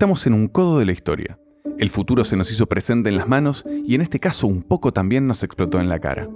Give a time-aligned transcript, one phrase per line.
[0.00, 1.38] Estamos en un codo de la historia.
[1.78, 4.94] El futuro se nos hizo presente en las manos y en este caso un poco
[4.94, 6.26] también nos explotó en la cara.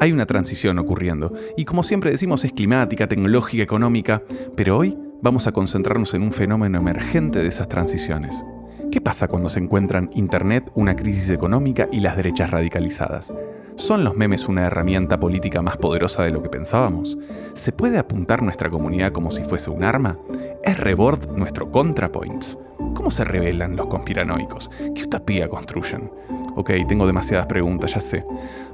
[0.00, 4.24] Hay una transición ocurriendo y como siempre decimos es climática, tecnológica, económica,
[4.56, 8.44] pero hoy vamos a concentrarnos en un fenómeno emergente de esas transiciones.
[8.90, 13.32] ¿Qué pasa cuando se encuentran Internet, una crisis económica y las derechas radicalizadas?
[13.76, 17.16] ¿Son los memes una herramienta política más poderosa de lo que pensábamos?
[17.54, 20.18] ¿Se puede apuntar nuestra comunidad como si fuese un arma?
[20.64, 22.58] ¿Es Rebord nuestro ContraPoints?
[22.94, 24.70] ¿Cómo se revelan los conspiranoicos?
[24.94, 26.10] ¿Qué utopía construyen?
[26.56, 28.24] Ok, tengo demasiadas preguntas, ya sé.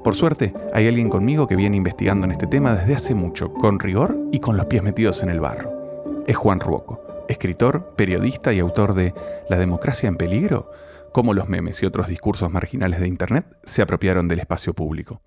[0.05, 3.81] Por suerte, hay alguien conmigo que viene investigando en este tema desde hace mucho, con
[3.81, 6.25] rigor y con los pies metidos en el barro.
[6.27, 9.15] Es Juan Ruoco, escritor, periodista y autor de
[9.49, 10.71] La democracia en peligro,
[11.13, 15.23] cómo los memes y otros discursos marginales de Internet se apropiaron del espacio público.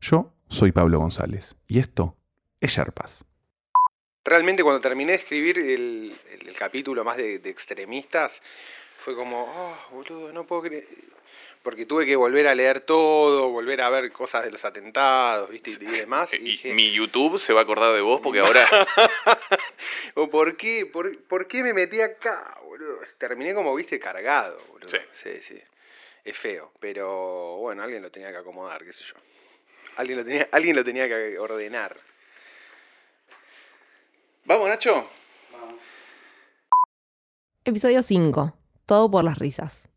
[0.00, 2.16] Yo soy Pablo González y esto
[2.60, 3.26] es Sherpas.
[4.24, 6.16] Realmente cuando terminé de escribir el,
[6.56, 8.42] capítulo más de, extremistas,
[8.98, 10.86] fue como, oh, boludo, no puedo creer.
[11.62, 15.70] Porque tuve que volver a leer todo, volver a ver cosas de los atentados, ¿viste?
[15.70, 16.32] Y demás.
[16.34, 18.66] Y, mi YouTube se va a acordar de vos porque ahora.
[20.14, 20.86] ¿O por qué?
[20.86, 23.00] ¿Por, qué me metí acá, boludo?
[23.18, 24.88] Terminé como, viste, cargado, boludo.
[24.88, 24.98] Sí.
[25.12, 25.62] sí, sí.
[26.24, 26.72] Es feo.
[26.80, 29.14] Pero bueno, alguien lo tenía que acomodar, qué sé yo.
[29.96, 31.96] Alguien lo tenía, alguien lo tenía que ordenar.
[34.44, 35.06] ¿Vamos, Nacho?
[35.52, 35.80] Vamos.
[37.64, 38.56] Episodio 5.
[38.86, 39.88] Todo por las risas.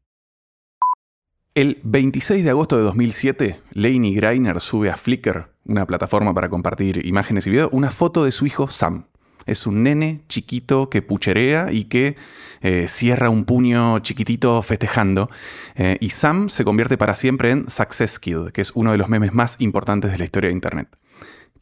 [1.55, 7.05] El 26 de agosto de 2007, Lainey Greiner sube a Flickr, una plataforma para compartir
[7.05, 9.05] imágenes y videos, una foto de su hijo Sam.
[9.45, 12.15] Es un nene chiquito que pucherea y que
[12.61, 15.29] eh, cierra un puño chiquitito festejando.
[15.75, 19.09] Eh, y Sam se convierte para siempre en Success Kid, que es uno de los
[19.09, 20.87] memes más importantes de la historia de Internet.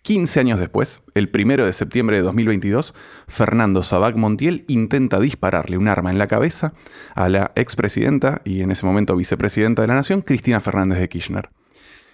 [0.04, 2.96] 15 años después, el 1 de septiembre de 2022,
[3.28, 6.74] Fernando Sabac Montiel intenta dispararle un arma en la cabeza
[7.14, 11.50] a la expresidenta y en ese momento vicepresidenta de la Nación, Cristina Fernández de Kirchner.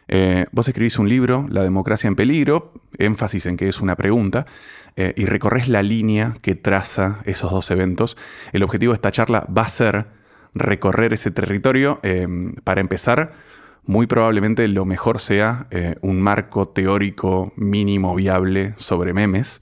[0.09, 4.45] Eh, vos escribís un libro, La democracia en peligro, énfasis en que es una pregunta,
[4.97, 8.17] eh, y recorres la línea que traza esos dos eventos.
[8.51, 10.07] El objetivo de esta charla va a ser
[10.53, 11.99] recorrer ese territorio.
[12.03, 12.27] Eh,
[12.63, 13.33] para empezar,
[13.87, 19.61] muy probablemente lo mejor sea eh, un marco teórico mínimo viable sobre memes.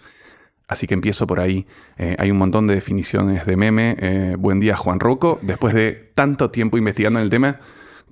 [0.67, 1.67] Así que empiezo por ahí.
[1.97, 3.95] Eh, hay un montón de definiciones de meme.
[3.99, 5.39] Eh, buen día, Juan Rocco.
[5.43, 7.59] Después de tanto tiempo investigando en el tema,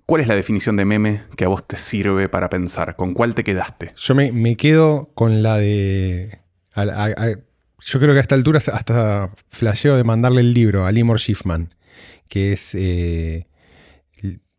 [0.05, 2.95] ¿cuál es la definición de meme que a vos te sirve para pensar?
[2.95, 3.93] ¿Con cuál te quedaste?
[3.95, 6.41] Yo me, quedo con la de...
[6.75, 11.73] yo creo que a esta altura hasta flasheo de mandarle el libro a Limor Schiffman,
[12.27, 12.75] que es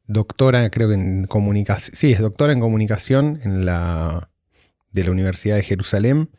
[0.07, 4.31] doctora, creo que en comunicación, sí, es doctora en comunicación en la,
[4.93, 6.31] de la Universidad de Jerusalén.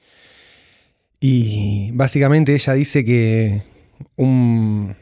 [1.19, 3.63] Y básicamente ella dice que
[4.15, 4.95] un,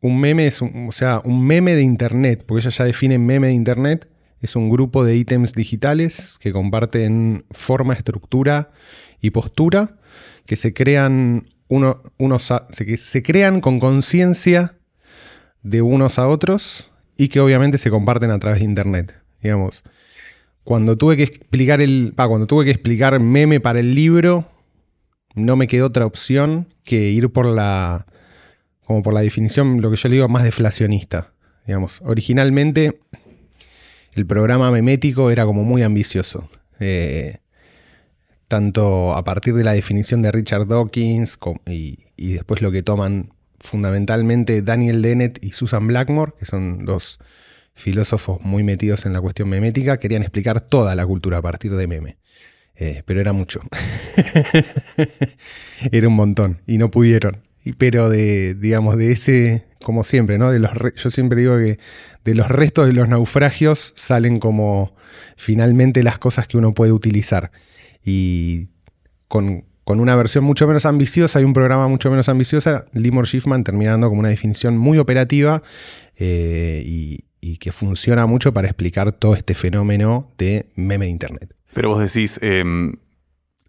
[0.00, 3.52] un meme es, o sea, un meme de Internet, porque ella ya define meme de
[3.52, 4.08] Internet,
[4.40, 8.70] es un grupo de ítems digitales que comparten forma, estructura
[9.20, 9.98] y postura,
[10.46, 14.78] que se crean, uno, unos se, se crean con conciencia
[15.62, 16.91] de unos a otros
[17.22, 19.14] y que obviamente se comparten a través de internet.
[19.40, 19.84] Digamos,
[20.64, 22.14] cuando tuve que explicar el.
[22.16, 24.48] cuando tuve que explicar meme para el libro,
[25.36, 28.06] no me quedó otra opción que ir por la.
[28.84, 31.32] como por la definición, lo que yo le digo, más deflacionista.
[31.64, 32.98] Digamos, originalmente
[34.14, 36.48] el programa memético era como muy ambicioso.
[36.80, 37.38] Eh,
[38.48, 43.30] tanto a partir de la definición de Richard Dawkins y, y después lo que toman
[43.62, 47.18] fundamentalmente Daniel Dennett y Susan Blackmore, que son dos
[47.74, 51.86] filósofos muy metidos en la cuestión memética, querían explicar toda la cultura a partir de
[51.86, 52.18] meme.
[52.74, 53.60] Eh, pero era mucho.
[55.92, 57.42] era un montón y no pudieron.
[57.78, 60.50] pero de, digamos, de ese, como siempre, ¿no?
[60.50, 61.78] De los yo siempre digo que
[62.24, 64.94] de los restos de los naufragios salen como
[65.36, 67.52] finalmente las cosas que uno puede utilizar.
[68.04, 68.68] Y
[69.28, 73.64] con, con una versión mucho menos ambiciosa y un programa mucho menos ambiciosa, Limor Schiffman
[73.64, 75.62] terminando como una definición muy operativa
[76.16, 77.24] eh, y,
[77.58, 81.54] que funciona mucho para explicar todo este fenómeno de meme de Internet.
[81.74, 82.94] Pero vos decís, em,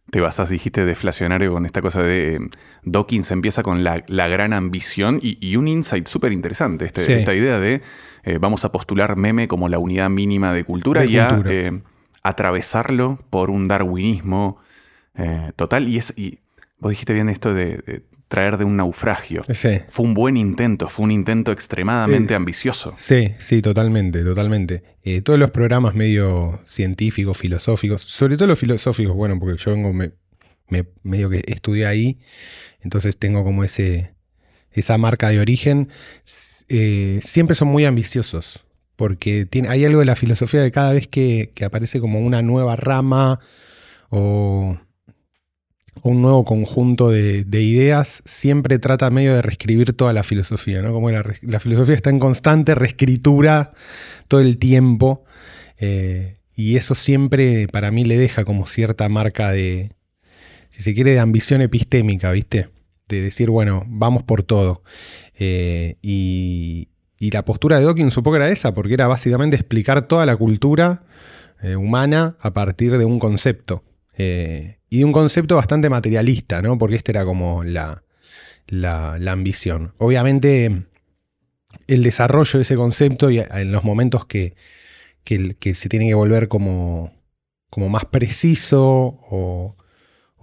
[0.10, 2.50] te basás, dijiste, deflacionario con esta cosa de em,
[2.84, 7.82] Dawkins empieza con la, gran ambición y, un insight súper interesante, este, esta idea de
[8.24, 11.82] eh, vamos a postular meme como la unidad mínima de cultura y a eh,
[12.24, 14.58] atravesarlo por un darwinismo
[15.16, 16.40] eh, total, y, es, y
[16.80, 19.44] vos dijiste bien esto de, traer de un naufragio.
[19.90, 22.96] Fue un buen intento, fue un intento extremadamente ambicioso.
[22.98, 24.84] Sí, sí, totalmente, totalmente.
[25.04, 29.94] Eh, todos los programas medio científicos, filosóficos, sobre todo los filosóficos, bueno, porque yo vengo,
[29.94, 30.14] me,
[31.04, 32.20] medio que estudié ahí,
[32.82, 34.16] entonces tengo como ese,
[34.72, 35.90] esa marca de origen.
[36.70, 41.08] eh, siempre son muy ambiciosos, porque tiene, hay algo de la filosofía de cada vez
[41.08, 43.40] que, que aparece como una nueva rama
[44.10, 44.80] o
[46.04, 50.92] un nuevo conjunto de, ideas, siempre trata medio de reescribir toda la filosofía, ¿no?
[50.92, 53.72] Como la, filosofía está en constante reescritura
[54.28, 55.24] todo el tiempo.
[55.78, 59.94] Eh, y eso siempre para mí le deja como cierta marca de,
[60.70, 62.70] si se quiere, de ambición epistémica, ¿viste?
[63.08, 64.84] De decir, bueno, vamos por todo.
[65.40, 66.90] Eh, y,
[67.32, 71.04] la postura de Dawkins un poco era esa, porque era básicamente explicar toda la cultura
[71.62, 73.86] eh, humana a partir de un concepto.
[74.94, 76.78] Y de un concepto bastante materialista, ¿no?
[76.78, 78.04] Porque esta era como la,
[79.28, 79.96] ambición.
[79.98, 80.84] Obviamente,
[81.88, 84.54] el desarrollo de ese concepto y en los momentos que,
[85.26, 87.12] se tiene que volver como,
[87.72, 89.76] como más preciso o,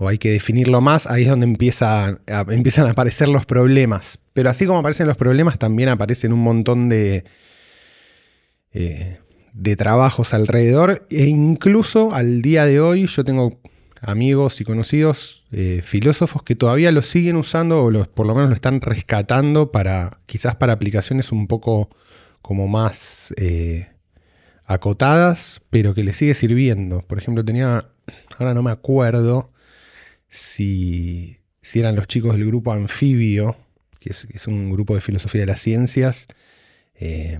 [0.00, 2.18] hay que definirlo más, ahí es donde empieza
[2.48, 4.18] empiezan a aparecer los problemas.
[4.32, 7.22] Pero así como aparecen los problemas, también aparecen un montón de,
[8.72, 9.20] eh,
[9.52, 11.06] de trabajos alrededor.
[11.08, 13.60] E incluso al día de hoy yo tengo
[14.00, 18.54] amigos y conocidos eh, filósofos que todavía lo siguen usando o por lo menos lo
[18.54, 21.90] están rescatando para quizás para aplicaciones un poco
[22.42, 23.88] como más eh,
[24.64, 27.02] acotadas, pero que le sigue sirviendo.
[27.06, 27.90] Por ejemplo, tenía,
[28.38, 29.52] ahora no me acuerdo
[30.28, 33.56] si, si eran los chicos del grupo Anfibio,
[33.98, 36.28] que es, un grupo de filosofía de las ciencias,
[36.94, 37.38] eh,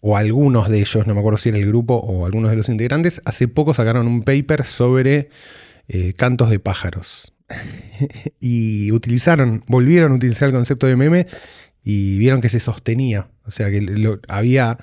[0.00, 2.68] o algunos de ellos, no me acuerdo si era el grupo o algunos de los
[2.68, 5.30] integrantes, hace poco sacaron un paper sobre
[5.88, 7.32] eh, cantos de pájaros.
[8.40, 11.26] y utilizaron, volvieron a utilizar el concepto de meme
[11.82, 13.28] y vieron que se sostenía.
[13.46, 14.78] O sea, que había,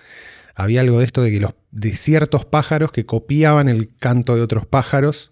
[0.56, 4.42] había algo de esto de que los, de ciertos pájaros que copiaban el canto de
[4.42, 5.32] otros pájaros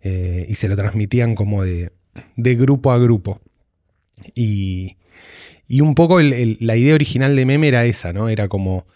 [0.00, 1.92] eh, y se lo transmitían como de,
[2.36, 3.40] de grupo a grupo.
[4.34, 4.96] Y,
[5.66, 8.28] y un poco la idea original de meme era esa, ¿no?
[8.28, 8.86] Era como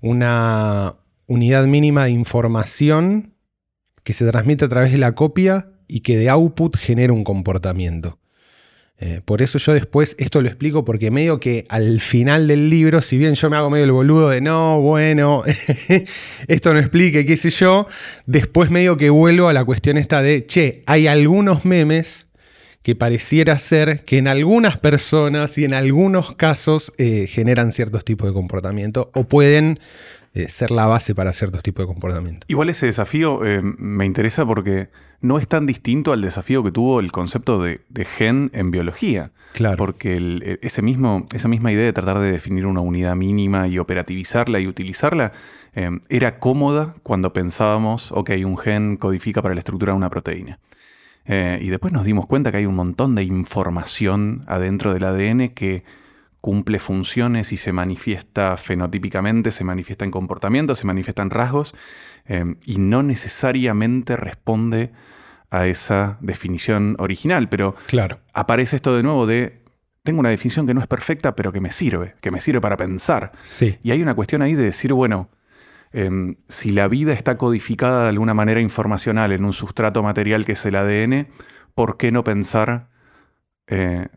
[0.00, 0.94] una
[1.26, 3.34] unidad mínima de información
[4.08, 8.18] que se transmite a través de la copia y que de output genera un comportamiento.
[8.96, 13.02] Eh, por eso yo después esto lo explico porque medio que al final del libro,
[13.02, 15.42] si bien yo me hago medio el boludo de no, bueno,
[16.48, 17.86] esto no explique, qué sé yo,
[18.24, 22.28] después medio que vuelvo a la cuestión esta de, che, hay algunos memes
[22.80, 28.26] que pareciera ser que en algunas personas y en algunos casos eh, generan ciertos tipos
[28.26, 29.80] de comportamiento o pueden
[30.34, 32.46] eh, ser la base para ciertos tipos de comportamiento.
[32.48, 34.88] Igual ese desafío eh, me interesa porque
[35.20, 39.32] no es tan distinto al desafío que tuvo el concepto de, gen en biología.
[39.54, 39.76] Claro.
[39.78, 43.78] Porque e, ese mismo, esa misma idea de tratar de definir una unidad mínima y
[43.78, 45.32] operativizarla y utilizarla
[45.74, 50.58] eh, era cómoda cuando pensábamos, ok, un gen codifica para la estructura de una proteína.
[51.26, 55.84] y después nos dimos cuenta que hay un montón de información adentro del ADN que
[56.40, 61.74] cumple funciones y se manifiesta fenotípicamente, se manifiesta en comportamiento, se manifiesta en rasgos
[62.26, 64.92] eh, y no necesariamente responde
[65.50, 67.48] a esa definición original.
[67.48, 68.20] Pero claro.
[68.34, 69.62] aparece esto de nuevo de
[70.02, 72.76] tengo una definición que no es perfecta, pero que me sirve, que me sirve para
[72.76, 73.32] pensar.
[73.44, 73.78] Sí.
[73.82, 75.28] Y hay una cuestión ahí de decir, bueno,
[75.92, 80.52] em, si la vida está codificada de alguna manera informacional en un sustrato material que
[80.52, 81.28] es el ADN,
[81.74, 82.88] ¿por qué no pensar
[83.66, 84.08] eh,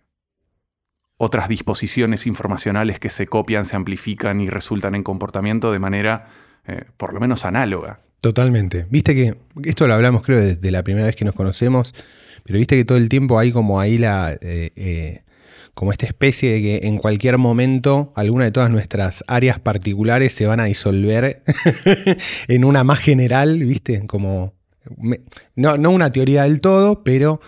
[1.24, 6.30] otras disposiciones informacionales que se copian, se amplifican y resultan en comportamiento de manera
[6.66, 8.00] eh, por lo menos análoga.
[8.22, 8.88] Totalmente.
[8.90, 11.94] Viste que, esto lo hablamos creo desde la primera vez que nos conocemos,
[12.44, 14.34] pero viste que todo el tiempo hay como ahí la...
[14.34, 15.24] Eh, eh,
[15.76, 20.46] como esta especie de que en cualquier momento alguna de todas nuestras áreas particulares se
[20.46, 21.44] van a disolver
[22.50, 24.06] en una más general, ¿viste?
[24.06, 24.54] Como
[25.56, 27.40] no, no, una teoría del todo, pero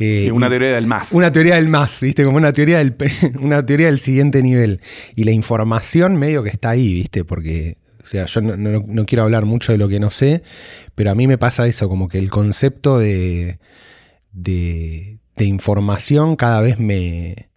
[0.00, 1.12] eh, una teoría del más.
[1.12, 2.24] Una teoría del más, ¿viste?
[2.24, 2.96] Como una teoría del,
[3.40, 4.80] una teoría del siguiente nivel.
[5.14, 7.22] Y la información medio que está ahí, ¿viste?
[7.22, 10.42] Porque, o sea, yo no, quiero hablar mucho de lo que no sé,
[10.94, 13.58] pero a mí me pasa eso, como que el concepto de,
[14.32, 17.50] de, información cada vez me...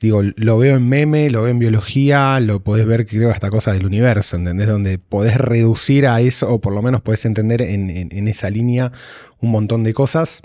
[0.00, 3.74] Digo, lo veo en meme, lo veo en biología, lo podés ver, creo, hasta cosas
[3.74, 4.68] del universo, ¿entendés?
[4.68, 8.92] Donde podés reducir a eso, o por lo menos podés entender en, en esa línea
[9.40, 10.42] un montón de cosas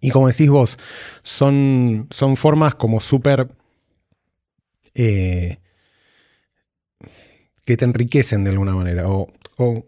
[0.00, 0.78] y como decís vos,
[1.22, 3.48] son, son formas como súper...
[4.94, 5.58] Eh,
[7.64, 9.08] que te enriquecen de alguna manera.
[9.08, 9.28] O,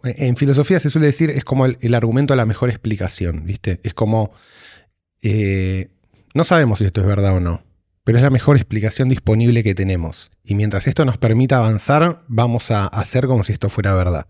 [0.03, 3.81] en filosofía se suele decir, es como el, argumento a la mejor explicación, ¿viste?
[3.85, 4.33] Es como...
[5.23, 5.89] Eh,
[6.35, 7.63] no sabemos si esto es verdad o no,
[8.05, 10.31] pero es la mejor explicación disponible que tenemos.
[10.45, 14.27] Y mientras esto nos permita avanzar, vamos a hacer como si esto fuera verdad.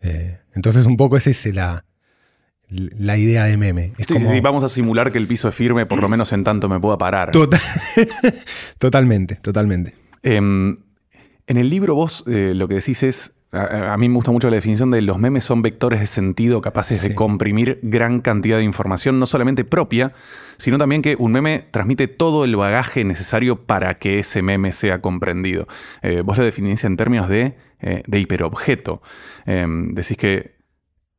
[0.00, 1.84] Eh, entonces un poco esa es la,
[2.70, 3.92] la idea de meme.
[4.06, 6.68] sí, sí, vamos a simular que el piso es firme, por lo menos en tanto
[6.68, 7.30] me pueda parar.
[8.78, 9.94] totalmente, totalmente.
[10.22, 10.76] Em,
[11.46, 14.50] en el libro vos eh, lo que decís es, a, a, mí me gusta mucho
[14.50, 18.64] la definición de los memes son vectores de sentido capaces de comprimir gran cantidad de
[18.64, 20.12] información, no solamente propia,
[20.58, 25.00] sino también que un meme transmite todo el bagaje necesario para que ese meme sea
[25.00, 25.66] comprendido.
[26.02, 29.00] Eh, vos lo definís en términos de, eh, de hiperobjeto.
[29.46, 30.57] Em, decís que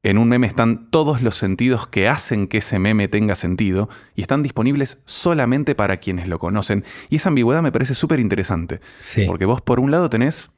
[0.01, 4.22] en un meme están todos los sentidos que hacen que ese meme tenga sentido y
[4.22, 6.86] están disponibles solamente para quienes lo conocen.
[7.10, 8.79] Y esa ambigüedad me parece súper interesante.
[9.27, 10.51] Porque vos por un lado tenés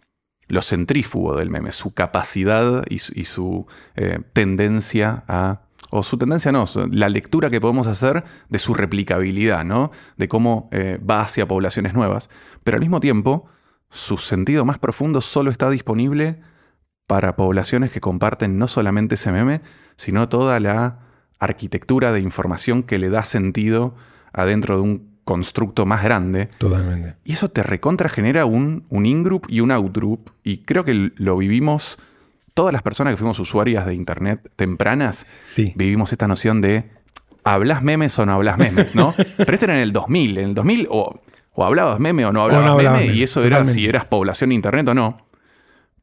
[0.48, 5.62] lo centrífugo del meme, su capacidad y su, eh, tendencia a...
[5.94, 9.92] O su tendencia no, la lectura que podemos hacer de su replicabilidad, ¿no?
[10.16, 12.30] De cómo eh, va hacia poblaciones nuevas.
[12.64, 13.50] Pero al mismo tiempo,
[13.90, 16.40] su sentido más profundo solo está disponible
[17.12, 19.60] para poblaciones que comparten no solamente ese meme,
[19.98, 21.00] sino toda la
[21.40, 23.96] arquitectura de información que le da sentido
[24.32, 26.46] adentro de un constructo más grande.
[26.58, 27.16] Totalmente.
[27.26, 30.32] Y eso te recontra genera un, un in-group y un out-group.
[30.46, 32.00] Y creo que lo vivimos,
[32.54, 35.74] todas las personas que fuimos usuarias de Internet tempranas, sí.
[35.76, 36.92] vivimos esta noción de
[37.44, 39.14] hablas memes o no hablas memes, ¿no?
[39.38, 40.38] Pero este era en el 2000.
[40.38, 41.20] En el 2000 o,
[41.56, 44.06] o hablabas meme o no hablabas, no hablabas meme, meme, y eso era si eras
[44.06, 45.31] población de Internet o no.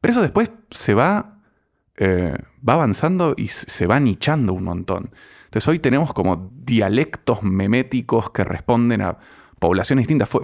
[0.01, 1.39] Pero eso después se va,
[1.97, 2.35] eh,
[2.67, 5.11] va avanzando y se va nichando un montón.
[5.45, 9.17] Entonces hoy tenemos como dialectos meméticos que responden a
[9.59, 10.29] poblaciones distintas.
[10.29, 10.41] Fue,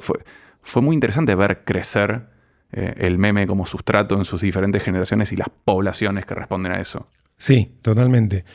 [0.62, 2.30] fue, muy interesante ver crecer
[2.72, 6.82] eh, el meme como sustrato en sus diferentes generaciones y las poblaciones que responden a
[6.82, 7.08] eso.
[7.38, 8.46] Sí, totalmente.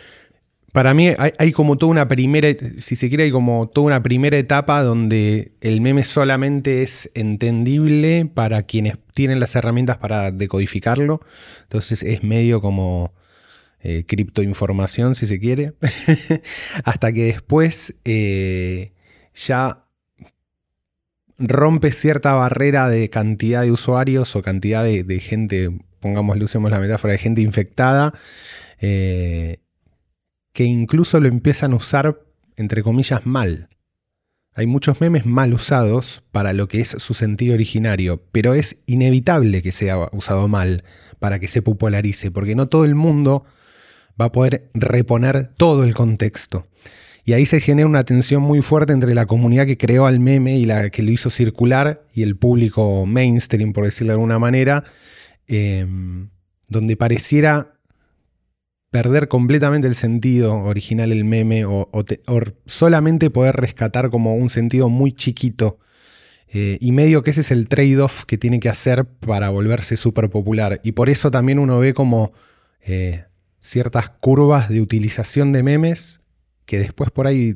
[0.72, 2.48] Para mí hay, como toda una primera,
[2.78, 8.30] si se quiere, hay como toda una primera etapa donde el meme solamente es entendible
[8.32, 11.20] para quienes tienen las herramientas para decodificarlo.
[11.62, 13.12] Entonces es medio como
[13.82, 15.72] eh, criptoinformación, si se quiere.
[16.84, 18.92] Hasta que después eh,
[19.34, 19.84] ya
[21.38, 26.78] rompe cierta barrera de cantidad de usuarios o cantidad de, de gente, pongámosle, usemos la
[26.78, 28.14] metáfora de gente infectada.
[28.80, 29.58] Eh,
[30.52, 32.20] que incluso lo empiezan a usar,
[32.56, 33.68] entre comillas, mal.
[34.54, 39.62] Hay muchos memes mal usados para lo que es su sentido originario, pero es inevitable
[39.62, 40.84] que sea usado mal
[41.20, 43.44] para que se popularice, porque no todo el mundo
[44.20, 46.66] va a poder reponer todo el contexto.
[47.24, 50.58] Y ahí se genera una tensión muy fuerte entre la comunidad que creó al meme
[50.58, 54.84] y la que lo hizo circular y el público mainstream, por decirlo de alguna manera,
[55.46, 55.86] eh,
[56.68, 57.79] donde pareciera
[58.90, 64.34] perder completamente el sentido original del meme o, o, te, o, solamente poder rescatar como
[64.34, 65.78] un sentido muy chiquito.
[66.52, 70.30] Eh, y medio que ese es el trade-off que tiene que hacer para volverse súper
[70.30, 70.80] popular.
[70.82, 72.32] Y por eso también uno ve como
[72.80, 73.24] eh,
[73.60, 76.20] ciertas curvas de utilización de memes
[76.64, 77.54] que después por ahí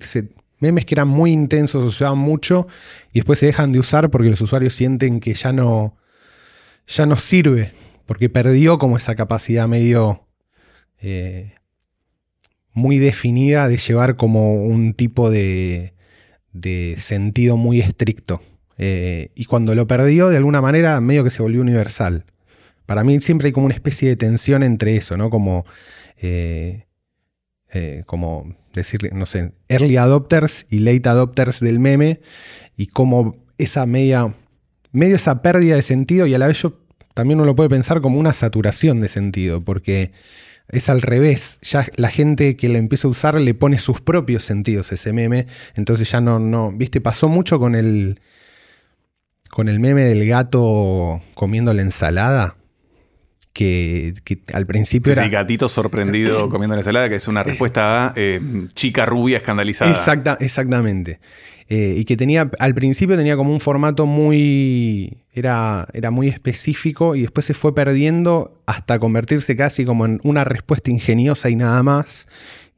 [0.60, 2.66] memes que eran muy intensos, se usaban mucho
[3.12, 5.96] y después se dejan de usar porque los usuarios sienten que ya no,
[6.86, 7.72] ya no sirve,
[8.06, 10.23] porque perdió como esa capacidad medio
[11.04, 11.52] eh,
[12.72, 15.94] muy definida de llevar como un tipo de,
[16.98, 18.40] sentido muy estricto.
[18.78, 22.24] Eh, y cuando lo perdió, de alguna manera, medio que se volvió universal.
[22.86, 25.30] Para mí siempre hay como una especie de tensión entre eso, ¿no?
[25.30, 25.64] Como,
[26.18, 26.86] eh,
[27.72, 32.20] eh, como decirle, no sé, early adopters y late adopters del meme,
[32.76, 34.34] y como esa media,
[34.90, 36.80] medio esa pérdida de sentido, y a la vez yo
[37.14, 40.10] también uno lo puede pensar como una saturación de sentido, porque
[40.68, 41.58] es al revés.
[41.62, 45.12] Ya la gente que lo empieza a usar le pone sus propios sentidos a ese
[45.12, 45.46] meme.
[45.74, 46.72] Entonces ya no, no.
[46.72, 48.20] Viste, pasó mucho con el.
[49.50, 52.56] Con el meme del gato comiendo la ensalada.
[53.52, 55.28] Que, que al principio sí, era.
[55.28, 58.40] Sí, gatito sorprendido comiendo la ensalada, que es una respuesta a eh,
[58.74, 59.92] chica rubia escandalizada.
[59.92, 61.20] Exacta, exactamente.
[61.68, 67.16] Eh, y que tenía, al principio tenía como un formato muy, era, era muy específico
[67.16, 71.82] y después se fue perdiendo hasta convertirse casi como en una respuesta ingeniosa y nada
[71.82, 72.28] más.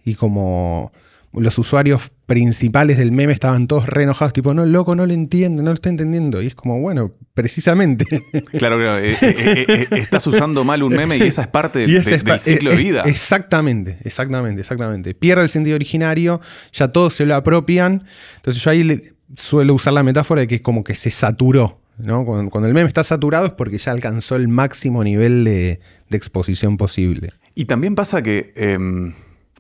[0.05, 0.93] Y como
[1.37, 5.63] los usuarios principales del meme estaban todos re enojados, tipo, no, loco, no lo entiende,
[5.63, 6.41] no lo está entendiendo.
[6.41, 8.07] Y es como, bueno, precisamente.
[8.59, 8.99] Claro, claro.
[8.99, 12.39] Eh, eh, eh, estás usando mal un meme y esa es parte del, de, del
[12.39, 13.03] ciclo de vida.
[13.03, 15.15] Exactamente, exactamente, exactamente.
[15.15, 16.41] Pierde el sentido originario,
[16.73, 18.05] ya todos se lo apropian.
[18.37, 21.81] Entonces yo ahí le, suelo usar la metáfora de que es como que se saturó.
[21.99, 22.25] ¿no?
[22.25, 26.17] Cuando, cuando, el meme está saturado es porque ya alcanzó el máximo nivel de, de
[26.17, 27.31] exposición posible.
[27.55, 28.53] Y también pasa que...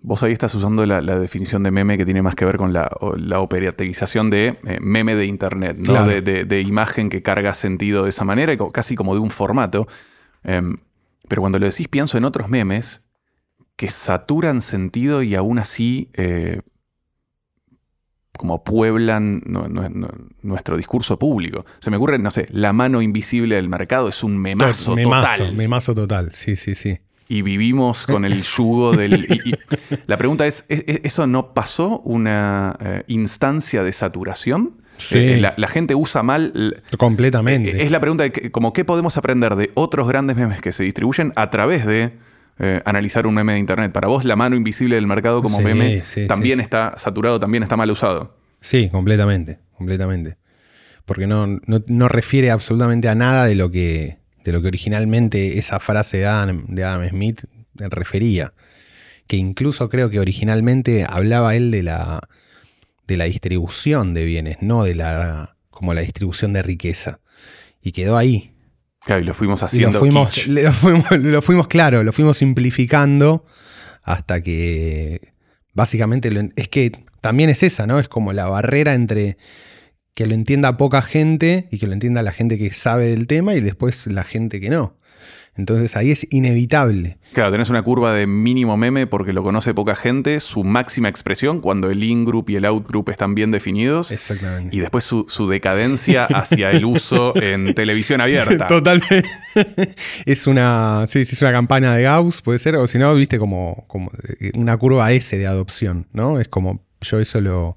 [0.07, 2.73] Vos ahí estás usando la, la, definición de meme que tiene más que ver con
[2.73, 5.95] la, la operaterización de eh, meme de Internet, ¿no?
[5.95, 6.07] Claro.
[6.07, 9.89] De, de, de, imagen que carga sentido de esa manera, casi como de un formato.
[10.45, 10.63] Eh,
[11.27, 13.05] pero cuando lo decís, pienso en otros memes
[13.75, 16.61] que saturan sentido y aún así eh,
[18.39, 19.43] como pueblan
[20.41, 21.67] nuestro discurso público.
[21.81, 25.53] Se me ocurre, no sé, la mano invisible del mercado es un memazo, total.
[25.57, 27.01] Memazo total, sí, sí, sí.
[27.29, 29.59] Y vivimos con el yugo del...
[30.07, 34.75] la pregunta es, ¿eso no pasó una eh, instancia de saturación?
[35.13, 36.83] Eh, la, gente usa mal.
[36.99, 37.71] Completamente.
[37.71, 40.85] Eh, es la pregunta de como qué podemos aprender de otros grandes memes que se
[40.85, 42.13] distribuyen a través de
[42.59, 43.93] eh, analizar un meme de internet.
[43.93, 47.91] Para vos, la mano invisible del mercado como meme también está saturado, también está mal
[47.91, 48.37] usado.
[48.61, 50.37] Sí, completamente, completamente.
[51.05, 55.79] Porque no, no, refiere absolutamente a nada de lo que, de lo que originalmente esa
[55.81, 58.55] frase de Adam, de Adam Smith refería.
[59.27, 62.29] Que incluso creo que originalmente hablaba él de la
[63.07, 67.21] de la distribución de bienes, no de la como la distribución de riqueza.
[67.83, 68.53] Y quedó ahí.
[69.05, 69.93] Claro, y lo fuimos haciendo.
[69.93, 73.45] Lo fuimos, lo fuimos, lo fuimos, claro, lo fuimos simplificando
[74.03, 75.33] hasta que
[75.75, 77.99] básicamente es que también es esa, ¿no?
[77.99, 79.37] Es como la barrera entre
[80.17, 83.53] que lo entienda poca gente y que lo entienda la gente que sabe del tema
[83.53, 84.97] y después la gente que no.
[85.57, 87.19] Entonces ahí es inevitable.
[87.35, 91.61] Claro, tenés una curva de mínimo meme porque lo conoce poca gente, su máxima expresión
[91.61, 94.11] cuando el in-group y el out-group están bien definidos.
[94.11, 94.75] Exactamente.
[94.75, 98.67] Y después su, decadencia hacia el uso en televisión abierta.
[98.69, 99.29] Totalmente.
[100.25, 103.85] es una, sí, es una campana de Gauss, puede ser, o si no, viste como,
[103.87, 104.13] como
[104.55, 106.41] una curva S de adopción, ¿no?
[106.41, 107.77] Es como, yo eso lo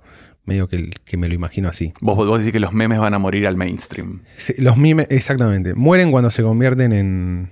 [0.50, 1.94] medio que, que, me lo imagino así.
[2.01, 4.22] Vos, vos decís que los memes van a morir al mainstream.
[4.58, 5.74] los memes, exactamente.
[5.75, 7.50] Mueren cuando se convierten en,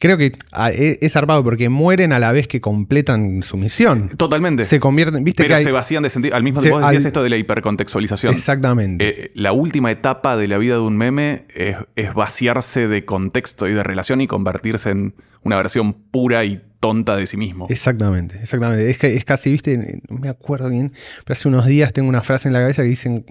[0.00, 4.08] creo que ah, e, es zarpado porque mueren a la vez que completan su misión.
[4.16, 4.64] Totalmente.
[4.64, 5.44] Se convierten, ¿viste?
[5.44, 6.34] Pero se vacían de sentido.
[6.34, 8.34] Al mismo tiempo, vos decías esto de la hipercontextualización.
[8.34, 9.08] Exactamente.
[9.08, 13.72] Eh, la última etapa de la vida de un meme es, vaciarse de contexto y
[13.72, 17.66] de relación y convertirse en una versión pura y tonta de sí mismo.
[17.68, 18.90] Exactamente, exactamente.
[18.90, 20.92] Es, que, es casi, viste, no me acuerdo bien,
[21.24, 23.26] pero hace unos días tengo una frase en la cabeza que dicen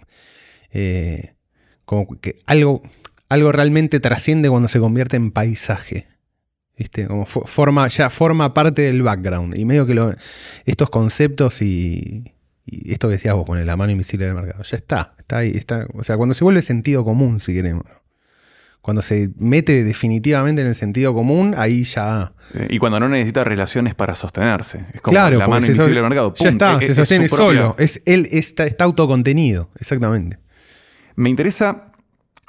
[0.71, 1.33] eh,
[1.85, 2.83] como que algo,
[3.27, 6.07] algo realmente trasciende cuando se convierte en paisaje.
[7.07, 9.57] Como forma, ya forma parte del background.
[9.57, 10.15] Y medio que
[10.65, 12.23] estos conceptos y,
[12.65, 15.87] esto que decías vos, con la mano invisible del mercado, ya está, está está.
[15.93, 17.83] O sea, cuando se vuelve sentido común, si queremos.
[18.81, 22.33] Cuando se mete definitivamente en el sentido común, ahí ya.
[22.53, 24.85] Eh, y cuando no necesita relaciones para sostenerse.
[24.93, 26.33] Es como la mano invisible del mercado.
[26.35, 27.75] Ya está, se sostiene solo.
[27.77, 30.39] Es, él está, está autocontenido, exactamente.
[31.15, 31.91] Me interesa.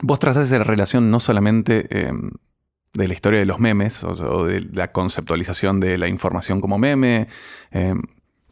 [0.03, 1.87] Vos trazás esa relación no solamente.
[1.90, 2.31] Em,
[2.93, 7.29] de la historia de los memes o, de la conceptualización de la información como meme
[7.71, 8.03] em,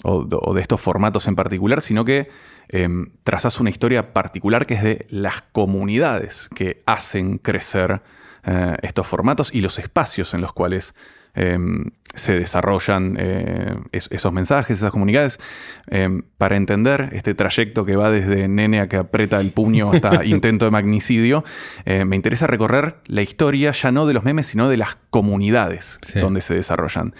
[0.05, 2.29] o, de estos formatos en particular, sino que
[2.68, 8.02] em, trazas una historia particular que es de las comunidades que hacen crecer
[8.44, 10.94] eh, estos formatos y los espacios en los cuales
[11.40, 15.38] Em, se desarrollan eh, esos mensajes, esas comunidades,
[15.87, 20.24] em, para entender este trayecto que va desde nene a que aprieta el puño hasta
[20.24, 21.44] intento de magnicidio,
[21.85, 26.00] eh, me interesa recorrer la historia ya no de los memes, sino de las comunidades
[26.20, 27.14] donde se desarrollan.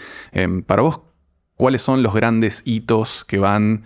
[0.65, 1.01] Para vos,
[1.55, 3.83] ¿cuáles son los grandes hitos que van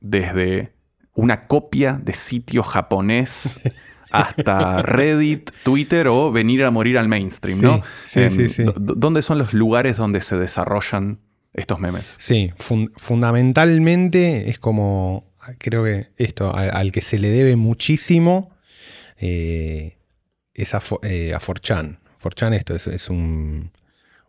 [0.00, 0.72] desde
[1.14, 3.60] una copia de sitio japonés
[4.10, 7.82] hasta Reddit, Twitter o venir a morir al mainstream, ¿no?
[8.04, 11.18] Sí, sí, em, sí, ¿Dónde son los lugares donde se desarrollan
[11.52, 12.16] estos memes?
[12.18, 18.50] Sí, fundamentalmente es como, creo que esto, al, que se le debe muchísimo
[19.18, 19.98] eh,
[20.54, 21.98] es a, eh, a 4chan.
[22.22, 23.70] 4chan esto es, un,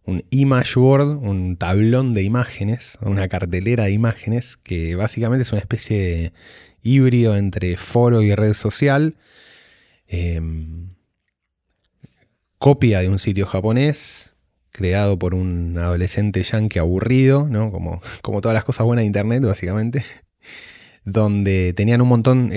[0.09, 5.61] un image board, un tablón de imágenes, una cartelera de imágenes que básicamente es una
[5.61, 6.33] especie de
[6.81, 9.15] híbrido entre foro y red social
[10.11, 10.95] Em,
[12.57, 14.35] copia de un sitio japonés
[14.71, 17.71] creado por un adolescente yankee aburrido, ¿no?
[17.71, 20.03] como, como todas las cosas buenas de Internet, básicamente,
[21.05, 22.51] donde tenían un montón,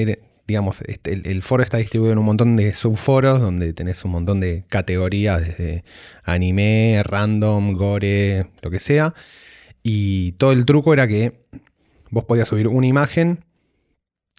[0.47, 4.41] digamos, este, el, foro está distribuido en un montón de subforos, donde tenés un montón
[4.41, 5.85] de categorías, desde
[6.25, 9.15] anime, random, gore, lo que sea,
[9.83, 11.45] y todo el truco era que
[12.11, 13.45] vos podías subir una imagen,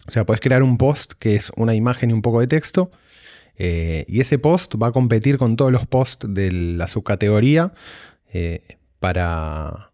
[0.08, 2.92] o sea, podés crear un post que es una imagen y un poco de texto,
[3.56, 7.74] eh, y ese post va a competir con todos los posts de la subcategoría
[8.34, 9.93] eh, para,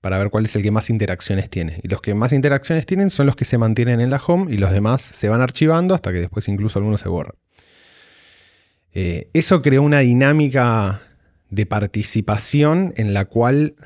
[0.00, 1.80] para ver cuál es el que más interacciones tiene.
[1.82, 4.58] Y los que más interacciones tienen son los que se mantienen en la home y
[4.58, 7.34] los demás se van archivando hasta que después incluso algunos se borran.
[8.92, 11.02] Eh, eso creó una dinámica
[11.50, 13.76] de participación en la cual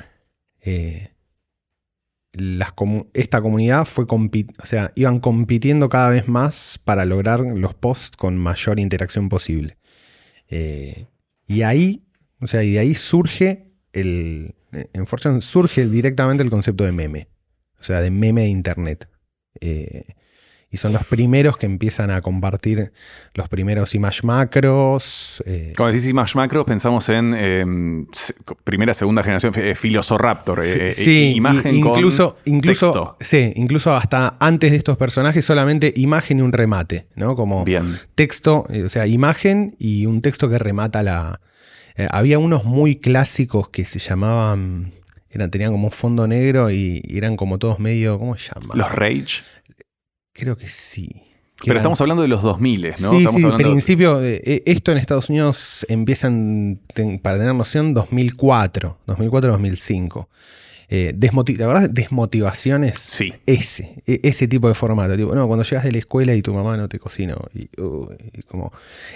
[3.13, 8.37] esta comunidad fue o sea, iban compitiendo cada vez más para lograr los posts con
[8.37, 9.79] mayor interacción posible.
[10.49, 11.07] Eh,
[11.47, 12.05] y ahí,
[12.41, 14.55] o sea, y de ahí surge el.
[14.73, 17.29] En Fortune surge directamente el concepto de meme.
[17.79, 19.09] O sea, de meme de internet.
[19.61, 20.15] Eh,
[20.73, 22.93] y son los primeros que empiezan a compartir
[23.35, 25.43] los primeros image macros.
[25.45, 25.73] Eh.
[25.77, 28.07] Cuando decís image macros, pensamos en em,
[28.63, 30.65] primera, segunda generación, eh, Filosoraptor.
[30.65, 36.43] Eh, sí, imagen incluso, incluso, Sí, incluso hasta antes de estos personajes, solamente imagen y
[36.43, 37.35] un remate, ¿no?
[37.35, 37.99] Como Bien.
[38.15, 41.41] texto, o sea, imagen y un texto que remata la.
[42.11, 44.93] Había unos muy clásicos que se llamaban.
[45.31, 48.19] Eran, tenían como un fondo negro y, eran como todos medio.
[48.19, 48.79] ¿Cómo se llaman?
[48.79, 49.43] Los Rage.
[50.33, 51.23] Creo que sí.
[51.65, 53.11] Pero estamos hablando de los 2000, ¿no?
[53.11, 56.81] Sí, estamos sí, en principio, eh, esto en Estados Unidos empiezan,
[57.23, 60.29] para tener noción, 2004, 2004-2005.
[60.93, 61.17] Eh,
[61.57, 62.99] la verdad, desmotivaciones.
[62.99, 63.33] Sí.
[63.47, 65.17] Ese, e, ese tipo de formato.
[65.17, 67.37] Tipo, no, cuando llegas de la escuela y tu mamá no te cocina.
[67.55, 67.69] Y,
[68.49, 68.73] como,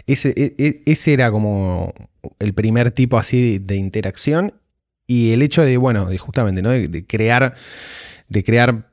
[0.06, 1.92] ese, e, e, ese era como
[2.38, 4.54] el primer tipo así de, interacción.
[5.08, 6.70] Y el hecho de, bueno, de justamente, ¿no?
[6.70, 7.54] de crear.
[8.28, 8.88] De crear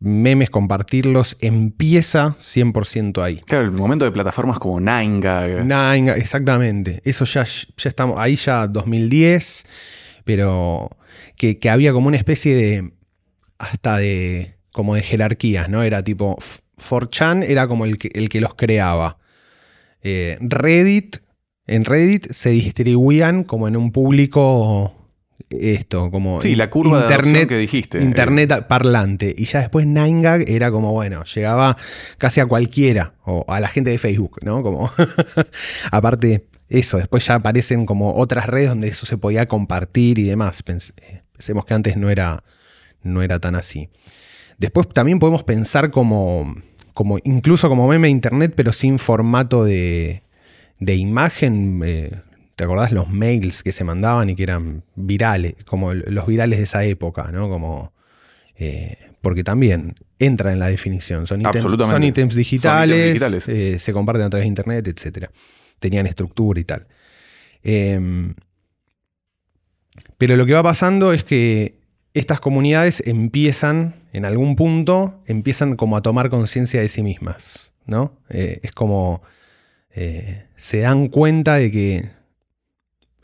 [0.00, 3.36] memes, compartirlos, empieza 100% ahí.
[3.46, 7.02] Claro, el momento de plataformas como Nine Nine exactamente.
[7.04, 9.66] Eso ya, ya estamos, ahí ya 2010,
[10.24, 10.90] pero
[11.36, 12.92] que, había como una especie de,
[13.58, 15.82] hasta de, como de jerarquías, ¿no?
[15.82, 16.36] Era tipo,
[16.88, 19.18] 4chan era como el que, el que los creaba.
[20.02, 21.18] Eh, Reddit,
[21.66, 24.94] en Reddit se distribuían como en un público
[25.50, 28.00] esto, como sí, la curva internet, que dijiste.
[28.00, 29.34] Internet parlante.
[29.36, 31.76] Y ya después 9gag era como, bueno, llegaba
[32.18, 34.62] casi a cualquiera, o a la gente de Facebook, ¿no?
[34.62, 34.90] Como,
[35.90, 40.62] aparte, eso, después ya aparecen como otras redes donde eso se podía compartir y demás.
[40.66, 42.44] Eh, pensemos que antes no era,
[43.02, 43.90] no era tan así.
[44.56, 46.54] Después también podemos pensar como,
[46.94, 50.22] como incluso como meme internet, pero sin formato de,
[50.78, 51.82] de imagen.
[51.84, 52.20] Eh,
[52.54, 56.64] ¿Te acordás los mails que se mandaban y que eran virales, como los virales de
[56.64, 57.48] esa época, ¿no?
[57.48, 57.92] Como.
[58.56, 61.26] Eh, porque también entra en la definición.
[61.26, 65.30] Son ítems, digitales, eh, se comparten a través de internet, etc.
[65.80, 66.86] Tenían estructura y tal.
[67.62, 68.34] Em,
[70.16, 71.80] pero lo que va pasando es que
[72.14, 77.74] estas comunidades empiezan, en algún punto, empiezan como a tomar conciencia de sí mismas.
[77.86, 78.16] ¿no?
[78.28, 79.22] Eh, es como.
[80.56, 82.10] se dan cuenta de que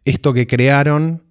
[0.04, 1.22] esto que crearon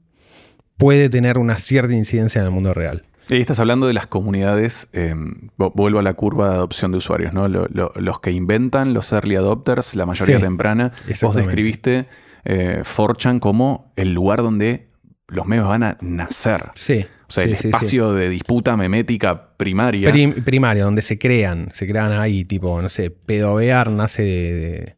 [0.78, 3.04] puede tener una cierta incidencia en el mundo real.
[3.30, 7.34] Y estás hablando de las comunidades, em, vuelvo a la curva de adopción de usuarios,
[7.34, 7.48] ¿no?
[7.48, 10.92] los que inventan, los early adopters, la mayoría temprana.
[11.22, 12.08] Vos describiste
[12.44, 14.88] eh, 4chan como el lugar donde
[15.28, 16.72] los memes van a nacer.
[16.76, 17.06] Sí.
[17.28, 20.14] O sea, el espacio de disputa memética primaria.
[20.46, 24.96] primaria, donde se crean, se crean ahí, tipo, no sé, pedovear nace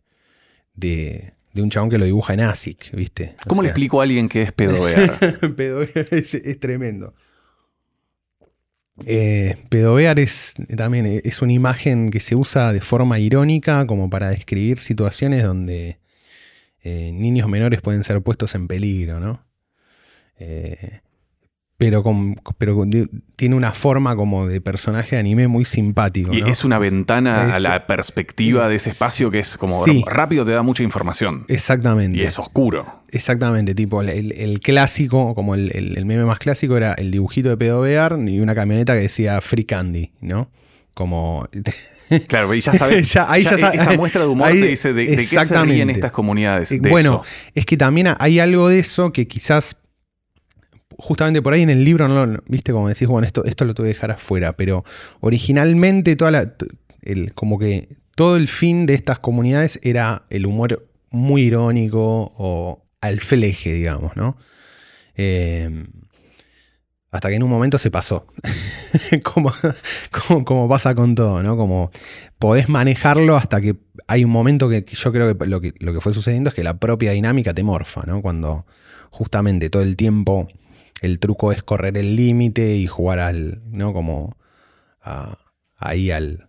[0.76, 3.36] de de un chabón que lo dibuja en ASIC, ¿viste?
[3.48, 5.18] ¿Cómo le explico a alguien que es pedovear?
[5.56, 7.14] pedovear es, tremendo.
[9.06, 14.30] Eh, pedovear es también es una imagen que se usa de forma irónica como para
[14.30, 16.00] describir situaciones donde
[16.84, 19.46] eh, niños menores pueden ser puestos en peligro, ¿no?
[20.40, 21.02] Eh,
[21.78, 22.86] pero, con, pero
[23.36, 26.34] tiene una forma como de personaje de anime muy simpático.
[26.34, 30.52] Y es una ventana a la perspectiva de ese espacio que es como rápido te
[30.52, 31.46] da mucha información.
[31.48, 32.18] Exactamente.
[32.18, 33.04] Y es oscuro.
[33.10, 38.18] Exactamente, tipo el, clásico, como el, meme más clásico era el dibujito de pedo Bear
[38.28, 40.50] y una camioneta que decía Free Candy, ¿no?
[40.94, 41.48] Como...
[42.28, 45.62] Claro, y ya sabes, ahí ya, esa muestra de humor te dice de, qué se
[45.66, 46.74] ríen estas comunidades.
[46.80, 47.22] bueno,
[47.54, 49.76] es que también hay algo de eso que quizás
[50.98, 52.08] justamente por ahí en el libro,
[52.48, 54.84] viste, como decís, bueno, esto, esto lo tuve que dejar afuera, pero
[55.20, 56.56] originalmente toda
[57.02, 62.84] el, como que todo el fin de estas comunidades era el humor muy irónico o
[63.02, 64.38] al fleje, digamos, ¿no?
[65.16, 65.88] Em,
[67.12, 68.28] hasta que en un momento se pasó.
[69.24, 69.54] como,
[70.44, 71.56] como, pasa con todo, ¿no?
[71.58, 71.92] Como
[72.40, 73.76] podés manejarlo hasta que
[74.08, 76.64] hay un momento que, yo creo que lo, que lo que fue sucediendo es que
[76.64, 78.22] la propia dinámica te morfa, ¿no?
[78.22, 78.66] Cuando
[79.10, 80.48] justamente todo el tiempo
[81.02, 83.94] el truco es correr el límite y jugar al, ¿no?
[83.94, 84.38] Como
[85.78, 86.48] ahí al,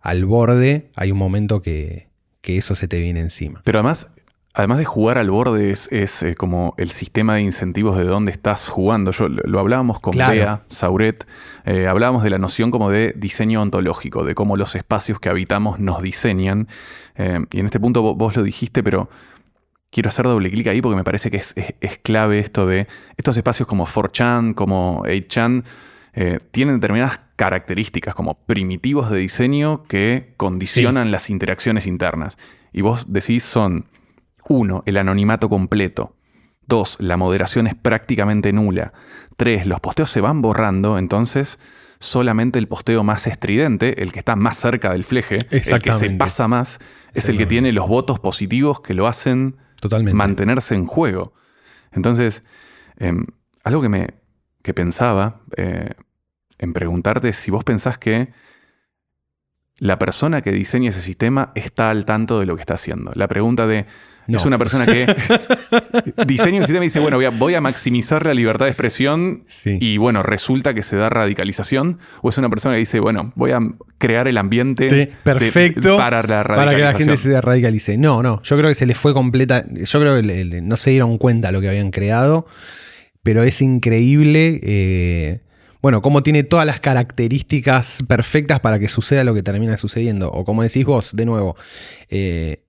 [0.00, 2.06] al borde, hay un momento que,
[2.42, 3.60] eso se te viene encima.
[3.64, 4.08] Pero además,
[4.54, 8.68] además de jugar al borde, es, eh, como el sistema de incentivos de dónde estás
[8.68, 9.10] jugando.
[9.10, 11.26] Yo lo hablábamos con Bea, Sauret,
[11.64, 15.80] eh, hablábamos de la noción como de diseño ontológico, de cómo los espacios que habitamos
[15.80, 16.68] nos diseñan.
[17.16, 19.10] Eh, y en este punto vos lo dijiste, pero
[19.96, 21.54] quiero hacer doble clic ahí porque me parece que es,
[22.02, 25.64] clave esto de estos espacios como 4chan, como 8chan,
[26.12, 32.36] eh, tienen determinadas características como primitivos de diseño que condicionan las interacciones internas.
[32.74, 33.86] Y vos decís son,
[34.46, 36.14] uno, el anonimato completo.
[36.66, 38.92] Dos, la moderación es prácticamente nula.
[39.38, 41.58] Tres, los posteos se van borrando, entonces
[42.00, 46.10] solamente el posteo más estridente, el que está más cerca del fleje, el que se
[46.10, 46.80] pasa más,
[47.14, 49.56] es el que tiene los votos positivos que lo hacen
[49.88, 50.16] Totalmente.
[50.16, 51.32] mantenerse en juego.
[51.92, 52.42] Entonces,
[52.96, 53.26] em,
[53.64, 54.14] algo que me
[54.62, 55.90] que pensaba eh,
[56.58, 58.32] en preguntarte si vos pensás que
[59.78, 63.12] la persona que diseña ese sistema está al tanto de lo que está haciendo.
[63.14, 63.86] La pregunta de
[64.28, 64.38] No.
[64.38, 65.06] es una persona que
[66.26, 69.44] diseña un sistema y dice, bueno, voy a, voy a maximizar la libertad de expresión
[69.46, 69.78] Sí.
[69.80, 71.98] y bueno, resulta que se da radicalización.
[72.22, 73.60] O es una persona que dice, bueno, voy a
[73.98, 77.96] crear el ambiente de- perfecto para la para que la gente se radicalice.
[77.96, 79.64] No, no, yo creo que se les fue completa.
[79.70, 82.46] Yo creo que le- le- no se dieron cuenta lo que habían creado,
[83.22, 84.60] pero es increíble.
[84.62, 85.40] eh,
[85.82, 90.32] bueno, cómo tiene todas las características perfectas para que suceda lo que termina sucediendo.
[90.32, 91.54] O como decís vos, de nuevo,
[92.08, 92.62] eh,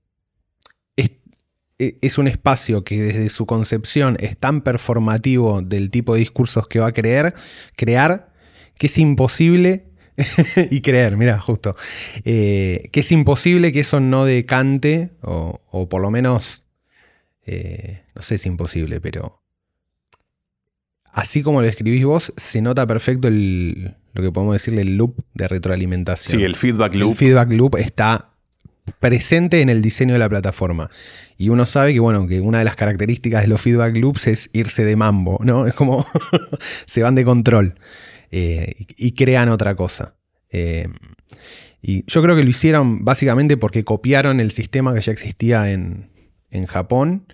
[1.78, 6.80] es un espacio que desde su concepción es tan performativo del tipo de discursos que
[6.80, 7.36] va a creer,
[7.76, 8.34] crear
[8.78, 9.86] que es imposible
[10.72, 11.76] y creer, mira, justo,
[12.26, 16.64] eh, que es imposible que eso no decante, o, o por lo menos,
[17.46, 19.44] eh, no sé si imposible, pero
[21.14, 25.20] así como lo escribís vos, se nota perfecto el, lo que podemos decirle el loop
[25.36, 26.40] de retroalimentación.
[26.40, 27.12] Sí, el feedback loop.
[27.12, 28.32] El feedback loop está
[29.00, 30.90] presente en el diseño de la plataforma.
[31.38, 34.50] Y uno sabe que, bueno, que una de las características de los feedback loops es
[34.54, 35.68] irse de mambo, ¿no?
[35.68, 36.06] Es como
[36.86, 37.76] se van de control
[38.32, 40.16] eh, y, crean otra cosa.
[40.50, 40.88] Eh,
[41.82, 46.10] y yo creo que lo hicieron básicamente porque copiaron el sistema que ya existía en,
[46.50, 47.28] en Japón.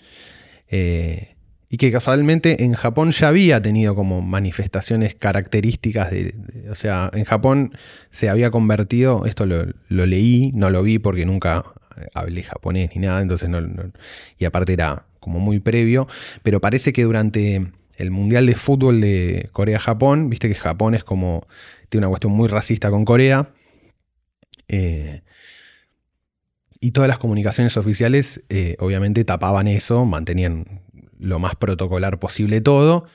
[0.67, 1.32] eh,
[1.73, 6.35] y que casualmente en Japón ya había tenido como manifestaciones características de,
[6.69, 7.75] o sea, en Japón
[8.11, 11.63] se había convertido, esto lo, leí, no lo vi porque nunca
[12.13, 13.49] hablé japonés ni nada, entonces
[14.37, 16.07] y aparte era como muy previo,
[16.43, 21.47] pero parece que durante el Mundial de Fútbol de Corea-Japón, viste que Japón es como,
[21.89, 23.49] tiene una cuestión muy racista con Corea,
[24.67, 25.23] eh,
[26.79, 30.83] y todas las comunicaciones oficiales eh, obviamente tapaban eso, mantenían
[31.23, 33.05] lo más protocolar posible todo.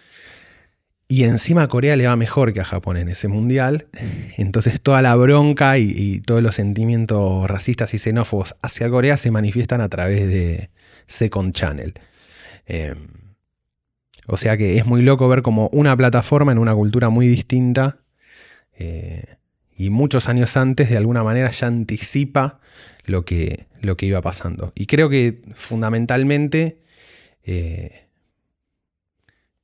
[1.11, 3.87] Y encima Corea le va mejor que a Japón en ese mundial.
[4.37, 9.81] Entonces toda la bronca y, todos los sentimientos racistas y xenófobos hacia Corea se manifiestan
[9.81, 10.71] a través de
[11.07, 11.95] Second Channel.
[12.67, 12.95] Eh,
[14.27, 18.01] o sea que es muy loco ver como una plataforma en una cultura muy distinta
[18.79, 19.25] eh,
[19.75, 22.61] y muchos años antes de alguna manera ya anticipa
[23.07, 24.73] lo que, lo que iba pasando.
[24.75, 26.81] Y creo que fundamentalmente
[27.51, 28.05] eh,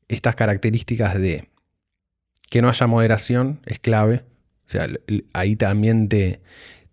[0.09, 1.51] estas características de
[2.49, 4.25] que no haya moderación es clave.
[4.67, 4.89] O sea,
[5.35, 6.41] ahí también te,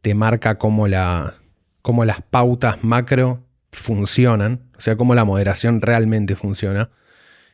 [0.01, 1.35] te marca cómo, la,
[1.81, 4.69] cómo las pautas macro funcionan.
[4.77, 6.91] O sea, cómo la moderación realmente funciona.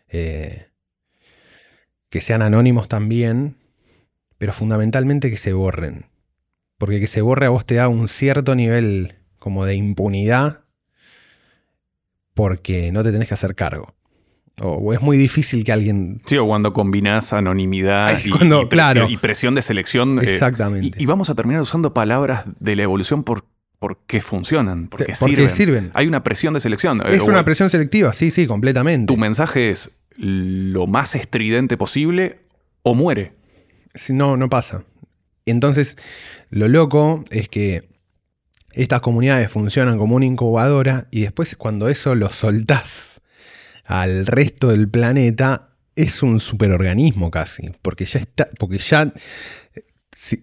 [0.08, 0.70] Eh,
[2.10, 3.58] que sean anónimos también,
[4.40, 6.08] pero fundamentalmente que se borren.
[6.80, 10.64] Porque que se borre a vos te da un cierto nivel como de impunidad
[12.38, 13.94] porque no te tenés que hacer cargo.
[14.62, 16.22] O, o es muy difícil que alguien...
[16.26, 19.10] Sí, o cuando combinás anonimidad Es y, cuando- y presión, claro.
[19.10, 20.20] y presión de selección.
[20.20, 20.98] eh, Exactamente.
[21.00, 23.46] y, y vamos a terminar usando palabras de la evolución por,
[23.80, 25.50] porque funcionan, porque, Porque sirven.
[25.50, 25.92] sirven.
[25.94, 27.02] Hay una presión de selección.
[27.06, 29.12] Es Eh, una o- presión selectiva, sí, sí, completamente.
[29.14, 32.40] Tu mensaje es lo más estridente posible
[32.84, 33.34] o muere.
[33.96, 34.84] Si No, no pasa.
[35.46, 35.98] Entonces,
[36.50, 37.88] lo loco es que
[38.78, 43.22] estas comunidades funcionan como una incubadora y después cuando eso lo soltás
[43.86, 47.72] al resto del planeta, es un superorganismo casi.
[47.82, 49.12] Porque ya está, porque ya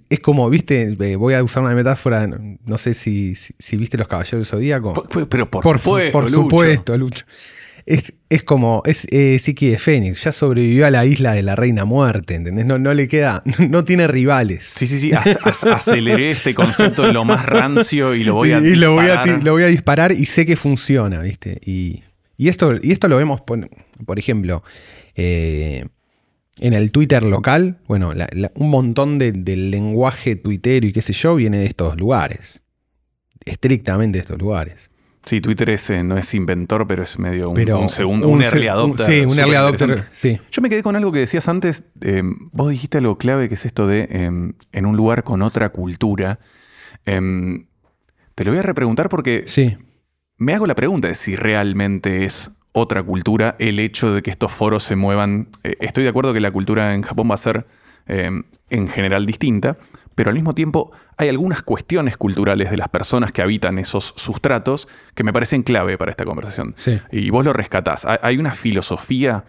[0.09, 3.99] es como, viste, eh, voy a usar una metáfora, no sé si, si, si viste
[3.99, 5.07] los caballeros del Zodíaco.
[5.29, 6.43] Pero por, Por, supuesto, por Lucho.
[6.43, 7.25] supuesto, Lucho.
[7.87, 11.55] Es, es como, es eh, Siki de Fénix, ya sobrevivió a la isla de la
[11.55, 12.65] Reina Muerte, ¿entendés?
[12.65, 14.73] No, no le queda, no tiene rivales.
[14.75, 15.11] Sí, sí, sí.
[15.11, 18.93] ac- ac- aceleré este concepto en lo más rancio y lo voy a y lo
[18.93, 19.39] voy a, disparar.
[19.39, 21.61] ti- lo voy a disparar y sé que funciona, ¿viste?
[21.65, 22.03] Y,
[22.39, 23.69] y esto, y esto lo vemos, por,
[24.07, 24.63] por ejemplo,
[25.15, 25.85] eh,
[26.59, 27.81] en el Twitter local.
[27.87, 31.67] Bueno, la- la- un montón de- del lenguaje tuitero y qué sé yo viene de
[31.67, 32.63] estos lugares.
[33.45, 34.91] Estrictamente de estos lugares.
[35.27, 38.41] Sí, Twitter es, eh, no es inventor, pero es medio un, Pero un segundo, un,
[38.43, 39.07] se- early adopter.
[39.07, 40.07] sí, un early adopter.
[40.13, 40.39] Sí.
[40.53, 41.85] Yo me quedé con algo que decías antes.
[42.03, 44.31] eh, vos dijiste algo clave que es esto de eh,
[44.73, 46.39] en un lugar con otra cultura.
[47.07, 47.67] Em,
[48.35, 49.77] te lo voy a repreguntar porque Sí.
[50.37, 54.53] me hago la pregunta de si realmente es otra cultura el hecho de que estos
[54.53, 55.49] foros se muevan.
[55.63, 57.67] Eh, estoy de acuerdo que la cultura en Japón va a ser
[58.07, 59.79] en general distinta,
[60.15, 64.89] pero al mismo tiempo hay algunas cuestiones culturales de las personas que habitan esos sustratos
[65.15, 66.75] que me parecen clave para esta conversación.
[66.77, 67.01] Sí.
[67.13, 68.05] Y vos lo rescatás.
[68.05, 69.45] Hay- una filosofía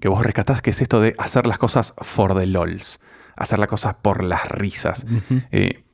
[0.00, 3.00] que vos rescatás que es esto de hacer las cosas for the lols.
[3.36, 5.04] hacer las cosas por las risas.
[5.52, 5.84] Eh,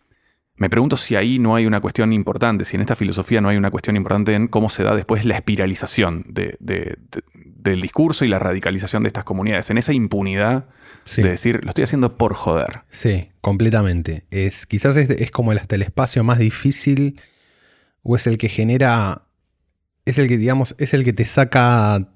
[0.55, 3.57] me pregunto si ahí no hay una cuestión importante, si en esta filosofía no hay
[3.57, 6.25] una cuestión importante en cómo se da después la espiralización
[7.63, 10.67] del discurso y la radicalización de estas comunidades, en esa impunidad
[11.17, 12.81] de decir, lo estoy haciendo por joder.
[12.89, 14.25] Sí, completamente.
[14.31, 17.21] Es, quizás es, como el, hasta el espacio más difícil
[18.03, 19.27] o es el que genera,
[20.05, 22.09] es el que, digamos, es el que te saca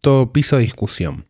[0.00, 1.26] todo piso de discusión.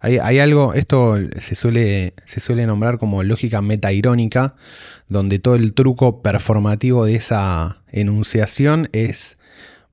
[0.00, 4.56] Hay, algo, esto se suele, se suele nombrar como lógica metairónica,
[5.08, 9.36] donde todo el truco performativo de esa enunciación es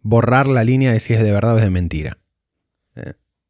[0.02, 2.18] borrar la línea de si es de verdad o es de mentira.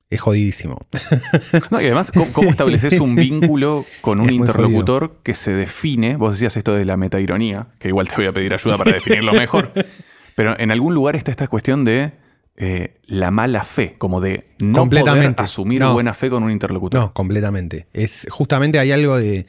[0.10, 0.88] Es jodidísimo.
[1.72, 6.16] y además, ¿cómo, estableces un vínculo con un interlocutor que se define?
[6.16, 9.34] Vos decías esto de la metaironía, que igual te voy a pedir ayuda para definirlo
[9.34, 9.74] mejor.
[10.36, 12.14] Pero en algún lugar está esta cuestión de
[12.56, 17.02] eh, la mala fe, como de no poder asumir buena fe con un interlocutor.
[17.02, 17.88] No, completamente.
[17.92, 19.46] Es, justamente hay algo de.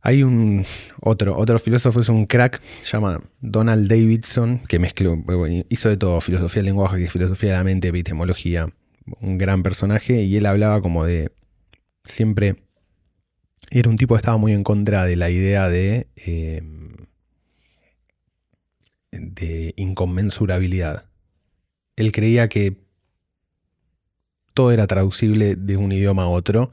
[0.00, 0.64] Hay un
[1.00, 5.16] otro, otro filósofo, es un crack, se llama Donald Davidson, que mezcló,
[5.70, 8.68] hizo de todo, filosofía del lenguaje, filosofía de la mente, epistemología,
[9.20, 11.32] un gran personaje, y él hablaba como de
[12.04, 12.56] siempre
[13.70, 16.62] era un tipo que estaba muy en contra de la idea de, eh,
[19.10, 21.06] de inconmensurabilidad
[21.96, 22.76] él creía que
[24.52, 26.72] todo era traducible de un idioma a otro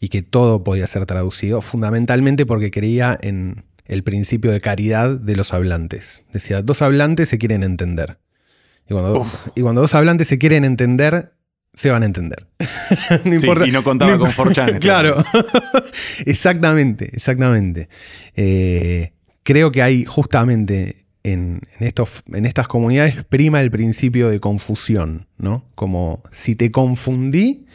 [0.00, 5.36] y que todo podía ser traducido, fundamentalmente porque creía en el principio de caridad de
[5.36, 6.24] los hablantes.
[6.32, 8.18] Decía, dos hablantes se quieren entender.
[9.54, 11.32] Y cuando, dos hablantes se quieren entender,
[11.74, 12.46] se van a entender.
[13.24, 15.24] no y no contaba con 4 Claro,
[16.26, 17.88] exactamente, exactamente.
[18.34, 25.26] Eh, creo que hay justamente en, estos, en estas comunidades prima el principio de confusión,
[25.38, 25.64] ¿no?
[25.74, 27.66] Como si te confundí,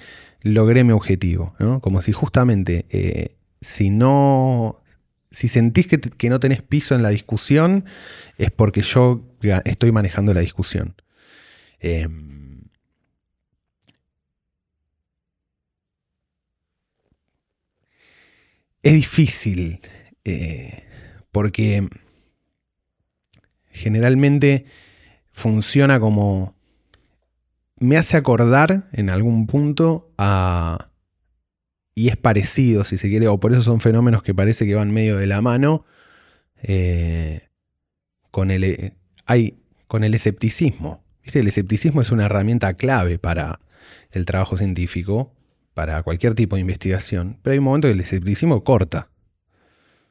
[0.43, 1.79] logré mi objetivo, ¿no?
[1.79, 4.81] Como si justamente, eh, si no,
[5.31, 7.85] si sentís que, no tenés piso en la discusión,
[8.37, 9.21] es porque yo
[9.65, 10.95] estoy manejando la discusión.
[11.79, 12.69] Em,
[18.83, 19.81] es difícil,
[20.23, 20.83] eh,
[21.31, 21.87] porque
[23.71, 24.65] generalmente
[25.31, 26.55] funciona como...
[27.79, 30.89] Me hace acordar en algún punto a...
[31.93, 34.91] Y es parecido, si se quiere, o por eso son fenómenos que parece que van
[34.91, 35.85] medio de la mano.
[36.61, 37.49] Eh,
[38.31, 38.93] con, el,
[39.25, 41.06] hay, con el escepticismo.
[41.33, 43.59] El escepticismo es una herramienta clave para
[44.11, 45.33] el trabajo científico,
[45.73, 49.09] para cualquier tipo de investigación, pero hay un momento que el escepticismo corta.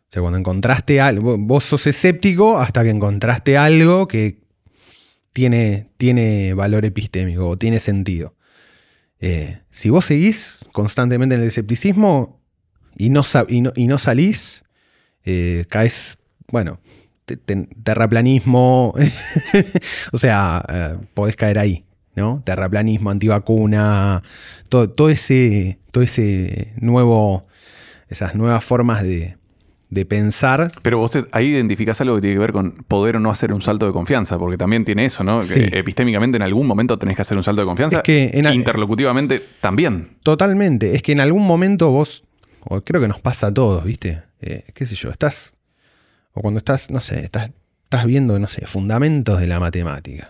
[0.08, 4.38] O sea, cuando encontraste algo, vos sos escéptico hasta que encontraste algo que
[5.32, 8.36] tiene, tiene valor epistémico o tiene sentido.
[9.18, 12.40] Eh, si vos seguís constantemente en el escepticismo
[12.96, 13.24] y no,
[13.98, 14.64] salís,
[15.24, 16.80] eh, caes, bueno,
[17.82, 18.94] terraplanismo,
[20.12, 21.84] o sea, eh, podés caer ahí,
[22.14, 22.42] ¿no?
[22.44, 24.22] Terraplanismo, antivacuna,
[24.68, 27.46] todo, todo, ese, todo ese nuevo,
[28.08, 29.36] esas nuevas formas de,
[29.90, 30.70] de pensar.
[30.82, 33.62] Pero vos ahí identificás algo que tiene que ver con poder o no hacer un
[33.62, 35.40] salto de confianza, porque también tiene eso, ¿no?
[35.40, 38.02] Que epistémicamente en algún momento tenés que hacer un salto de confianza.
[38.02, 40.16] que interlocutivamente también.
[40.22, 40.94] Totalmente.
[40.94, 42.24] Es que en algún momento vos,
[42.60, 44.22] o creo que nos pasa a todos, ¿viste?
[44.40, 45.54] Eh, qué sé yo, estás,
[46.36, 47.50] o cuando estás, no sé, estás,
[48.04, 50.28] viendo, no sé, fundamentos de la matemática.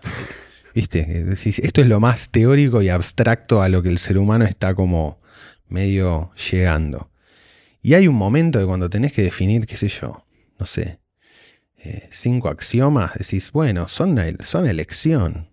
[0.72, 1.26] ¿Viste?
[1.32, 5.18] Esto es lo más teórico y abstracto a lo que el ser humano está como
[5.68, 7.10] medio llegando.
[7.82, 10.24] Y hay un momento de cuando tenés que definir, qué sé yo,
[10.60, 11.00] no sé,
[11.78, 15.48] eh, cinco axiomas, decís, bueno, son, son elección.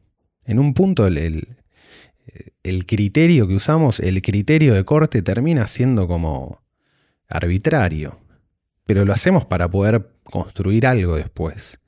[0.45, 1.47] En un punto el,
[2.61, 6.61] el, criterio que usamos, el criterio de corte termina siendo como
[7.27, 8.19] arbitrario.
[8.86, 11.80] Pero lo hacemos para poder construir algo después.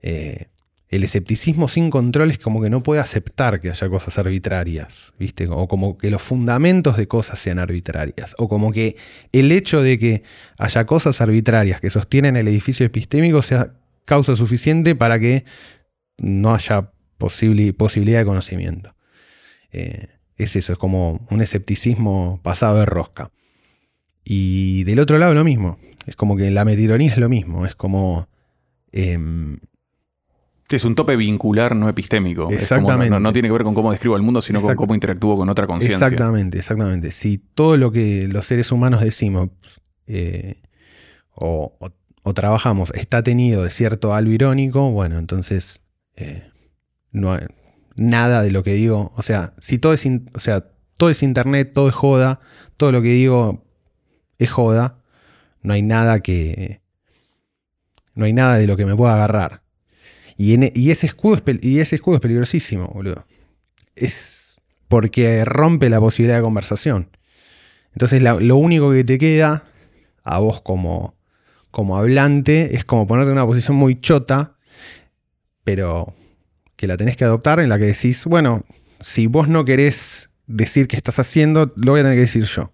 [0.00, 0.48] Eh,
[0.92, 5.48] el escepticismo sin control es como que no puede aceptar que haya cosas arbitrarias, ¿viste?
[5.50, 8.34] O como que los fundamentos de cosas sean arbitrarias.
[8.36, 8.96] O como que
[9.32, 10.22] el hecho de que
[10.58, 13.72] haya cosas arbitrarias que sostienen el edificio epistémico sea
[14.04, 15.46] causa suficiente para que
[16.18, 18.94] no haya posibilidad de conocimiento.
[19.70, 23.30] Eh, es eso, es como un escepticismo pasado de rosca.
[24.24, 25.78] Y del otro lado lo mismo.
[26.06, 27.66] Es como que la metironía es lo mismo.
[27.66, 28.28] Es como...
[28.90, 29.58] Em,
[30.76, 32.50] es un tope vincular no epistémico.
[32.50, 33.18] Exactamente.
[33.18, 35.66] no, tiene que ver con cómo describo el mundo, sino con cómo interactúo con otra
[35.66, 36.06] conciencia.
[36.06, 37.10] Exactamente, exactamente.
[37.10, 39.50] Si todo lo que los seres humanos decimos
[40.06, 40.62] eh,
[41.34, 41.76] o,
[42.34, 45.80] trabajamos está tenido de cierto algo irónico, bueno, entonces
[46.16, 46.48] eh,
[47.10, 47.46] no hay,
[47.96, 49.12] nada de lo que digo.
[49.16, 52.40] O sea, si todo es, o sea, todo es internet, todo es joda,
[52.76, 53.64] todo lo que digo
[54.38, 55.01] es joda,
[55.62, 56.80] no hay nada que...
[58.14, 59.62] No hay nada de lo que me pueda agarrar.
[60.36, 63.24] Y, y ese, escudo es, y ese escudo es peligrosísimo, boludo.
[63.94, 64.56] Es
[64.88, 67.08] porque rompe la posibilidad de conversación.
[67.94, 69.64] Entonces lo único que te queda
[70.22, 71.14] a vos como,
[71.70, 74.56] como hablante es como ponerte en una posición muy chota,
[75.64, 76.14] pero
[76.76, 78.64] que la tenés que adoptar en la que decís, bueno,
[79.00, 82.72] si vos no querés decir qué estás haciendo, lo voy a tener que decir yo.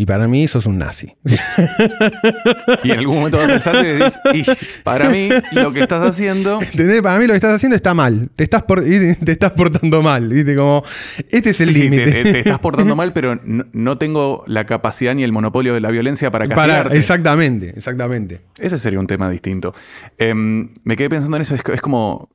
[0.00, 1.14] Y para mí sos un nazi.
[2.84, 6.06] Y en algún momento vas a pensar y decís, y para mí lo que estás
[6.06, 7.02] haciendo ¿Entendés?
[7.02, 8.30] Para mí lo que estás haciendo está mal.
[8.34, 10.28] Te estás, por- te estás portando mal.
[10.30, 10.56] ¿Viste?
[10.56, 10.82] Como,
[11.28, 12.22] este es el Sí, sí, te, límite.
[12.22, 15.80] te- te estás portando mal, pero no, no tengo la capacidad ni el monopolio de
[15.82, 16.96] la violencia para Para- castigarte.
[16.98, 18.40] exactamente, exactamente.
[18.58, 19.74] Ese sería un tema distinto.
[20.16, 21.54] Em, me quedé pensando en eso.
[21.54, 22.30] Es, es como.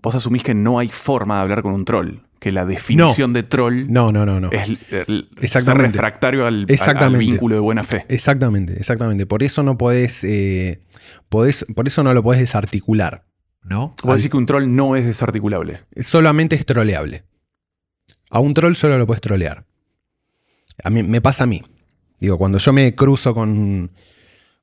[0.00, 2.14] Vos asumís que no hay forma de hablar con un troll.
[2.44, 4.50] Que la definición de troll No, no, no, no.
[4.52, 8.04] es el- ser refractario al, vínculo de buena fe.
[8.10, 9.24] Exactamente, exactamente.
[9.24, 10.82] Por eso no podés, eh,
[11.30, 13.24] podés- por eso no lo podés desarticular.
[13.62, 13.94] ¿No?
[14.02, 15.84] Vos decís que un troll no es desarticulable.
[16.02, 17.24] Solamente es troleable.
[18.28, 19.64] A un troll solo lo puedes trolear.
[20.82, 21.62] A mí, me pasa a mí.
[22.20, 23.90] Digo, cuando yo me cruzo con,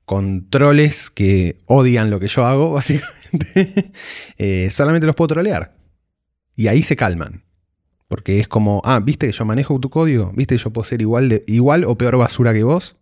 [0.06, 3.92] con troles que odian lo que yo hago, básicamente,
[4.38, 5.74] eh, solamente los puedo trolear.
[6.56, 7.44] Y ahí se calman.
[8.12, 11.00] Porque es como, ah, viste que yo manejo tu código, viste que yo puedo ser
[11.02, 12.98] igual, igual o peor basura que vos.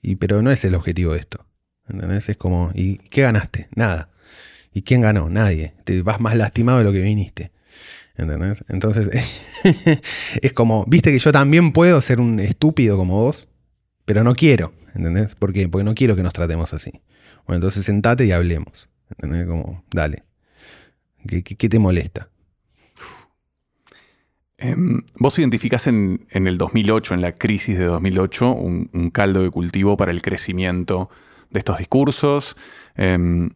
[0.00, 1.44] Y, pero no es el objetivo de esto.
[1.86, 2.30] ¿Entendés?
[2.30, 3.68] Es como, ¿y qué ganaste?
[3.76, 4.08] Nada.
[4.72, 5.28] ¿Y quién ganó?
[5.28, 5.74] Nadie.
[5.84, 7.52] Te vas más lastimado de lo que viniste.
[8.16, 8.64] ¿Entendés?
[8.68, 9.10] Entonces,
[10.42, 13.48] es como, viste que yo también puedo ser un estúpido como vos,
[14.04, 14.72] pero no quiero.
[14.94, 15.34] ¿Entendés?
[15.34, 15.68] ¿Por qué?
[15.68, 16.92] Porque no quiero que nos tratemos así.
[17.46, 18.88] Bueno, entonces sentate y hablemos.
[19.10, 19.46] ¿Entendés?
[19.46, 20.24] Como, dale.
[21.26, 22.28] ¿Qué, qué- qué te molesta?
[24.62, 29.42] Em, vos identificás en, en el 2008, en la crisis de 2008, un, un caldo
[29.42, 31.10] de cultivo para el crecimiento
[31.50, 32.56] de estos discursos,
[32.94, 33.50] em,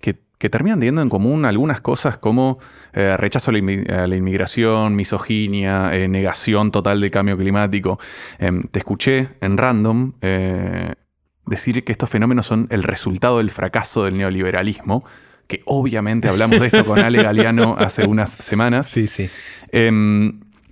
[0.00, 2.58] que, que terminan teniendo en común algunas cosas como
[2.92, 7.98] eh, rechazo a la, inmi- a la inmigración, misoginia, eh, negación total del cambio climático.
[8.38, 10.94] Em, te escuché en random eh,
[11.46, 15.04] decir que estos fenómenos son el resultado del fracaso del neoliberalismo,
[15.46, 18.86] que obviamente hablamos de esto con Ale Galeano hace unas semanas.
[18.88, 19.30] Sí, sí.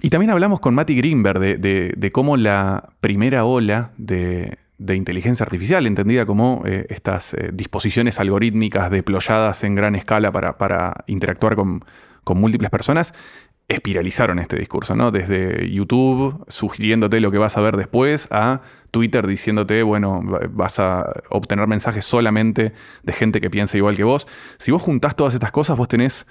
[0.02, 6.26] Y también hablamos con Mati Greenberg de, cómo la primera ola de, inteligencia artificial, entendida
[6.26, 11.84] como eh, estas eh, disposiciones algorítmicas deployadas en gran escala para, interactuar con,
[12.34, 13.14] múltiples personas,
[13.68, 15.10] espiralizaron este discurso, ¿no?
[15.10, 18.60] Desde YouTube sugiriéndote lo que vas a ver después a
[18.92, 22.72] Twitter diciéndote, bueno, va- vas a obtener mensajes solamente
[23.02, 24.28] de gente que piensa igual que vos.
[24.58, 26.26] Si vos juntás todas estas cosas, vos tenés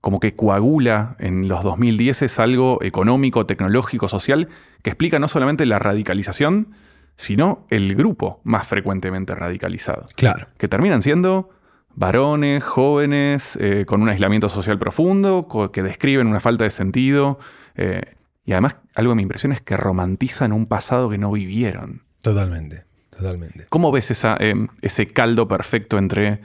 [0.00, 4.48] como que coagula en los 2010 es algo económico, tecnológico, social,
[4.82, 6.68] que explica no solamente la radicalización,
[7.16, 10.46] sino el grupo más frecuentemente radicalizado, Claro.
[10.56, 11.50] que terminan siendo
[11.94, 17.40] varones, jóvenes, eh, con un aislamiento social profundo, que describen una falta de sentido,
[17.74, 22.02] eh, y además algo que me impresiona es que romantizan un pasado que no vivieron.
[22.22, 22.84] Totalmente.
[23.10, 23.66] Totalmente.
[23.68, 26.40] ¿Cómo ves esa, eh, ese caldo perfecto entre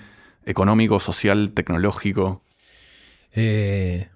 [0.45, 2.41] económico, social, tecnológico?
[3.33, 4.09] Eh,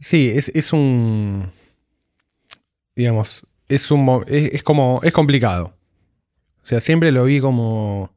[0.00, 1.50] sí, es, es un.
[2.96, 4.24] Digamos, es un.
[4.26, 5.00] Es, como.
[5.02, 5.76] Es complicado.
[6.62, 8.14] O sea, siempre lo vi como.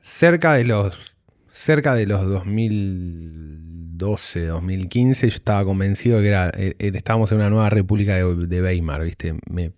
[0.00, 1.16] Cerca de los.
[1.52, 7.50] Cerca de los 2012, 2015, yo estaba convencido que era, eh, eh, estábamos en una
[7.50, 9.34] nueva república de, de Weimar, ¿viste?
[9.50, 9.72] Me,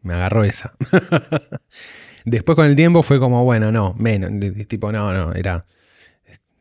[0.00, 0.72] me agarró esa.
[2.24, 4.30] Después con el tiempo fue como, bueno, no, menos.
[4.68, 5.66] Tipo, no, no, era.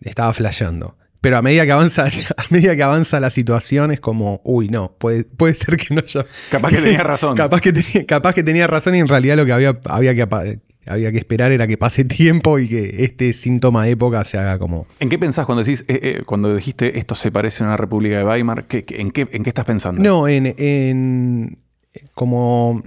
[0.01, 0.95] Estaba flasheando.
[1.19, 2.05] Pero a medida que avanza,
[2.37, 6.01] a medida que avanza la situación, es como, uy, no, puede, puede ser que no
[6.01, 6.25] haya.
[6.51, 7.35] Capaz que tenías razón.
[7.37, 10.59] capaz, que tenía, capaz que tenía razón y en realidad lo que había, había, que,
[10.85, 14.59] había que esperar era que pase tiempo y que este síntoma de época se haga
[14.59, 14.85] como.
[14.99, 18.17] ¿En qué pensás cuando decís, eh, eh, cuando dijiste esto se parece a una república
[18.19, 18.65] de Weimar?
[18.67, 20.01] ¿Qué- en, qué, ¿En qué estás pensando?
[20.01, 20.53] No, en.
[20.57, 21.57] en
[22.13, 22.83] como.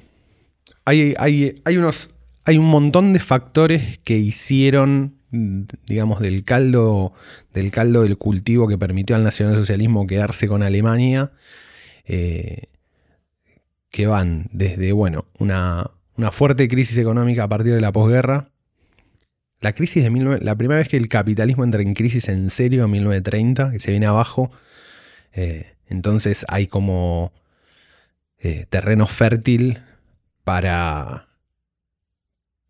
[0.84, 2.10] Hay, hay, hay unos.
[2.46, 7.12] Hay un montón de factores que hicieron, digamos, del caldo,
[7.52, 11.32] del caldo del cultivo que permitió al nacionalsocialismo quedarse con Alemania,
[12.04, 12.64] eh,
[13.90, 18.50] que van desde, bueno, una, una fuerte crisis económica a partir de la posguerra.
[19.60, 22.84] La crisis de 19 la primera vez que el capitalismo entra en crisis en serio
[22.84, 24.50] en 1930, que se viene abajo,
[25.32, 27.32] eh, entonces hay como
[28.38, 29.80] eh, terreno fértil
[30.44, 31.28] para,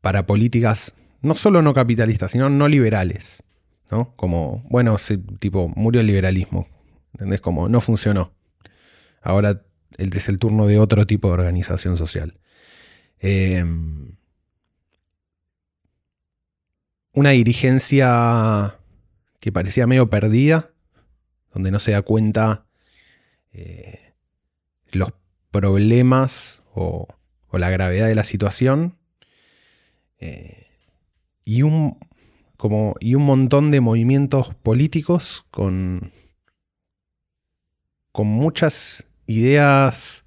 [0.01, 3.43] para políticas no solo no capitalistas, sino no liberales.
[3.91, 4.15] ¿no?
[4.17, 6.69] Como, bueno, se- tipo, murió el liberalismo.
[7.13, 7.41] ¿Entendés?
[7.41, 8.33] Como no funcionó.
[9.21, 9.63] Ahora
[9.99, 12.39] es el turno de otro tipo de organización social.
[13.19, 14.13] Em,
[17.13, 18.79] una dirigencia
[19.41, 20.71] que parecía medio perdida,
[21.53, 22.67] donde no se da cuenta
[23.53, 24.15] eh,
[24.93, 25.13] los
[25.51, 27.09] problemas o,
[27.53, 28.97] la gravedad de la situación.
[30.19, 30.70] Eh,
[31.51, 31.99] y, un,
[32.57, 36.13] como, y un montón de movimientos políticos con,
[38.13, 40.25] con muchas ideas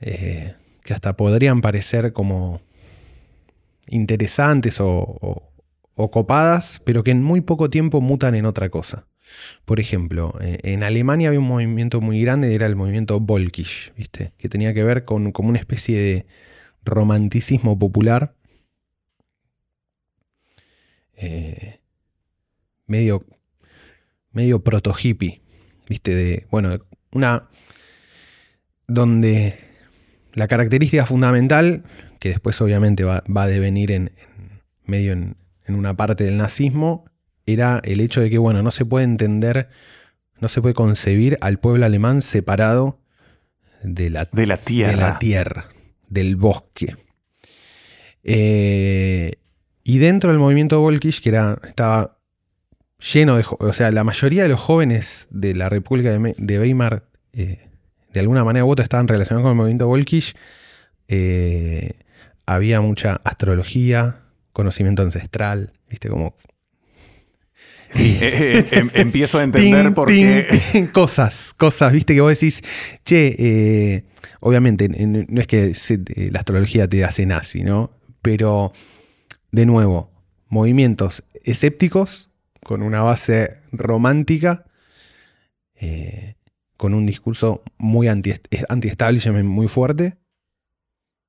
[0.00, 2.62] eh, que hasta podrían parecer como
[3.86, 5.52] interesantes o,
[6.10, 9.06] copadas, pero que en muy poco tiempo mutan en otra cosa.
[9.64, 13.92] Por ejemplo, eh, en Alemania había un movimiento muy grande, era el movimiento Volkisch,
[14.36, 16.26] que tenía que ver con una especie de
[16.84, 18.34] romanticismo popular,
[21.16, 21.80] eh,
[22.86, 23.24] medio,
[24.32, 25.42] medio proto-hippie,
[25.88, 26.14] ¿viste?
[26.14, 26.78] De, bueno,
[27.12, 27.48] una.
[28.86, 29.58] donde
[30.32, 31.84] la característica fundamental,
[32.18, 34.12] que después obviamente va, a devenir en,
[34.84, 35.36] medio en,
[35.68, 37.04] una parte del nazismo,
[37.46, 39.68] era el hecho de que, bueno, no se puede entender,
[40.40, 43.00] no se puede concebir al pueblo alemán separado
[43.82, 44.96] de la, de la tierra.
[44.96, 45.68] la tierra,
[46.08, 46.96] del bosque.
[48.24, 49.36] Eh,
[49.84, 52.16] y dentro del movimiento Volkisch, que era, estaba
[53.12, 53.44] lleno de...
[53.46, 57.04] O sea, la mayoría de los jóvenes de la República de, Weimar,
[57.34, 57.68] eh,
[58.10, 60.34] de alguna manera u otra, estaban relacionados con el movimiento Volkisch.
[61.08, 61.92] Eh,
[62.46, 64.22] había mucha astrología,
[64.54, 66.08] conocimiento ancestral, ¿viste?
[66.08, 66.34] Como...
[67.90, 70.88] Sí, eh, em, empiezo a entender por qué...
[70.92, 72.14] cosas, cosas, ¿viste?
[72.14, 72.62] Que vos decís,
[73.04, 74.02] che,
[74.40, 75.72] obviamente, no es que
[76.32, 77.90] la astrología te hace nazi, ¿no?
[78.22, 78.72] Pero,
[79.54, 80.10] de nuevo,
[80.48, 82.28] movimientos escépticos
[82.64, 84.64] con una base romántica,
[85.76, 86.34] eh,
[86.76, 90.16] con un discurso muy anti-establishment muy fuerte,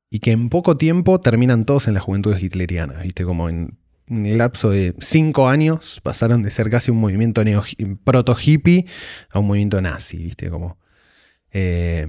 [0.10, 3.26] y que en poco tiempo terminan todos en la juventud hitleriana, ¿viste?
[3.26, 3.78] Como en
[4.10, 7.44] un lapso de cinco años pasaron de ser casi un movimiento
[8.04, 8.88] proto-hippie
[9.30, 10.50] a un movimiento nazi, ¿viste?
[10.50, 10.80] Como,
[11.52, 12.08] eh,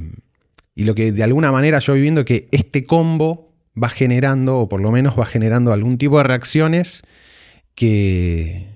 [0.75, 3.46] y lo que de alguna manera yo viviendo que este combo
[3.81, 7.03] va generando, o por lo menos va generando algún tipo de reacciones
[7.75, 8.69] que,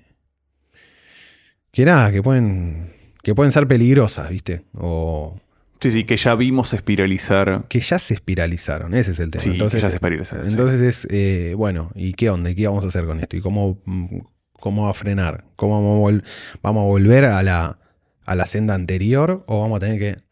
[1.73, 2.93] que nada, que pueden,
[3.23, 4.63] que pueden ser peligrosas, ¿viste?
[4.75, 5.41] O,
[5.81, 7.65] Sí, sí, que ya vimos espiralizar.
[7.69, 9.43] Que ya se espiralizaron, ese es el tema.
[9.43, 10.47] Sí, entonces, ya se espiralizaron.
[10.47, 12.51] Entonces es, eh, bueno, ¿y qué onda?
[12.51, 13.39] ¿Y qué vamos a hacer con esto?
[13.39, 13.79] ¿Y cómo,
[14.53, 15.45] cómo va a frenar?
[15.57, 17.79] ¿Cómo vamos a, vamos a volver a la,
[18.27, 20.23] a la senda anterior o vamos a tener que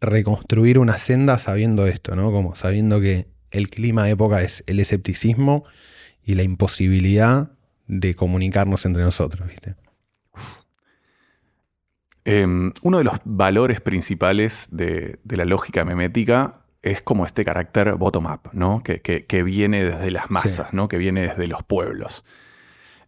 [0.00, 2.32] reconstruir una senda sabiendo esto, ¿no?
[2.32, 5.64] Como sabiendo que el clima de época es el escepticismo
[6.24, 7.52] y la imposibilidad
[7.86, 9.76] de comunicarnos entre nosotros, ¿viste?
[12.24, 18.50] Em, uno de los valores principales de, la lógica memética es como este carácter bottom-up,
[18.52, 18.82] ¿no?
[18.82, 20.88] Que, viene desde las masas, ¿no?
[20.88, 22.24] que viene desde los pueblos.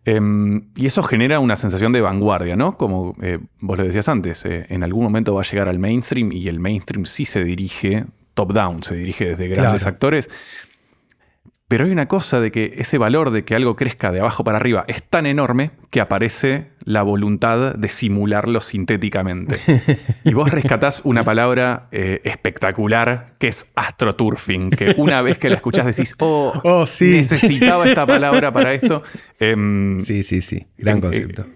[0.05, 2.77] Em, y eso genera una sensación de vanguardia, ¿no?
[2.77, 6.31] Como eh, vos lo decías antes, eh, en algún momento va a llegar al mainstream
[6.31, 8.07] y el mainstream sí se dirige
[8.37, 10.31] top-down, se dirige desde grandes actores.
[11.69, 14.59] Pero hay una cosa de que ese valor de que algo crezca de abajo para
[14.59, 19.59] arriba es tan enorme que aparece la voluntad de simularlo sintéticamente.
[20.23, 25.57] Y vos rescatás una palabra eh, espectacular que es astroturfing, que una vez que la
[25.57, 29.03] escuchás decís, oh, oh necesitaba esta palabra para esto.
[29.39, 31.47] Em, sí, sí, sí, gran eh, concepto.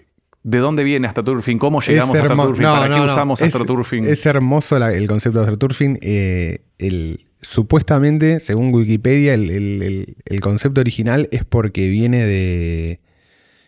[0.43, 1.59] ¿De dónde viene astroturfing?
[1.59, 2.65] ¿Cómo llegamos a astroturfing?
[2.65, 4.05] ¿Para qué usamos astroturfing?
[4.07, 5.99] Es, hermoso el concepto de astroturfing.
[6.01, 13.01] Eh, el, supuestamente, según Wikipedia, el, concepto original es porque viene de,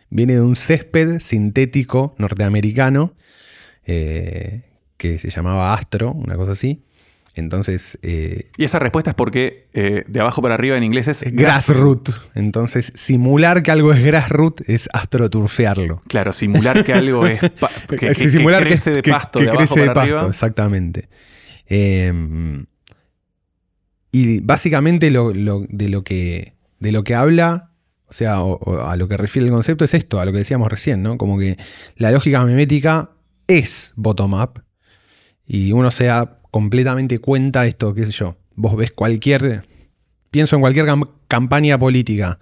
[0.09, 3.13] viene de un césped sintético norteamericano
[3.85, 4.63] eh,
[4.97, 6.81] que se llamaba Astro, una cosa así.
[7.35, 7.97] Entonces.
[8.01, 12.09] Eh, y esa respuesta es porque eh, de abajo para arriba en inglés es grassroot.
[12.35, 16.01] Entonces, simular que algo es grassroot es astroturfearlo.
[16.07, 17.39] Claro, simular que algo es.
[17.89, 19.39] que, crece de pasto.
[19.39, 20.27] de abajo para arriba.
[20.27, 21.09] exactamente.
[21.65, 22.65] Em,
[24.11, 27.71] y básicamente lo, de, lo que, de lo que habla,
[28.05, 31.01] o sea, a lo que refiere el concepto es esto, a lo que decíamos recién,
[31.01, 31.17] ¿no?
[31.17, 31.57] Como que
[31.95, 33.09] la lógica memética
[33.47, 34.61] es bottom-up
[35.47, 38.37] y uno se da completamente cuenta esto, qué sé yo.
[38.53, 39.65] Vos ves cualquier,
[40.29, 40.85] pienso en cualquier
[41.27, 42.37] campaña política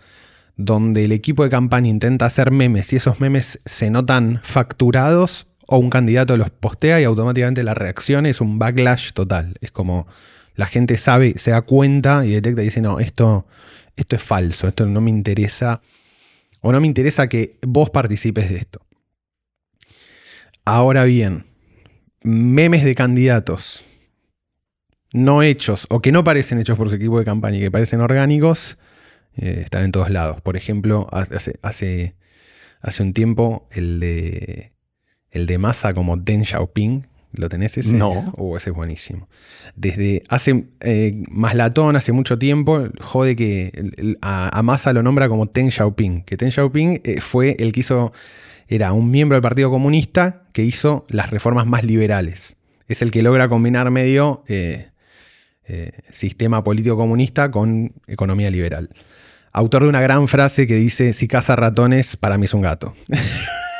[0.57, 5.77] donde el equipo de campaña intenta hacer memes y esos memes se notan facturados o
[5.77, 9.55] un candidato los postea y automáticamente la reacción es un backlash total.
[9.61, 10.07] Es como
[10.55, 13.47] la gente sabe, se da cuenta y detecta y dice, no, esto,
[13.95, 15.79] esto es falso, esto no me interesa,
[16.59, 18.85] o no me interesa que vos participes de esto.
[20.65, 21.45] Ahora bien,
[22.23, 23.85] memes de candidatos
[25.13, 28.01] no hechos o que no parecen hechos por su equipo de campaña y que parecen
[28.01, 28.77] orgánicos
[29.35, 30.41] eh, están en todos lados.
[30.41, 32.15] Por ejemplo, hace, hace,
[32.81, 34.73] hace un tiempo el de,
[35.31, 37.93] el de Massa como Deng Xiaoping, ¿Lo tenés ese?
[37.93, 38.33] No.
[38.35, 39.29] Uh, ese es buenísimo.
[39.75, 45.71] Desde hace eh, Maslatón, hace mucho tiempo, jode que a, Massa lo nombra como Ten
[45.71, 46.23] Xiaoping.
[46.23, 48.11] Que Ten Xiaoping eh, fue el que hizo,
[48.67, 52.57] era un miembro del Partido Comunista que hizo las reformas más liberales.
[52.87, 54.90] Es el que logra combinar medio eh,
[56.09, 58.89] sistema político comunista con economía liberal.
[59.53, 62.93] Autor de una gran frase que dice: Si caza ratones, para mí es un gato.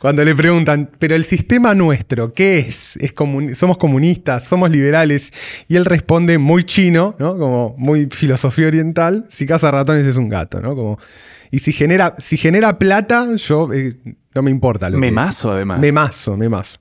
[0.00, 2.96] Cuando le preguntan, pero el sistema nuestro, ¿qué es?
[2.96, 3.14] es
[3.56, 4.44] ¿Somos comunistas?
[4.44, 5.32] ¿Somos liberales?
[5.68, 7.36] Y él responde muy chino, ¿no?
[7.36, 9.26] Como muy filosofía oriental.
[9.28, 10.74] Si caza ratones es un gato, ¿no?
[10.74, 10.98] Como,
[11.50, 13.96] y si genera, si genera plata, yo eh,
[14.34, 14.90] no me importa.
[14.90, 15.80] Lo mazo además.
[15.80, 16.78] Me mazo, me mazo.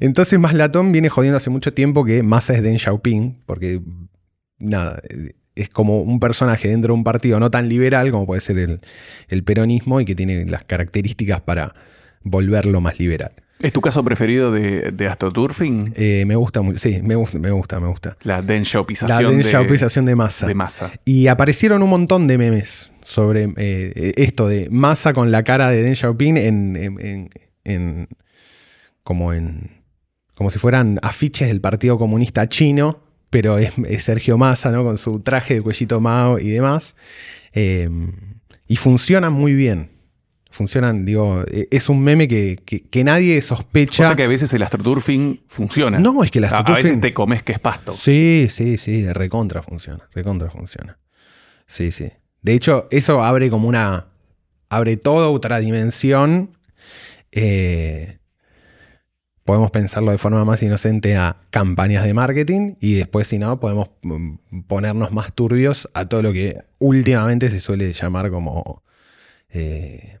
[0.00, 3.80] Entonces Maslatón viene jodiendo hace mucho tiempo que Massa es Deng Xiaoping, porque
[4.58, 5.00] nada,
[5.56, 8.80] es como un personaje dentro de un partido no tan liberal como puede ser
[9.28, 11.74] el, peronismo y que tiene las características para
[12.22, 13.32] volverlo más liberal.
[13.60, 15.94] ¿Es tu caso preferido de, de AstroTurfing?
[15.96, 18.18] Eh, me gusta mucho, sí, me gusta, me gusta, me gusta.
[18.22, 20.46] La denshopización, la denshopización de, masa.
[20.46, 20.92] de masa.
[21.06, 25.82] Y aparecieron un montón de memes sobre eh, esto de masa con la cara de
[25.82, 27.30] Deng Xiaoping en,
[27.64, 28.08] en,
[29.02, 29.70] como en
[30.36, 34.84] como si fueran afiches del Partido Comunista Chino pero es, Sergio Massa, ¿no?
[34.84, 36.94] Con su traje de cuellito Mao y demás.
[37.52, 37.88] Eh,
[38.66, 39.90] y funcionan muy bien.
[40.50, 44.04] Funcionan, digo, e, es un meme que, nadie sospecha.
[44.04, 45.98] O sea que a veces el astroturfing funciona.
[45.98, 46.74] No, es que el astroturfing.
[46.74, 47.92] A, veces te comes que es pasto.
[47.92, 50.08] Sí, sí, sí, recontra funciona.
[50.14, 50.98] Recontra funciona.
[51.66, 52.10] Sí, sí.
[52.42, 54.06] De hecho, eso abre como una.
[54.68, 56.56] abre toda otra dimensión.
[57.32, 58.18] Eh,
[59.46, 63.88] podemos pensarlo de forma más inocente a campañas de marketing y después si no podemos
[64.02, 68.82] mm, ponernos más turbios a todo lo que últimamente se suele llamar como
[69.48, 70.18] eh,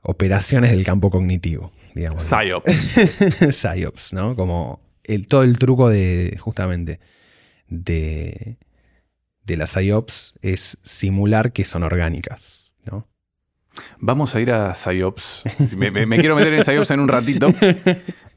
[0.00, 2.24] operaciones del campo cognitivo, digamos.
[2.24, 2.96] PsyOps.
[3.50, 4.34] PsyOps, ¿no?
[4.34, 7.00] Como el, todo el truco de, justamente,
[7.68, 8.56] de,
[9.44, 13.06] de las PsyOps es simular que son orgánicas, ¿no?
[13.98, 15.44] Vamos a ir a PsyOps.
[15.76, 17.52] Me, quiero meter en PsyOps en un ratito.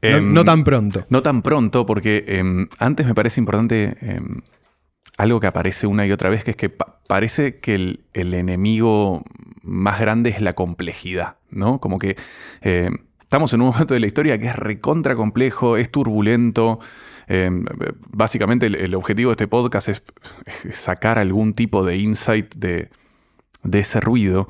[0.02, 1.04] Em, no, tan pronto.
[1.08, 4.42] No tan pronto, porque em, antes me parece importante em,
[5.16, 9.24] algo que aparece una y otra vez, que es que parece que el, enemigo
[9.62, 11.80] más grande es la complejidad, ¿no?
[11.80, 12.14] Como que
[12.60, 16.78] estamos en un momento de la historia que es recontra complejo, es turbulento.
[18.10, 20.02] básicamente el, objetivo de este podcast es,
[20.72, 22.90] sacar algún tipo de insight de,
[23.62, 24.46] de ese ruido.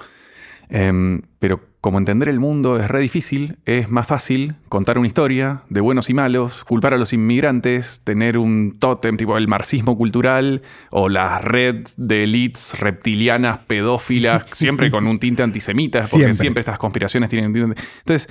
[0.68, 5.62] Em, pero como entender el mundo es re difícil, es más fácil contar una historia
[5.68, 10.62] de buenos y malos, culpar a los inmigrantes, tener un tótem tipo el marxismo cultural
[10.90, 16.78] o la red de elites reptilianas, pedófilas, siempre con un tinte antisemita, porque siempre, estas
[16.78, 17.82] conspiraciones tienen un tinte.
[17.98, 18.28] Entonces,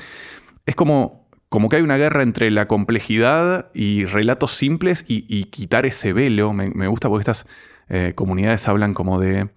[0.65, 5.85] es como, como que hay una guerra entre la complejidad y relatos simples y, quitar
[5.85, 6.51] ese velo.
[6.51, 7.47] Me, gusta porque estas
[7.87, 9.49] eh, comunidades hablan como de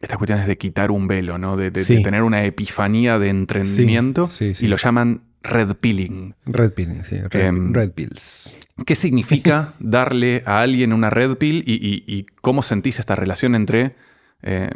[0.00, 1.56] estas cuestiones de quitar un velo, ¿no?
[1.56, 6.34] De, tener una epifanía de entendimiento y lo llaman red pilling.
[6.46, 7.16] Red pilling, sí.
[7.30, 8.56] Red, em, pills.
[8.86, 13.94] ¿Qué significa darle a alguien una red pill y, cómo sentís esta relación entre
[14.42, 14.70] eh,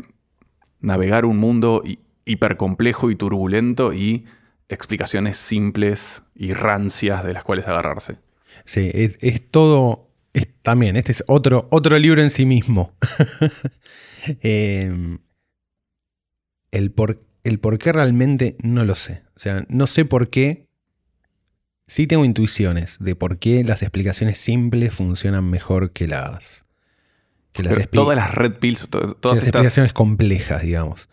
[0.80, 1.82] navegar un mundo
[2.24, 4.26] hipercomplejo y turbulento y
[4.68, 8.16] explicaciones simples y rancias de las cuales agarrarse?
[8.64, 9.18] Sí, es,
[9.50, 10.10] todo,
[10.62, 12.92] también, este es otro, otro libro en sí mismo.
[14.40, 15.18] Em,
[16.70, 19.22] el, por, el por qué realmente no lo sé.
[19.36, 20.66] O sea, no sé por qué.
[21.86, 26.64] Sí tengo intuiciones de por qué las explicaciones simples funcionan mejor que las.
[27.52, 31.08] Que las todas las red pills, todas las explicaciones complejas, digamos.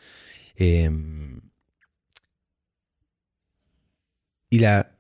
[0.58, 1.40] Em,
[4.50, 4.92] y la.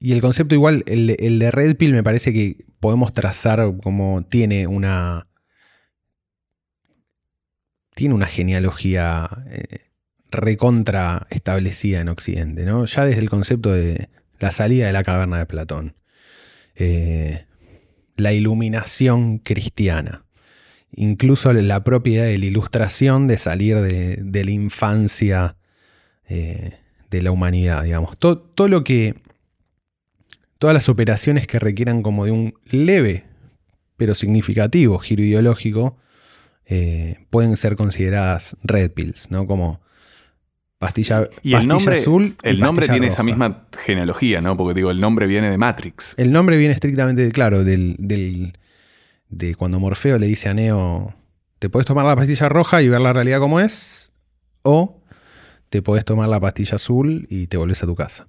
[0.00, 4.22] Y el concepto igual, el, el de red pill me parece que podemos trazar como
[4.22, 5.27] tiene una
[7.98, 9.80] tiene una genealogía eh,
[10.30, 12.64] recontra establecida en Occidente.
[12.64, 15.96] Ya desde el concepto de la salida de la caverna de Platón,
[16.76, 17.46] eh,
[18.14, 20.24] la iluminación cristiana,
[20.92, 25.56] incluso la propiedad de la ilustración de salir de, la infancia
[26.28, 26.78] eh,
[27.10, 28.16] de la humanidad, digamos.
[28.16, 29.16] Todo, todo lo que.
[30.58, 33.24] Todas las operaciones que requieran como de un leve
[33.96, 35.96] pero significativo giro ideológico,
[36.68, 39.46] eh, pueden ser consideradas red pills, ¿no?
[39.46, 39.80] Como
[40.78, 42.36] pastilla, Y el pastilla nombre, azul.
[42.44, 44.56] y el nombre tiene esa misma genealogía, ¿no?
[44.56, 46.14] Porque digo, el nombre viene de Matrix.
[46.18, 48.56] El nombre viene estrictamente, claro, del, del-
[49.30, 51.14] de cuando Morfeo le dice a Neo,
[51.58, 54.10] te puedes tomar la pastilla roja y ver la realidad como es,
[54.62, 55.02] o
[55.70, 58.28] te puedes tomar la pastilla azul y te volvés a tu casa.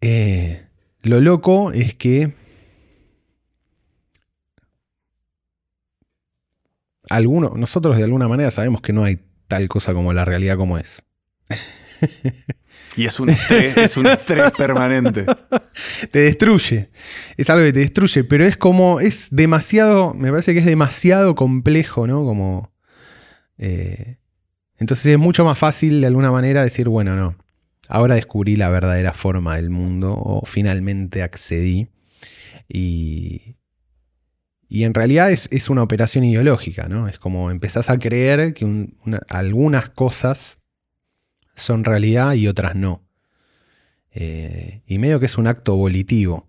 [0.00, 0.62] Eh,
[1.02, 2.34] lo loco es que
[7.16, 10.78] alguno, nosotros de alguna manera sabemos que no hay tal cosa como la realidad como
[10.78, 11.04] es.
[12.96, 15.24] Y es un estrés, es un estrés permanente.
[16.10, 16.90] te destruye.
[17.36, 21.34] Es algo que te destruye, pero es como, es demasiado, me parece que es demasiado
[21.34, 22.24] complejo, ¿no?
[22.24, 22.72] Como...
[23.58, 24.18] eh,
[24.78, 27.36] entonces es mucho más fácil de alguna manera decir, bueno, no,
[27.88, 31.88] ahora descubrí la verdadera forma del mundo o finalmente accedí
[32.68, 33.56] y...
[34.74, 37.06] Y en realidad es, es una operación ideológica, ¿no?
[37.06, 40.60] Es como empezás a creer que un- una- algunas cosas
[41.54, 43.02] son realidad y otras no.
[44.12, 46.48] Eh, y medio que es un acto volitivo.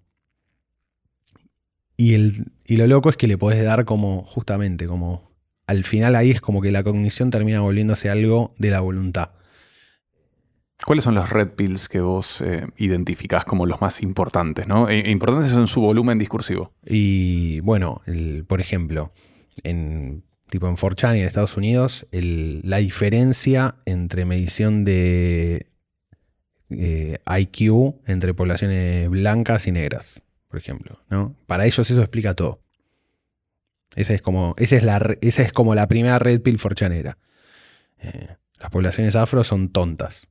[1.98, 5.34] Y, el, y lo loco es que le podés dar como, justamente, como
[5.68, 9.32] al final ahí es como que la cognición termina volviéndose algo de la voluntad.
[10.86, 14.90] ¿Cuáles son los red pills que vos eh, identificás como los más importantes, ¿no?
[14.90, 16.74] E- importantes en su volumen discursivo.
[16.86, 18.02] Y bueno,
[18.48, 19.14] por ejemplo,
[19.64, 25.68] en tipo en 4chan y en Estados Unidos, la diferencia entre medición de
[26.70, 31.36] eh, IQ entre poblaciones blancas y negras, por ejemplo, ¿no?
[31.48, 32.62] Para ellos eso explica todo.
[33.96, 37.18] Esa es como, esa es la, esa es como la primera red pill forchanera.
[38.00, 40.30] Eh, las poblaciones afro son tontas.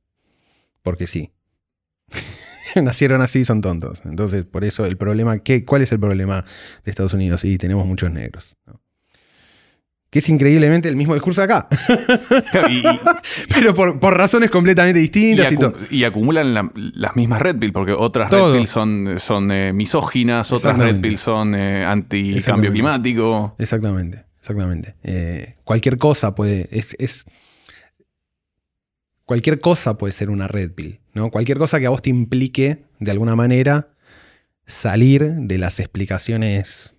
[0.83, 1.31] Porque sí.
[2.75, 4.01] Nacieron así y son tontos.
[4.05, 6.43] Entonces, por eso el problema, ¿qué, ¿cuál es el problema
[6.83, 7.43] de Estados Unidos?
[7.45, 8.55] Y tenemos muchos negros.
[8.65, 8.81] ¿no?
[10.09, 11.67] Que es increíblemente el mismo discurso de acá.
[12.69, 12.83] Y,
[13.53, 15.77] Pero por, por razones completamente distintas y, acu- todo.
[15.89, 18.51] y acumulan la- las mismas red pills, porque otras Todo.
[18.51, 23.55] red pills son, son eh, misóginas, otras red pills son eh, anti-cambio climático.
[23.59, 24.95] Exactamente, exactamente.
[25.03, 26.67] Eh, cualquier cosa puede.
[26.71, 27.25] Es, es-
[29.25, 30.99] cualquier cosa puede ser una red pill.
[31.13, 31.31] ¿no?
[31.31, 33.89] Cualquier cosa que a vos te implique, de alguna manera,
[34.65, 36.95] salir de las explicaciones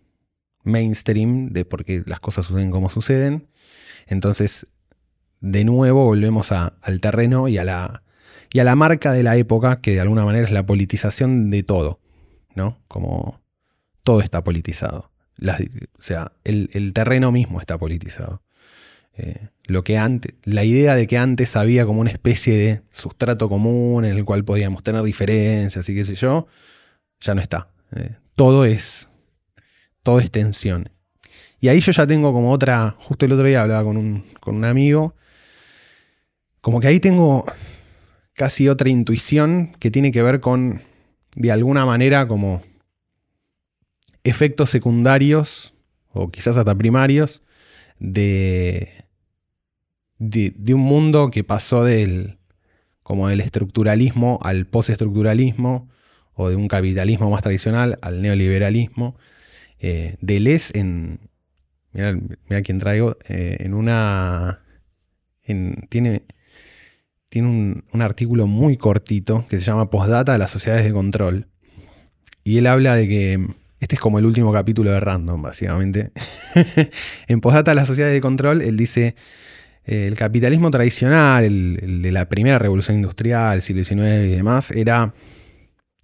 [0.63, 3.49] mainstream de por qué las cosas suceden como suceden.
[4.07, 4.67] Entonces,
[5.41, 8.03] de nuevo, volvemos al terreno y a, la,
[8.53, 11.63] y a la marca de la época, que de alguna manera es la politización de
[11.63, 12.01] todo.
[12.55, 12.83] ¿no?
[12.89, 13.43] Como
[14.03, 15.11] todo está politizado.
[15.99, 18.43] O sea, el, el terreno mismo está politizado.
[19.17, 23.49] Eh, lo que antes, la idea de que antes había como una especie de sustrato
[23.49, 26.47] común en el cual podíamos tener diferencias y qué sé yo,
[27.21, 27.69] ya no está.
[27.97, 29.09] Eh, todo es
[30.05, 30.91] todo es tensión.
[31.59, 34.55] Y ahí yo ya tengo como otra, justo el otro día hablaba con un, con
[34.55, 35.17] un amigo,
[36.61, 37.45] como que ahí tengo
[38.35, 40.83] casi otra intuición que tiene que ver con,
[41.35, 42.63] de alguna manera, como
[44.25, 45.75] efectos secundarios,
[46.13, 47.43] o quizás hasta primarios,
[47.99, 49.04] de,
[50.31, 52.39] de, un mundo que pasó del,
[53.03, 55.89] como del estructuralismo al postestructuralismo,
[56.35, 59.17] o de un capitalismo más tradicional al neoliberalismo.
[59.79, 61.21] Eh, Deleuze en...
[61.93, 62.13] Mira,
[62.49, 63.17] mira quién traigo.
[63.29, 64.61] eh, en una...
[65.45, 66.25] en- tiene
[67.29, 71.49] tiene un, un artículo muy cortito que se llama Postdata de las sociedades de control.
[72.45, 73.49] Y él habla de que
[73.81, 76.13] este es como el último capítulo de Random, básicamente.
[77.27, 79.17] en Postdata de las sociedades de control, él dice,
[79.85, 85.15] el capitalismo tradicional, el, de la primera revolución industrial, siglo XIX y demás, era,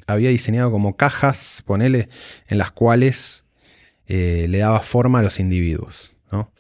[0.07, 2.09] había diseñado como cajas, ponele,
[2.49, 3.45] en las cuales
[4.07, 6.13] eh, le daba forma a los individuos.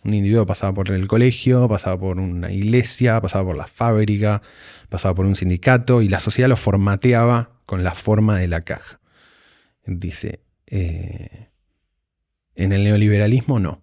[0.02, 4.42] Un individuo pasaba por el colegio, pasaba por una iglesia, pasaba por la fábrica,
[4.88, 9.00] pasaba por un sindicato y la sociedad lo formateaba con la forma de la caja.
[9.86, 11.50] Dice, eh,
[12.56, 13.82] en el neoliberalismo no.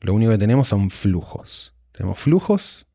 [0.00, 1.73] Lo único que tenemos son flujos.
[1.94, 2.86] Tenemos flujos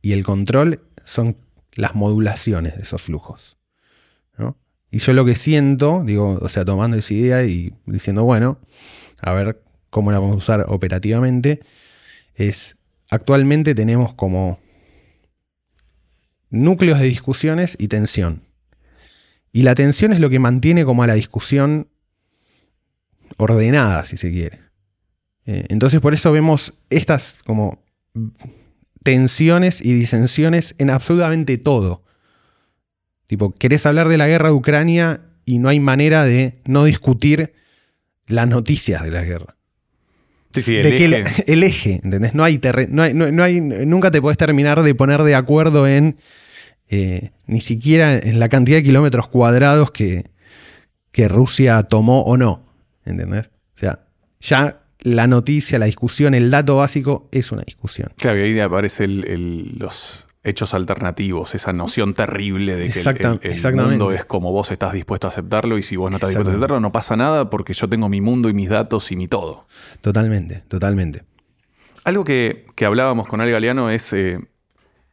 [0.00, 1.36] y el control son
[1.74, 3.56] las modulaciones de esos flujos.
[4.90, 8.58] Y yo lo que siento, digo, o sea, tomando esa idea y diciendo, bueno,
[9.20, 11.60] a ver cómo la vamos a usar operativamente,
[12.34, 12.78] es
[13.10, 14.58] actualmente tenemos como
[16.48, 18.44] núcleos de discusiones y tensión.
[19.52, 21.88] Y la tensión es lo que mantiene como a la discusión
[23.36, 24.60] ordenada, si se quiere.
[25.44, 27.82] Eh, entonces por eso vemos estas como
[29.02, 32.04] tensiones y disensiones en absolutamente todo.
[33.26, 37.52] Tipo, querés hablar de la guerra de Ucrania y no hay manera de no discutir
[38.26, 39.56] las noticias de la guerra.
[40.52, 41.44] Sí, sí, el de que el, eje.
[41.52, 42.34] el eje, ¿entendés?
[42.34, 45.34] No hay, terre- no hay, no- no hay- nunca te podés terminar de poner de
[45.34, 46.16] acuerdo en
[46.90, 50.30] eh, ni siquiera en la cantidad de kilómetros cuadrados que,
[51.12, 52.64] que Rusia tomó o no,
[53.04, 53.48] ¿entendés?
[53.76, 54.06] O sea,
[54.40, 58.12] ya la noticia, la discusión, el dato básico es una discusión.
[58.16, 63.00] Claro, y ahí aparecen los hechos alternativos, esa noción terrible de que
[63.42, 66.50] el- mundo es como vos estás dispuesto a aceptarlo y si vos no estás dispuesto
[66.50, 69.28] a aceptarlo no pasa nada porque yo tengo mi mundo y mis datos y mi
[69.28, 69.66] todo.
[70.00, 71.24] Totalmente, totalmente.
[72.04, 74.38] Algo que, que hablábamos con Al Galeano es eh,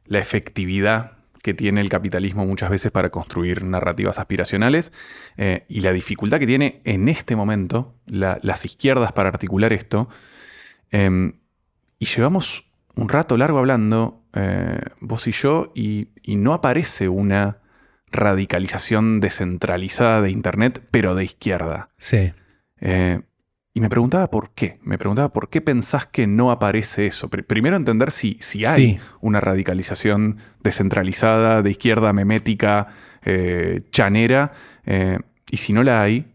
[0.06, 1.14] la efectividad
[1.46, 4.92] que tiene el capitalismo muchas veces para construir narrativas aspiracionales
[5.38, 10.10] eh, y la dificultad que tiene en este momento la- las izquierdas para articular esto.
[10.92, 11.34] Eh,
[12.00, 12.66] y llevamos
[12.96, 17.60] un rato largo hablando, eh, vos y yo, y, y no aparece una
[18.12, 21.90] radicalización descentralizada de Internet, pero de izquierda.
[21.98, 22.34] Sí.
[22.82, 23.22] Eh,
[23.76, 24.80] y me preguntaba por qué.
[24.84, 27.30] Me preguntaba por qué pensás que no aparece eso.
[27.30, 29.00] Pr- primero entender si, si hay Sí.
[29.22, 32.88] una radicalización descentralizada, de izquierda, memética,
[33.24, 34.54] eh, chanera.
[34.86, 35.20] eh,
[35.52, 36.26] y si no la hay,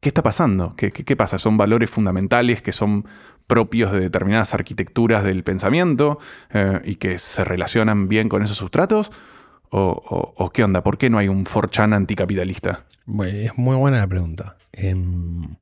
[0.00, 0.74] ¿qué está pasando?
[0.76, 1.38] ¿Qué, qué- qué pasa?
[1.38, 3.04] ¿Son valores fundamentales que son
[3.46, 6.18] propios de determinadas arquitecturas del pensamiento
[6.52, 9.10] eh, y que se relacionan bien con esos sustratos?
[9.70, 10.82] ¿O, o- o qué onda?
[10.82, 12.84] ¿Por qué no hay un 4chan anticapitalista?
[13.26, 14.56] Es muy buena la pregunta.
[14.72, 15.56] Em,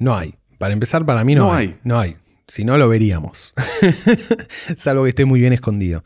[0.00, 0.34] no hay.
[0.58, 1.66] Para empezar, para mí no, No hay.
[1.68, 1.76] hay.
[1.84, 2.16] No hay.
[2.48, 3.54] Si no, lo veríamos.
[4.76, 6.02] Salvo que esté muy bien escondido.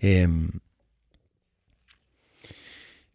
[0.00, 0.50] Em,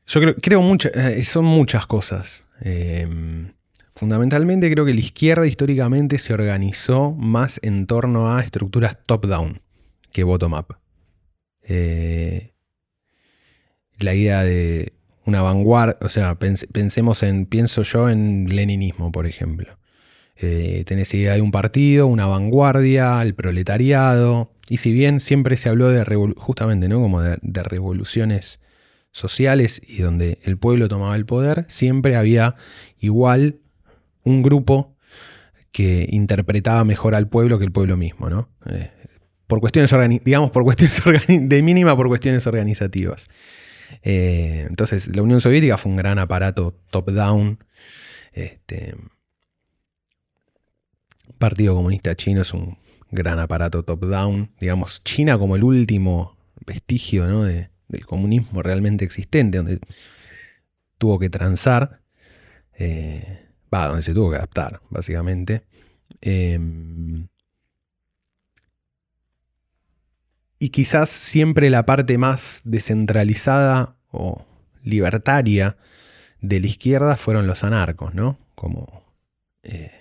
[0.06, 0.62] yo creo, creo
[0.94, 2.46] eh, son muchas cosas.
[2.62, 3.52] Em,
[3.96, 9.62] fundamentalmente creo que la izquierda históricamente se organizó más en torno a estructuras top-down
[10.12, 10.78] que bottom-up.
[11.64, 12.54] Eh,
[14.00, 14.94] la idea de
[15.26, 19.78] una vanguardia, o sea, pens- pensemos en, pienso yo en leninismo, por ejemplo.
[20.40, 25.90] Eh, idea de un partido, una vanguardia, el proletariado, y si bien siempre se habló
[25.90, 26.04] de
[26.38, 27.02] justamente, ¿no?
[27.02, 28.60] Como de, revoluciones
[29.12, 32.56] sociales y donde el pueblo tomaba el poder, siempre había
[33.00, 33.60] igual
[34.24, 34.96] un grupo
[35.72, 38.50] que interpretaba mejor al pueblo que el pueblo mismo, ¿no?
[38.70, 38.92] Eh,
[39.48, 39.92] por cuestiones,
[40.24, 43.30] digamos, por cuestiones de mínima por cuestiones organizativas.
[44.04, 47.64] Eh, entonces, la Unión Soviética fue un gran aparato top-down.
[48.34, 48.96] Este,
[51.38, 52.78] Partido Comunista Chino es un
[53.12, 54.52] gran aparato top-down.
[54.60, 59.80] Digamos, China como el último vestigio de- del comunismo realmente existente, donde
[60.98, 62.02] tuvo que transar.
[62.80, 65.64] eh, Va, donde se tuvo que adaptar, básicamente.
[66.22, 67.28] Em,
[70.60, 74.46] y quizás siempre la parte más descentralizada o
[74.84, 75.78] libertaria
[76.42, 78.38] de la izquierda fueron los anarcos, ¿no?
[78.56, 79.04] Como.
[79.64, 79.92] eh,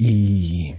[0.00, 0.74] y.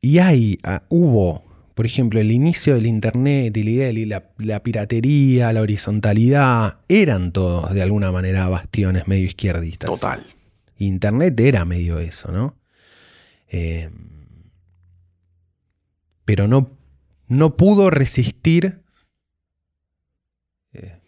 [0.00, 1.42] Y hay, ah, hubo,
[1.74, 6.78] por ejemplo, el inicio del Internet y la idea de la, la piratería, la horizontalidad,
[6.88, 9.90] eran todos de alguna manera bastiones medio izquierdistas.
[9.90, 10.24] Total.
[10.78, 12.56] Internet era medio eso, ¿no?
[13.48, 13.90] Eh,
[16.24, 16.70] pero no,
[17.26, 18.82] no pudo resistir
[20.72, 21.00] eh,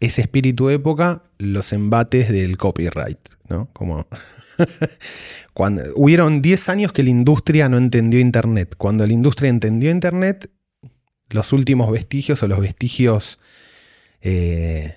[0.00, 3.18] ese espíritu época los embates del copyright,
[3.48, 3.68] ¿no?
[3.72, 4.06] Como
[5.54, 8.74] cuando hubieron 10 años que la industria no entendió Internet.
[8.76, 10.50] Cuando la industria entendió Internet,
[11.30, 13.38] los últimos vestigios o los vestigios
[14.20, 14.96] eh,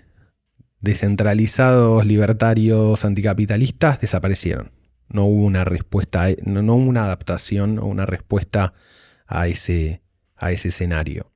[0.82, 4.72] descentralizados, libertarios, anticapitalistas desaparecieron.
[5.10, 8.74] No hubo una respuesta, no, hubo una adaptación o una respuesta
[9.26, 10.02] a ese,
[10.36, 11.32] a ese escenario.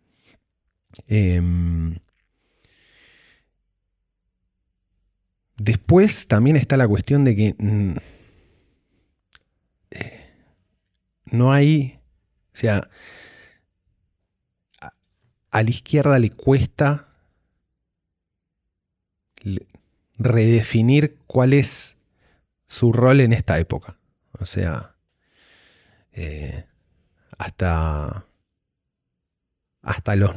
[1.08, 2.00] Em,
[5.58, 7.96] después también está la cuestión de que mm,
[9.92, 10.30] eh,
[11.26, 12.00] no hay,
[12.54, 12.90] o sea,
[14.80, 17.08] a, la izquierda le cuesta
[20.18, 21.98] redefinir cuál es
[22.68, 23.98] su rol en esta época.
[24.40, 24.96] O sea,
[26.14, 26.66] eh,
[27.38, 28.26] hasta,
[29.82, 30.32] hasta los,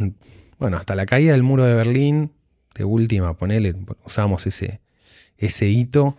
[0.58, 2.32] bueno, hasta la caída del muro de Berlín,
[2.74, 4.80] de última, ponele, usamos ese,
[5.38, 6.16] ese hito.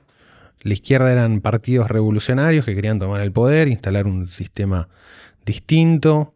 [0.61, 4.89] La izquierda eran partidos revolucionarios que querían tomar el poder, instalar un sistema
[5.45, 6.33] distinto.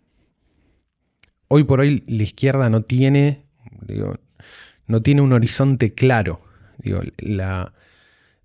[1.47, 3.43] Hoy por hoy la izquierda no tiene,
[3.82, 4.19] digo,
[4.86, 6.41] no tiene un horizonte claro.
[6.77, 7.01] Digo,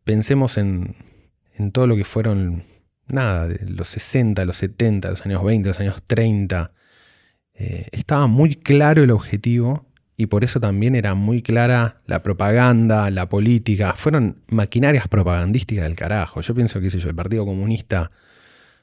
[0.05, 0.97] pensemos en,
[1.55, 2.65] en todo lo que fueron,
[3.07, 6.73] nada, los 60, los 70, los años 20, los años 30.
[7.55, 9.87] Eh, estaba muy claro el objetivo
[10.17, 13.95] y por eso también era muy clara la propaganda, la política.
[13.97, 16.41] Fueron maquinarias propagandísticas del carajo.
[16.41, 18.13] Yo pienso que el Partido Comunista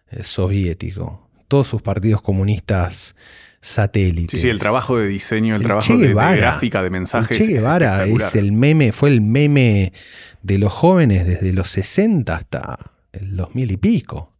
[0.09, 3.15] eh, Soviético, todos sus partidos comunistas
[3.61, 4.39] satélites.
[4.39, 7.37] Sí, sí, el trabajo de diseño, el, trabajo de, gráfica, de mensajes.
[7.37, 9.93] che Guevara es, el meme, fue el meme
[10.41, 12.77] de los jóvenes desde los 60 hasta
[13.13, 14.33] el 2000 y pico.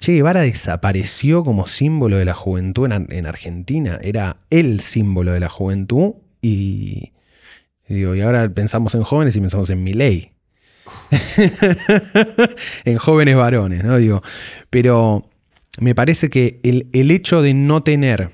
[0.00, 3.98] Che Guevara desapareció como símbolo de la juventud en, Argentina.
[4.02, 7.12] Era el símbolo de la juventud y,
[7.86, 10.32] digo, y ahora pensamos en jóvenes y pensamos en mi ley.
[12.86, 13.98] en jóvenes varones, ¿no?
[13.98, 14.22] Digo,
[14.70, 15.28] pero
[15.78, 18.30] me parece que el, hecho de no tener,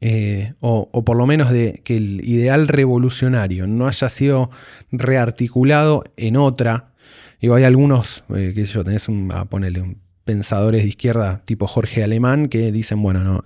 [0.00, 4.50] eh, o, por lo menos de que el ideal revolucionario no haya sido
[4.92, 6.92] rearticulado en otra,
[7.40, 11.66] digo, hay algunos, eh, qué sé yo, tenés a ponerle un, pensadores de izquierda tipo
[11.68, 13.44] Jorge Alemán que dicen, bueno, no,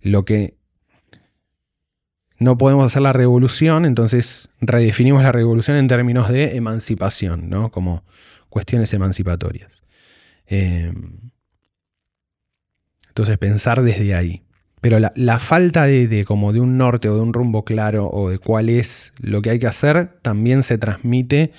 [0.00, 0.56] lo que
[2.38, 7.72] no podemos hacer la revolución, entonces redefinimos la revolución en términos de emancipación, ¿no?
[7.72, 8.04] Como
[8.48, 9.82] cuestiones emancipatorias.
[10.46, 11.30] Em,
[13.08, 14.44] entonces pensar desde ahí.
[14.80, 18.38] Pero la, falta de, como de un norte o de un rumbo claro o de
[18.38, 21.52] cuál es lo que hay que hacer también se transmite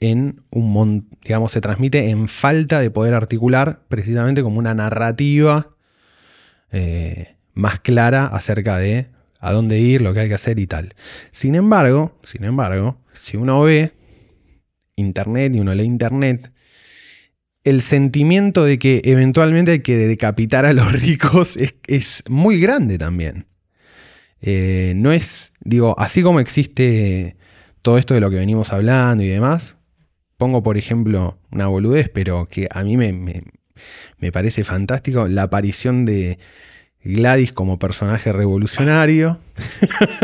[0.00, 5.68] en un digamos, se transmite en falta de poder articular precisamente como una narrativa
[6.72, 9.08] eh, más clara acerca de
[9.38, 10.94] a dónde ir, lo que hay que hacer y tal.
[11.30, 13.92] Sin embargo, sin embargo, si uno ve
[14.96, 16.53] internet y uno lee internet,
[17.64, 23.46] el sentimiento de que eventualmente hay que decapitar a los ricos es, muy grande también.
[24.42, 27.36] Eh, no es, digo, así como existe
[27.80, 29.76] todo esto de lo que venimos hablando y demás,
[30.36, 36.04] pongo por ejemplo una boludez, pero que a mí me, me, parece fantástico, la aparición
[36.04, 36.38] de
[37.02, 39.38] Gladys como personaje revolucionario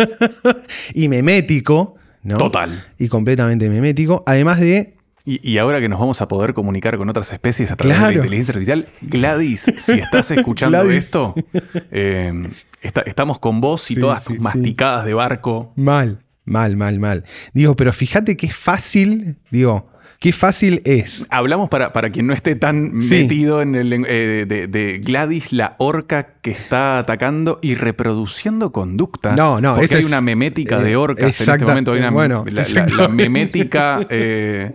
[0.94, 2.36] y memético, ¿no?
[2.36, 2.84] Total.
[2.98, 7.32] Y completamente memético, además de y, ahora que nos vamos a poder comunicar con otras
[7.32, 11.34] especies a través de la inteligencia artificial, Gladys, si estás escuchando esto,
[11.90, 12.32] eh,
[12.80, 15.72] estamos con vos y todas tus masticadas de barco.
[15.76, 17.24] Mal, mal, mal, mal.
[17.52, 19.90] Digo, pero fíjate qué fácil, digo,
[20.20, 21.26] qué fácil es.
[21.28, 26.34] Hablamos para, para quien no esté tan metido en el eh, de, Gladys, la orca
[26.40, 29.36] que está atacando y reproduciendo conducta.
[29.36, 31.92] No, no, porque hay una memética de orcas en este momento.
[31.92, 34.00] Hay una, bueno, la, memética.
[34.12, 34.72] Eh,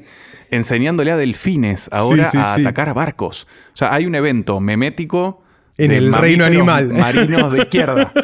[0.55, 3.47] enseñándole a delfines ahora a atacar a barcos.
[3.73, 5.43] O sea, hay un evento memético
[5.77, 6.87] en el reino animal.
[6.89, 8.11] Marinos de izquierda.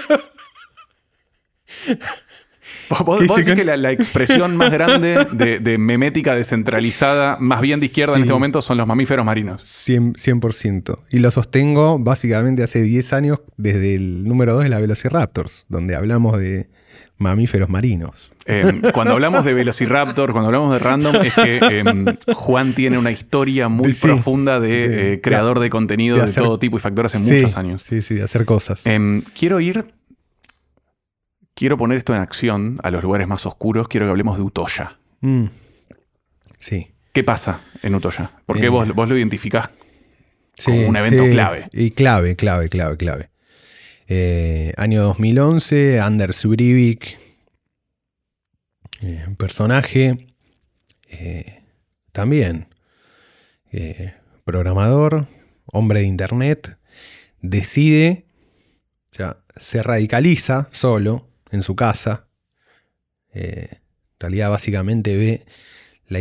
[3.06, 8.24] ¿Vos, decís que la, expresión más grande de, memética descentralizada, más bien de izquierda en
[8.24, 9.64] este momento, son los mamíferos marinos?
[9.64, 11.00] 100%.
[11.10, 15.96] Y lo sostengo básicamente hace 10 años desde el número 2 de la Velociraptors, donde
[15.96, 16.70] hablamos de
[17.22, 18.32] mamíferos marinos.
[18.46, 23.12] Em, cuando hablamos de Velociraptor, cuando hablamos de random, es que em, Juan tiene una
[23.12, 27.58] historia muy profunda de, eh, creador de contenido de, todo tipo y factores hace muchos
[27.58, 27.84] años.
[27.84, 28.86] Sí, sí, de hacer cosas.
[28.86, 29.94] Em, quiero ir.
[31.54, 33.88] Quiero poner esto en acción a los lugares más oscuros.
[33.88, 34.98] Quiero que hablemos de Utoya.
[35.20, 35.46] Mm.
[36.58, 36.88] Sí.
[37.14, 38.32] ¿Qué pasa en Utoya?
[38.46, 39.70] Porque vos, vos, lo identificás
[40.66, 41.68] como un evento clave.
[41.72, 43.31] Y clave, clave, clave, clave.
[44.14, 47.18] Eh, año 2011, Anders Breivik,
[49.00, 50.28] eh, personaje,
[51.08, 51.64] eh,
[52.12, 52.68] también
[54.44, 55.28] programador,
[55.66, 56.78] hombre de internet,
[57.40, 58.26] decide,
[59.14, 62.28] ya se radicaliza solo en su casa,
[63.32, 63.80] en
[64.20, 65.46] realidad básicamente ve,
[66.10, 66.20] la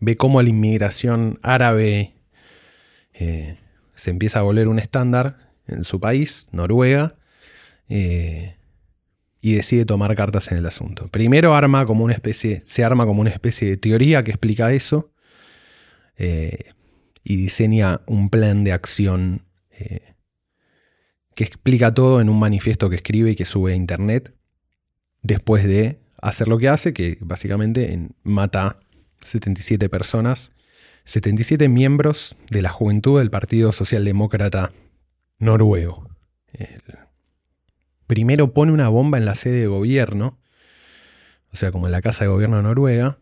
[0.00, 2.14] ve cómo la inmigración árabe
[3.12, 7.16] se empieza a volver un estándar en su país, Noruega,
[7.88, 8.56] eh,
[9.40, 11.08] y decide tomar cartas en el asunto.
[11.08, 15.12] Primero arma como una especie, se arma como una especie de teoría que explica eso
[16.16, 16.70] eh,
[17.24, 20.14] y diseña un plan de acción eh,
[21.34, 24.32] que explica todo en un manifiesto que escribe y que sube a internet
[25.22, 28.78] después de hacer lo que hace, que básicamente mata
[29.22, 30.52] 77 personas,
[31.04, 34.72] 77 miembros de la juventud del Partido Socialdemócrata
[35.38, 36.08] noruego.
[38.06, 40.38] primero pone una bomba en la sede de gobierno,
[41.52, 43.18] o sea, como en la casa de gobierno de Noruega,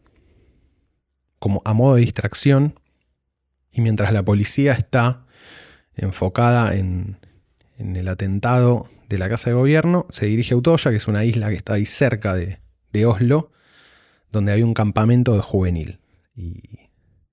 [1.38, 2.78] como a modo de distracción,
[3.72, 5.24] y mientras la policía está
[5.94, 7.18] enfocada en,
[7.78, 11.48] el atentado de la casa de gobierno, se dirige a Utoya, que es una isla
[11.48, 12.60] que está ahí cerca de,
[12.92, 13.50] de Oslo,
[14.30, 16.00] donde hay un campamento de juvenil.
[16.34, 16.89] Y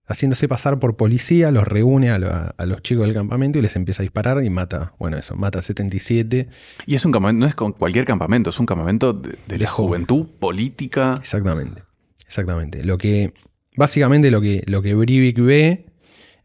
[0.08, 2.18] haciéndose pasar por policía, los reúne a,
[2.66, 5.62] los chicos del campamento y les empieza a disparar y mata, bueno, eso, mata a
[5.62, 6.48] 77.
[6.86, 10.26] Y es un campamento, no es con cualquier campamento, es un campamento de, la juventud
[10.40, 11.18] política.
[11.20, 11.84] Exactamente,
[12.26, 12.84] exactamente.
[12.86, 13.34] Lo que,
[13.76, 15.86] básicamente lo que, lo que Brivik ve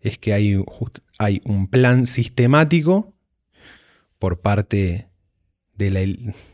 [0.01, 0.63] es que hay,
[1.19, 3.15] hay un plan sistemático
[4.19, 5.09] por parte
[5.75, 6.01] de la,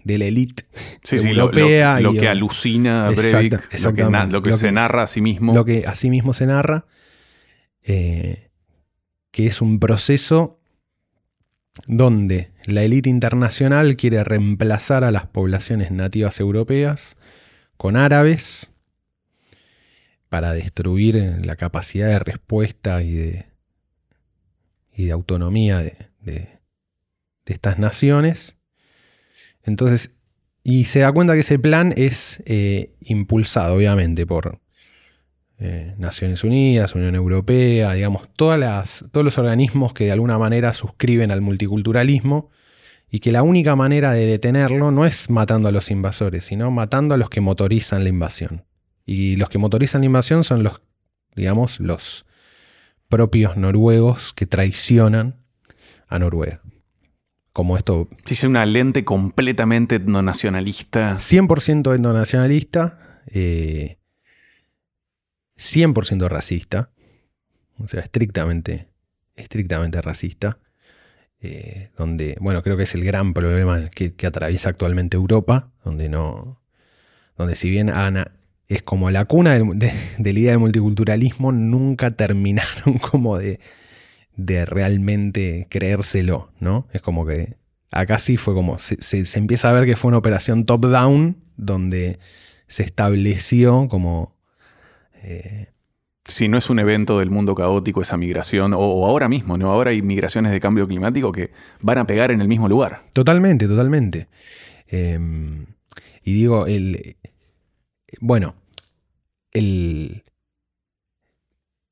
[0.05, 0.65] de la élite
[1.11, 2.01] europea.
[2.01, 3.55] Lo, que alucina Breivik,
[4.31, 5.55] lo que, se narra a sí mismo.
[5.55, 6.87] Lo que a sí mismo se narra,
[7.83, 8.51] eh,
[9.31, 10.61] que es un proceso
[11.87, 17.17] donde la élite internacional quiere reemplazar a las poblaciones nativas europeas
[17.77, 18.73] con árabes
[20.29, 23.47] para destruir la capacidad de respuesta y de,
[24.93, 26.61] y de autonomía de
[27.47, 28.57] estas naciones.
[29.63, 30.11] Entonces,
[30.63, 34.61] y se da cuenta que ese plan es eh, impulsado, obviamente, por
[35.61, 40.73] eh, Naciones Unidas, Unión Europea, digamos, todas las, todos los organismos que de alguna manera
[40.73, 42.51] suscriben al multiculturalismo
[43.11, 47.15] y que la única manera de detenerlo no es matando a los invasores, sino matando
[47.15, 48.65] a los que motorizan la invasión.
[49.05, 50.83] Y los que motorizan la invasión son los,
[51.35, 52.27] digamos, los
[53.09, 55.37] propios noruegos que traicionan
[56.07, 56.61] a Noruega
[57.59, 58.07] como esto.
[58.25, 61.17] Sí, es una lente completamente etnonacionalista.
[61.19, 63.01] 100% etnonacionalista,
[65.59, 66.91] 100% eh, racista,
[67.79, 68.89] o sea, estrictamente,
[69.37, 70.59] estrictamente racista,
[71.41, 76.61] eh, donde, bueno, creo que es el gran problema que, atraviesa actualmente Europa, donde no,
[77.37, 78.33] donde si bien Ana
[78.67, 83.61] es como la cuna de, de la idea de multiculturalismo, nunca terminaron como de
[84.39, 86.87] de realmente creérselo, ¿no?
[86.93, 87.57] Es como que
[87.91, 88.97] acá sí fue como, se,
[89.35, 92.19] empieza a ver que fue una operación top-down, donde
[92.69, 94.38] se estableció como...
[95.23, 95.69] Eh,
[96.25, 99.73] si no es un evento del mundo caótico esa migración, o, ahora mismo, ¿no?
[99.73, 101.51] Ahora hay migraciones de cambio climático que
[101.81, 103.05] van a pegar en el mismo lugar.
[103.15, 104.29] Totalmente, totalmente.
[104.87, 105.67] Em,
[106.23, 107.17] y digo, el.
[108.21, 108.55] Bueno,
[109.53, 110.25] el.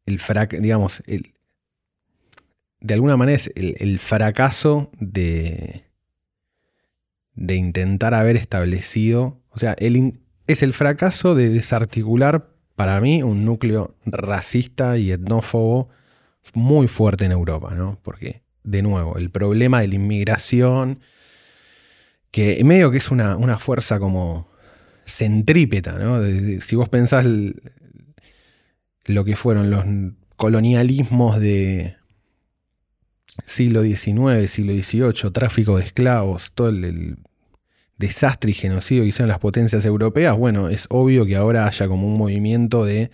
[0.05, 1.35] El frac, digamos, el,
[2.81, 5.85] de alguna manera es el, fracaso de,
[7.35, 13.97] de intentar haber establecido, o sea, es el fracaso de desarticular para mí un núcleo
[14.05, 15.89] racista y etnófobo
[16.55, 17.99] muy fuerte en Europa, ¿no?
[18.03, 21.01] Porque, de nuevo, el problema de la inmigración,
[22.31, 24.49] que medio que es una, una fuerza como
[25.07, 26.21] centrípeta, ¿no?
[26.61, 27.27] si vos pensás
[29.07, 29.85] lo que fueron los
[30.37, 31.97] colonialismos de,
[33.45, 37.19] siglo XIX, siglo XVIII, tráfico de esclavos, todo el,
[37.97, 42.07] desastre y genocidio que hicieron las potencias europeas, bueno, es obvio que ahora haya como
[42.07, 43.11] un movimiento de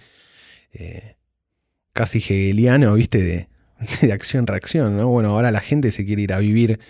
[0.73, 1.17] eh,
[1.93, 3.23] casi hegeliano, ¿viste?
[3.23, 3.49] De,
[4.07, 5.09] de acción-reacción, ¿no?
[5.09, 6.81] Bueno, ahora la gente se quiere ir a vivir,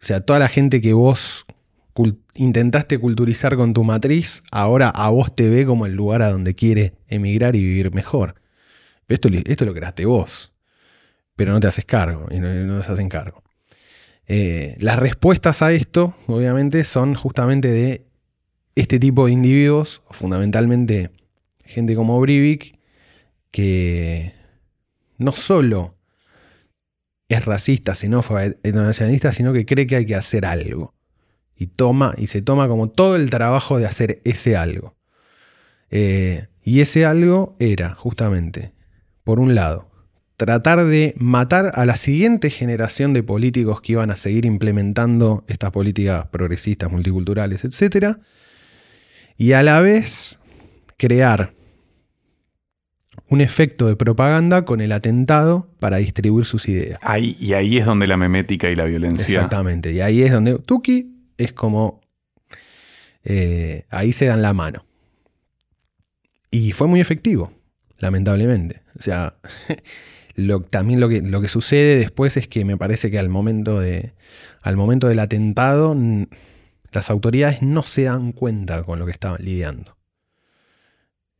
[0.00, 1.46] o sea, toda la gente que vos
[2.34, 6.54] intentaste culturizar con tu matriz, ahora a vos te ve como el lugar a donde
[6.54, 8.34] quiere emigrar y vivir mejor.
[9.08, 10.52] Esto, esto lo creaste vos
[11.36, 13.42] pero no te haces cargo y no, se hacen cargo.
[14.28, 18.06] Eh, las respuestas a esto, obviamente, son justamente de
[18.74, 21.10] este tipo de individuos, fundamentalmente
[21.64, 22.78] gente como Brivik,
[23.50, 24.34] que
[25.18, 25.96] no solo
[27.28, 30.94] es racista, xenófoba, etnonacionalista, sino que cree que hay que hacer algo.
[31.56, 34.94] Y toma, y se toma como todo el trabajo de hacer ese algo.
[35.90, 38.72] Eh, y ese algo era, justamente,
[39.24, 39.88] por un lado,
[40.36, 45.70] tratar de matar a la siguiente generación de políticos que iban a seguir implementando estas
[45.70, 48.16] políticas progresistas, multiculturales, etc.
[49.36, 50.38] Y a la vez
[50.96, 51.54] crear
[53.28, 56.98] un efecto de propaganda con el atentado para distribuir sus ideas.
[57.02, 59.34] Ahí, y ahí es donde la memética y la violencia.
[59.34, 59.92] Exactamente.
[59.92, 62.00] Y ahí es donde Tuki es como.
[63.24, 64.84] Eh, ahí se dan la mano.
[66.50, 67.52] Y fue muy efectivo,
[67.98, 68.82] lamentablemente.
[68.98, 69.34] O sea,
[70.70, 74.12] también lo que, lo que sucede después es que me parece que al momento, de,
[74.62, 75.96] al momento del atentado
[76.92, 79.96] las autoridades no se dan cuenta con lo que estaban lidiando.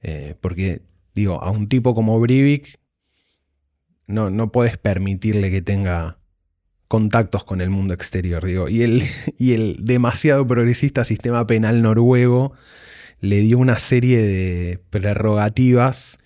[0.02, 0.82] Eh, porque,
[1.14, 2.78] digo, a un tipo como Brivik
[4.06, 6.18] no, no puedes permitirle que tenga
[6.88, 8.44] contactos con el mundo exterior.
[8.44, 9.04] Digo, y, el,
[9.38, 12.52] y el demasiado progresista sistema penal noruego
[13.20, 16.18] le dio una serie de prerrogativas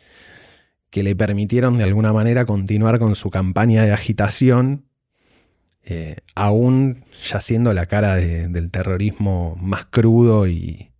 [0.90, 4.84] que le permitieron de alguna manera continuar con su campaña de agitación,
[5.84, 10.90] eh, aún ya siendo la cara del terrorismo más crudo y,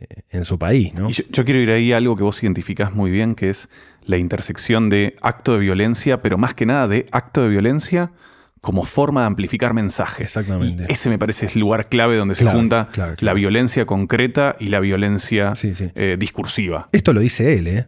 [0.00, 0.94] eh, en su país.
[0.94, 1.10] ¿no?
[1.10, 3.68] Y yo, yo quiero ir ahí a algo que vos identificás muy bien, que es
[4.04, 8.12] la intersección de acto de violencia, pero más que nada de acto de violencia
[8.60, 10.24] como forma de amplificar mensajes.
[10.36, 10.86] Exactamente.
[10.88, 12.88] Y ese me parece es el lugar clave donde se junta
[13.20, 15.90] la violencia concreta y la violencia Sí, sí.
[15.94, 16.88] eh, discursiva.
[16.92, 17.86] Esto lo dice él, ¿eh?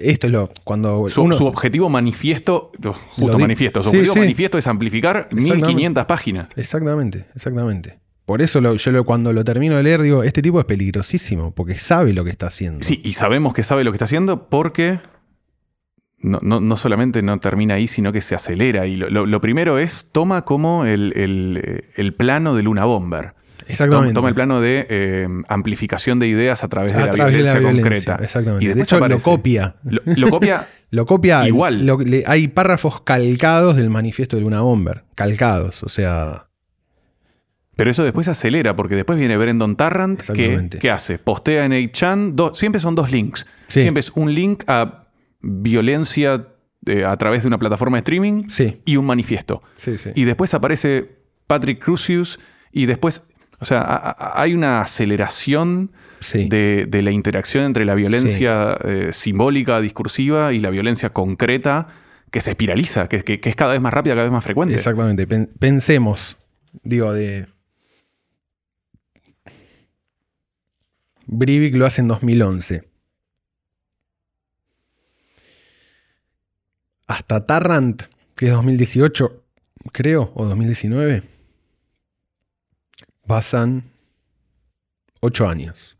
[0.00, 0.50] Esto es lo.
[0.64, 1.08] Cuando.
[1.08, 4.20] Su, uno- su objetivo manifiesto, justo manifiesto, su Sí, objetivo sí.
[4.20, 6.48] manifiesto es amplificar 1500 páginas.
[6.56, 7.98] Exactamente, exactamente.
[8.24, 11.52] Por eso lo- yo lo- cuando lo termino de leer digo, este tipo es peligrosísimo,
[11.54, 12.82] porque sabe lo que está haciendo.
[12.82, 14.98] Sí, y sabemos que sabe lo que está haciendo porque
[16.18, 18.86] no, no- no solamente no termina ahí, sino que se acelera.
[18.86, 22.84] Y lo, lo- lo primero es, toma como el, el, eh, el plano de Luna
[22.86, 23.34] Bomber.
[23.68, 24.14] Toma, Exactamente.
[24.14, 27.52] toma el plano de eh, amplificación de ideas a través de la través de la
[27.58, 28.18] violencia concreta.
[28.22, 28.64] exactamente.
[28.64, 29.76] Y De después hecho, lo aparece- copia.
[29.84, 31.84] Lo, lo copia Lo copia Igual.
[31.84, 35.04] lo- le- hay párrafos calcados del manifiesto de Luna Bomber.
[35.14, 36.46] Calcados, o sea.
[37.76, 40.68] Pero eso después acelera, porque después viene Brendan Tarrant, que.
[40.80, 41.18] ¿qué hace?
[41.18, 43.46] Postea en 8chan, do- siempre son dos links.
[43.68, 43.82] Sí.
[43.82, 45.08] Siempre es un link a
[45.42, 46.46] violencia
[46.86, 48.80] eh, a través de una plataforma de streaming Sí.
[48.84, 49.62] y un manifiesto.
[49.76, 49.94] Sí.
[50.14, 52.40] Y después aparece Patrick Crucius
[52.72, 53.22] y después,
[53.60, 55.90] o sea, a- a- hay una aceleración
[56.20, 56.48] Sí.
[56.48, 61.88] de, de la interacción entre la violencia eh, simbólica, discursiva y la violencia concreta
[62.30, 64.74] que se espiraliza, que, que- que es cada vez más rápida, cada vez más frecuente.
[64.74, 65.26] Exactamente.
[65.26, 66.36] Pen- pensemos,
[66.82, 67.46] digo, de.
[71.26, 72.88] Brivik lo hace en 2011.
[77.06, 78.02] Hasta Tarrant,
[78.34, 79.42] que es 2018,
[79.92, 81.22] creo, o 2019,
[83.28, 83.84] pasan
[85.20, 85.96] 8 años.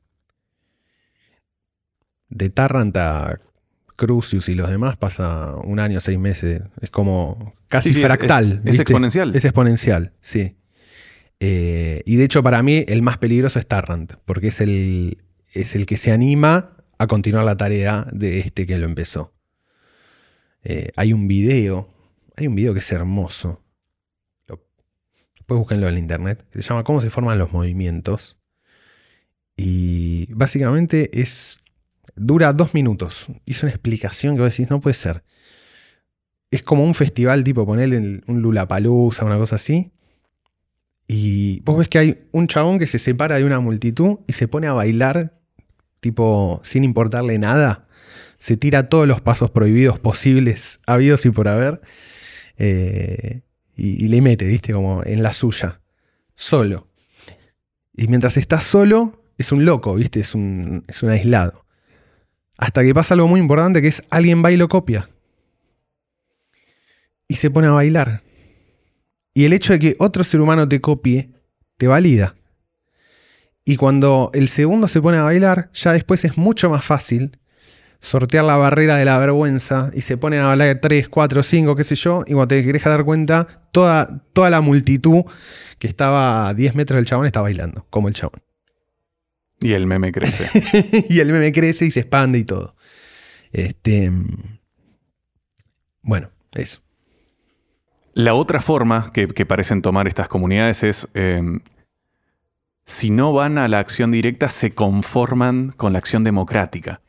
[2.29, 3.41] De Tarrant a
[3.97, 6.63] Crucius y los demás pasa un año, seis meses.
[6.81, 8.63] Es como casi Sí, sí, es- fractal.
[8.65, 9.35] es- exponencial.
[9.37, 10.57] Es exponencial, sí.
[11.41, 15.23] Eh, y de hecho, para mí, el más peligroso es Tarrant, porque es el,
[15.53, 19.33] es el que se anima a continuar la tarea de este que lo empezó.
[20.65, 21.89] Eh, hay un video,
[22.37, 23.63] hay un video que es hermoso.
[25.49, 26.45] Después búsquenlo en internet.
[26.53, 28.37] Se llama ¿Cómo se forman los movimientos?
[29.57, 31.61] Y básicamente es.
[32.17, 33.29] Dura dos minutos.
[33.47, 35.25] Hizo una explicación que vos decís, no puede ser.
[36.51, 39.91] Es como un festival tipo ponerle un Lulapalooza, una cosa así.
[41.07, 44.49] Y vos ves que hay un chabón que se separa de una multitud y se
[44.49, 45.41] pone a bailar,
[46.01, 47.89] tipo, sin importarle nada.
[48.37, 51.81] Se tira todos los pasos prohibidos posibles, habidos y por haber.
[52.59, 53.41] eh,
[53.79, 55.81] y, le mete, viste, como en la suya.
[56.35, 56.89] Solo.
[57.95, 61.65] Y mientras está solo, es un loco, viste, es un, es un aislado.
[62.57, 65.09] Hasta que pasa algo muy importante que es alguien va y lo copia.
[67.29, 68.23] Y se pone a bailar.
[69.33, 71.31] Y el hecho de que otro ser humano te copie,
[71.77, 72.35] te valida.
[73.65, 77.39] Y cuando el segundo se pone a bailar, ya después es mucho más fácil
[78.01, 81.85] sortear la barrera de la vergüenza y se ponen a bailar 3, 4, 5, qué
[81.85, 85.25] sé yo, y cuando te querés dar cuenta, toda, toda la multitud
[85.79, 88.43] que estaba a 10 metros del chabón está bailando, como el chabón.
[89.61, 90.49] Y el meme crece.
[91.09, 92.77] y el meme crece y se expande y todo.
[93.51, 94.13] Este.
[96.03, 96.81] Bueno, eso.
[98.13, 101.43] La otra forma que, que parecen tomar estas comunidades es, eh,
[102.85, 107.01] si no van a la acción directa, se conforman con la acción democrática.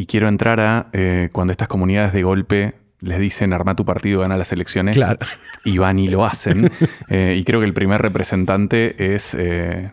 [0.00, 4.20] Y quiero entrar a eh, cuando estas comunidades de golpe les dicen arma tu partido,
[4.20, 5.18] gana las elecciones, Claro.
[5.64, 6.70] y van y lo hacen.
[7.10, 9.92] Eh, y creo que el primer representante es eh,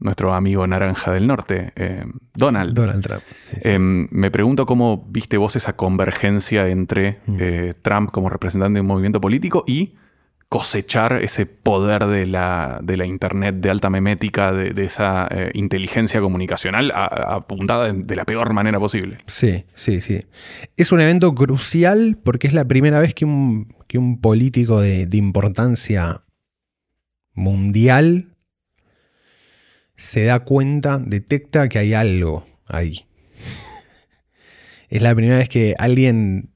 [0.00, 1.72] nuestro amigo Naranja del Norte,
[2.34, 2.74] Donald.
[2.74, 3.22] Donald Trump.
[3.44, 3.68] sí, sí.
[3.78, 7.36] Me pregunto cómo viste vos esa convergencia entre Mm.
[7.82, 9.94] Trump como representante de un movimiento político y
[10.48, 16.20] cosechar ese poder de la, de la Internet de alta memética, de, esa eh, inteligencia
[16.20, 19.18] comunicacional apuntada de, de la peor manera posible.
[19.26, 20.26] Sí, sí, sí.
[20.76, 25.06] Es un evento crucial porque es la primera vez que un, que un político de,
[25.06, 26.24] de importancia
[27.32, 28.34] mundial
[29.96, 33.06] se da cuenta, detecta que hay algo ahí.
[34.88, 36.54] Es la primera vez que alguien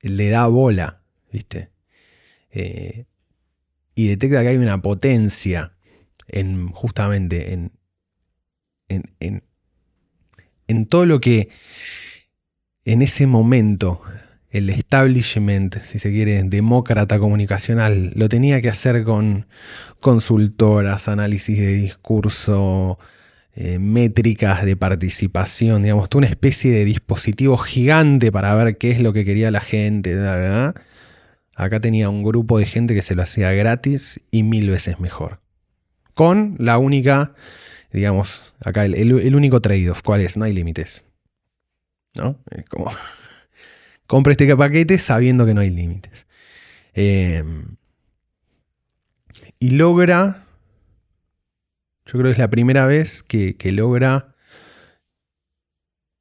[0.00, 1.02] le da bola,
[1.32, 1.70] ¿viste?
[2.50, 3.04] Eh,
[3.94, 5.72] y detecta que hay una potencia
[6.28, 7.72] en justamente en,
[8.88, 9.42] en,
[10.66, 11.48] en, todo lo que
[12.84, 14.02] en ese momento
[14.50, 19.46] el establishment, si se quiere, demócrata comunicacional, lo tenía que hacer con
[20.00, 22.98] consultoras, análisis de discurso,
[23.54, 29.00] eh, métricas de participación, digamos, toda una especie de dispositivo gigante para ver qué es
[29.00, 30.14] lo que quería la gente.
[30.14, 30.74] bla.
[31.58, 35.40] Acá tenía un grupo de gente que se lo hacía gratis y mil veces mejor.
[36.14, 37.34] Con la única
[37.92, 40.36] digamos, acá el, único trade-off, ¿cuál es?
[40.36, 41.04] No hay límites.
[42.14, 42.38] ¿No?
[42.50, 42.90] Es como,
[44.06, 46.26] compra este paquete sabiendo que no hay límites.
[46.92, 47.76] Em,
[49.58, 50.46] y logra,
[52.06, 54.34] yo creo que es la primera vez que, logra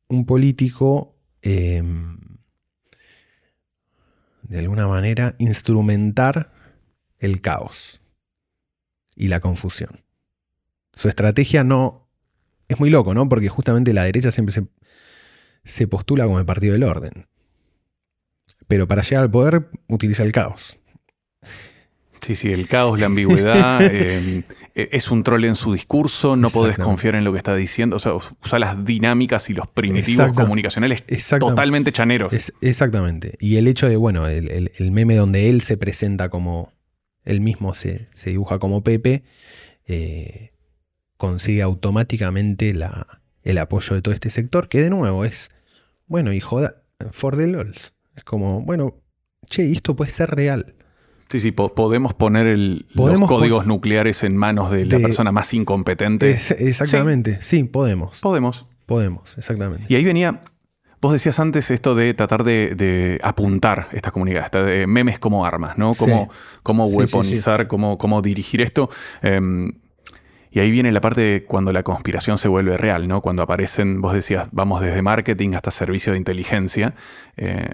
[0.09, 2.19] un político em,
[4.47, 6.51] de alguna manera instrumentar
[7.19, 8.01] el caos
[9.15, 10.03] y la confusión.
[10.93, 12.07] Su estrategia no
[12.67, 13.27] es muy loco, ¿no?
[13.29, 14.55] Porque justamente la derecha siempre
[15.63, 17.27] se, postula como el partido del orden.
[18.67, 20.77] Pero para llegar al poder utiliza el caos.
[22.25, 24.43] Sí, sí, el caos, la ambigüedad, eh,
[24.75, 27.95] e, es un troll en su discurso, no podés confiar en lo que está diciendo,
[27.95, 31.03] o sea, usa las dinámicas y los primitivos comunicacionales
[31.39, 32.33] totalmente chaneros.
[32.61, 33.37] exactamente.
[33.39, 36.73] Y el hecho de, bueno, el, meme donde él se presenta como,
[37.23, 39.23] él mismo se, dibuja como Pepe,
[39.85, 40.51] eh,
[41.17, 45.51] consigue automáticamente la, el apoyo de todo este sector, que de nuevo es,
[46.07, 46.61] bueno, hijo,
[47.11, 47.93] for the lols.
[48.15, 48.95] Es como, bueno,
[49.45, 50.75] che, esto puede ser real.
[51.29, 56.31] Sí, sí, podemos poner el, los códigos nucleares en manos de la persona más incompetente.
[56.31, 57.63] exactamente, sí.
[57.65, 58.19] podemos.
[58.21, 58.65] Podemos.
[58.85, 59.85] Podemos, exactamente.
[59.89, 60.41] Y ahí venía,
[61.01, 65.93] vos decías antes esto de tratar de, apuntar estas comunidades, de memes como armas, ¿no?
[65.95, 66.29] Cómo,
[66.63, 68.89] cómo weaponizar, cómo, cómo, dirigir esto.
[69.21, 69.73] Em,
[70.49, 73.19] y ahí viene la parte de cuando la conspiración se vuelve real, ¿no?
[73.21, 76.95] Cuando aparecen, vos decías, vamos desde marketing hasta servicio de inteligencia.
[77.35, 77.67] Eh,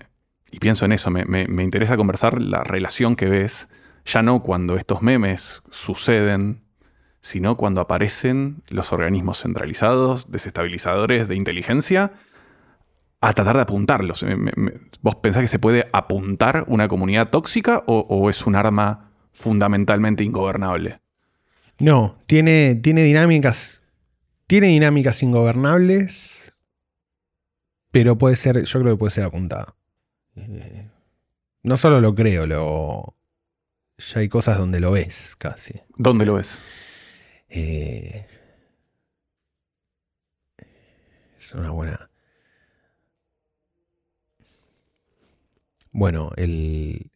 [0.53, 3.69] y pienso en eso, me, interesa conversar la relación que ves,
[4.05, 6.61] ya no cuando estos memes suceden,
[7.21, 12.11] sino cuando aparecen los organismos centralizados, desestabilizadores de inteligencia,
[13.19, 14.23] a tratar de apuntarlos.
[15.01, 20.99] ¿Vos pensás que se puede apuntar una comunidad tóxica o, es un arma fundamentalmente ingobernable?
[21.80, 23.81] No, tiene, tiene dinámicas.
[24.45, 26.53] Tiene dinámicas ingobernables.
[27.89, 29.73] Pero puede ser, yo creo que puede ser apuntada.
[30.35, 30.89] Eh,
[31.64, 33.15] no solo lo creo, lo,
[33.97, 35.81] ya hay cosas donde lo ves casi.
[35.97, 36.61] ¿Dónde lo ves?
[37.49, 38.26] Eh,
[41.38, 42.10] es una buena.
[45.91, 47.11] Bueno, el.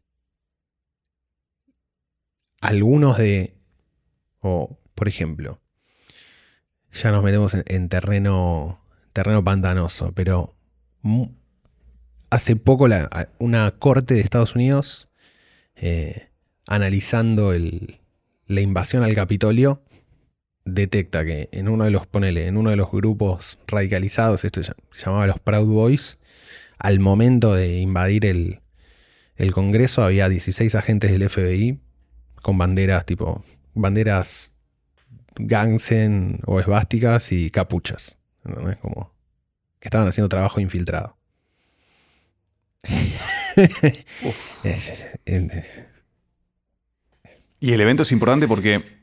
[2.62, 3.58] Algunos de.
[4.40, 5.60] O, por ejemplo.
[6.94, 8.80] Ya nos metemos en, terreno.
[9.14, 10.14] terreno pantanoso.
[10.14, 10.56] Pero
[12.30, 12.88] hace poco
[13.40, 15.10] una corte de Estados Unidos,
[15.76, 16.30] eh,
[16.68, 17.54] analizando
[18.48, 19.84] la invasión al Capitolio,
[20.66, 25.28] detecta que en uno de los, en uno de los grupos radicalizados, esto se llamaba
[25.28, 26.20] los Proud Boys,
[26.78, 28.62] al momento de invadir el,
[29.54, 31.80] Congreso había 16 agentes del FBI
[32.42, 33.44] con banderas tipo,
[33.74, 34.54] banderas
[35.40, 38.18] Gansen o esvásticas y capuchas.
[38.82, 39.14] Como
[39.80, 41.18] que estaban haciendo trabajo infiltrado.
[47.60, 48.98] y el evento es importante porque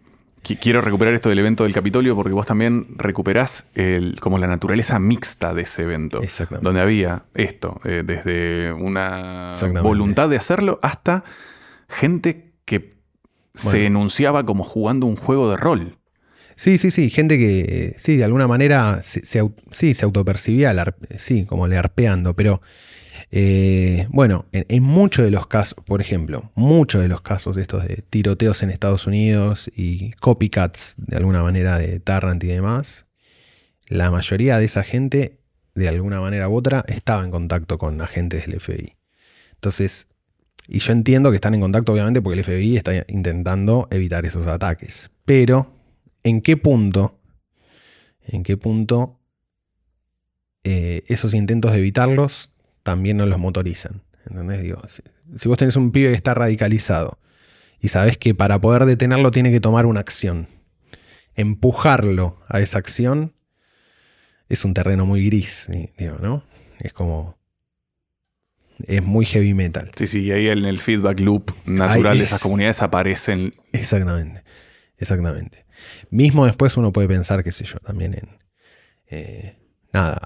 [0.60, 4.98] quiero recuperar esto del evento del Capitolio porque vos también recuperás el, como la naturaleza
[4.98, 6.20] mixta de ese evento.
[6.60, 9.52] Donde había esto, eh, desde una
[9.82, 11.24] voluntad de hacerlo hasta
[11.88, 12.94] gente que
[13.54, 15.98] se enunciaba como jugando un juego de rol.
[16.56, 20.72] Sí, sí, sí, gente que sí, de alguna manera se, sí, se autopercibía,
[21.18, 22.60] sí, como le arpeando, pero
[23.30, 27.86] eh, bueno, en, muchos de los casos, por ejemplo, muchos de los casos de estos
[27.86, 33.06] de tiroteos en Estados Unidos y copycats de alguna manera de Tarrant y demás,
[33.88, 35.38] la mayoría de esa gente,
[35.74, 38.96] de alguna manera u otra, estaba en contacto con agentes del FBI.
[39.54, 40.08] Entonces,
[40.68, 44.46] y yo entiendo que están en contacto obviamente porque el FBI está intentando evitar esos
[44.46, 45.10] ataques.
[45.24, 45.74] Pero,
[46.22, 47.18] ¿en qué punto?
[48.26, 49.20] ¿En qué punto
[50.62, 52.50] eh, esos intentos de evitarlos
[52.84, 54.02] también no los motorizan.
[54.26, 54.62] ¿Entendés?
[54.62, 54.80] Digo,
[55.34, 57.18] si, vos tenés un pibe que está radicalizado
[57.80, 60.48] y sabés que para poder detenerlo tiene que tomar una acción,
[61.34, 63.34] empujarlo a esa acción
[64.48, 66.44] es un terreno muy gris, digo, ¿no?
[66.78, 67.38] Es como.
[68.86, 69.90] Es muy heavy metal.
[69.96, 73.54] Sí, sí, y ahí en el feedback loop natural de esas comunidades aparecen.
[73.72, 74.42] Exactamente,
[74.96, 75.64] exactamente.
[76.10, 78.38] Mismo después uno puede pensar, qué sé yo, también en.
[79.06, 79.58] Eh,
[79.92, 80.20] nada,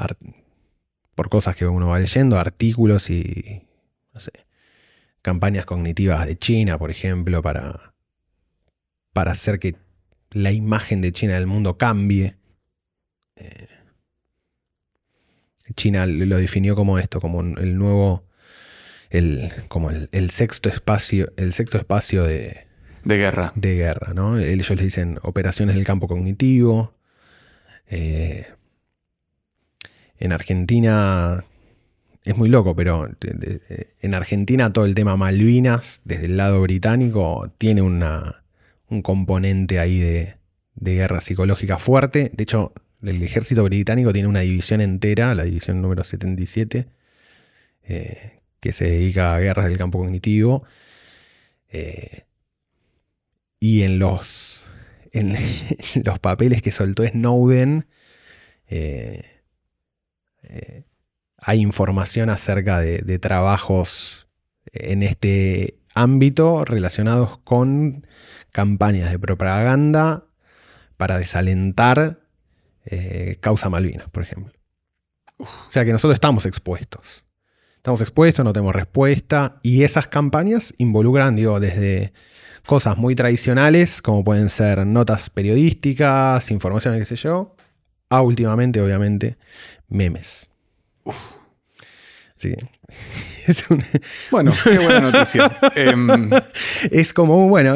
[1.18, 3.66] por cosas que uno va leyendo, artículos y,
[4.14, 4.30] no sé,
[5.20, 7.92] campañas cognitivas de China, por ejemplo, para,
[9.12, 9.74] para hacer que
[10.30, 12.36] la imagen de China del mundo cambie.
[13.34, 13.66] Eh,
[15.74, 18.24] China lo definió como esto, como el nuevo,
[19.10, 22.68] el, como el, sexto espacio, el sexto espacio de,
[23.02, 23.52] de guerra.
[23.56, 24.38] De guerra, ¿no?
[24.38, 26.94] Ellos le dicen operaciones del campo cognitivo,
[27.88, 28.46] Eh,
[30.18, 31.44] en Argentina
[32.24, 33.08] es muy loco, pero
[34.00, 38.44] en Argentina todo el tema Malvinas, desde el lado británico, tiene una,
[38.88, 40.36] un componente ahí de,
[40.74, 42.30] de guerra psicológica fuerte.
[42.34, 42.72] De hecho,
[43.02, 46.88] el ejército británico tiene una división entera, la división número 77,
[47.84, 50.64] eh, que se dedica a guerras del campo cognitivo.
[51.70, 52.24] Eh,
[53.60, 54.66] y en los,
[55.12, 55.36] en,
[56.04, 57.86] los papeles que soltó Snowden,
[58.68, 59.37] eh,
[61.38, 64.28] hay información acerca de, trabajos
[64.72, 68.06] en este ámbito relacionados con
[68.52, 70.26] campañas de propaganda
[70.96, 72.20] para desalentar
[73.40, 74.52] causa Malvinas, por ejemplo.
[75.38, 77.24] O sea que nosotros estamos expuestos.
[77.76, 79.60] Estamos expuestos, no tenemos respuesta.
[79.62, 82.12] Y esas campañas involucran, digo, desde
[82.66, 87.56] cosas muy tradicionales, como pueden ser notas periodísticas, información, qué sé yo,
[88.10, 89.38] a últimamente, obviamente,
[89.88, 90.48] memes.
[91.04, 91.36] Uf.
[92.36, 92.54] Sí.
[93.48, 93.64] Es
[94.30, 95.50] Bueno, qué buena noticia.
[95.74, 96.30] Em,
[96.90, 97.74] es como, bueno,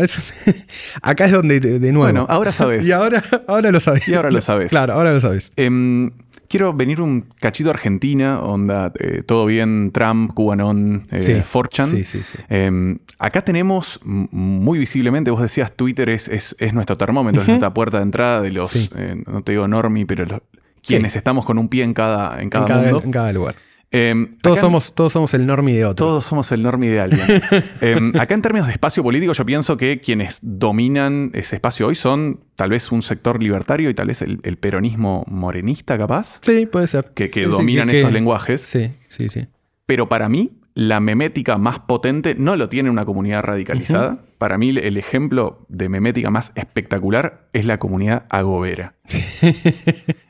[1.02, 2.00] acá es donde de, nuevo.
[2.00, 2.86] Bueno, ahora sabes.
[2.86, 4.06] Y ahora, ahora lo sabes.
[4.06, 4.68] Y ahora lo sabes.
[4.68, 5.52] Claro, ahora lo sabes.
[5.56, 6.10] Em,
[6.46, 11.88] quiero venir un cachito a Argentina, onda, eh, todo bien, Trump, Cubanón, eh, Forchan.
[11.88, 12.36] Sí, sí, sí.
[12.50, 17.96] Em, acá tenemos muy visiblemente, vos decías, Twitter es, es, nuestro termómetro, es nuestra puerta
[17.96, 20.42] de entrada de los, eh, no te digo normie, pero
[20.82, 23.02] quienes estamos con un pie en cada, en cada, mundo.
[23.04, 23.54] En cada lugar.
[23.94, 26.06] Em, todos, somos, todos somos el normie de otro.
[26.06, 27.26] Todos somos el normie de alguien.
[27.82, 31.94] Em, acá en términos de espacio político, yo pienso que quienes dominan ese espacio hoy
[31.94, 36.40] son tal vez un sector libertario y tal vez el, peronismo morenista, capaz.
[36.40, 37.12] Sí, puede ser.
[37.14, 38.62] Que, dominan esos lenguajes.
[38.62, 39.46] Sí, sí, sí.
[39.84, 44.24] Pero para mí, la memética más potente no lo tiene una comunidad radicalizada.
[44.38, 48.94] Para mí, el ejemplo de memética más espectacular es la comunidad agobera.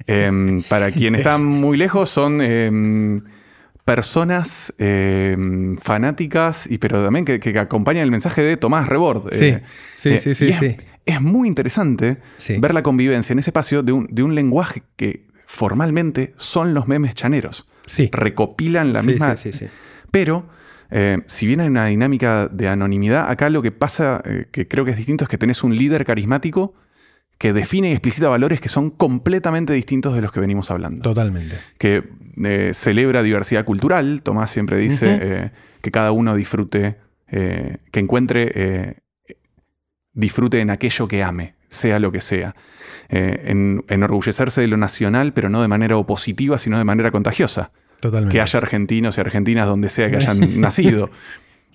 [0.08, 2.40] Em, para quienes están muy lejos, son
[3.84, 5.36] personas eh,
[5.80, 9.32] fanáticas, y, pero también que, acompañan el mensaje de Tomás Rebord.
[9.32, 9.62] Sí, eh,
[9.94, 12.18] sí, eh, sí, sí, es, muy interesante
[12.58, 16.86] ver la convivencia en ese espacio de un, de un, lenguaje que formalmente son los
[16.88, 17.68] memes chaneros.
[17.86, 18.08] Sí.
[18.12, 19.34] Recopilan la misma...
[20.12, 20.48] Pero,
[21.26, 24.22] si bien hay una dinámica de anonimidad, acá lo que pasa,
[24.52, 26.74] que creo que es distinto, es que tenés un líder carismático
[27.42, 31.02] que define y explicita valores que son completamente distintos de los que venimos hablando.
[31.02, 31.58] Totalmente.
[31.76, 32.08] Que
[32.40, 39.02] eh, celebra diversidad cultural, Tomás siempre dice eh, que cada uno disfrute, eh, que encuentre,
[40.12, 42.54] disfrute en aquello que ame, sea lo que sea.
[43.08, 47.72] En, enorgullecerse de lo nacional, pero no de manera opositiva, sino de manera contagiosa.
[48.02, 48.32] Totalmente.
[48.32, 51.08] Que haya argentinos y argentinas donde sea que hayan nacido.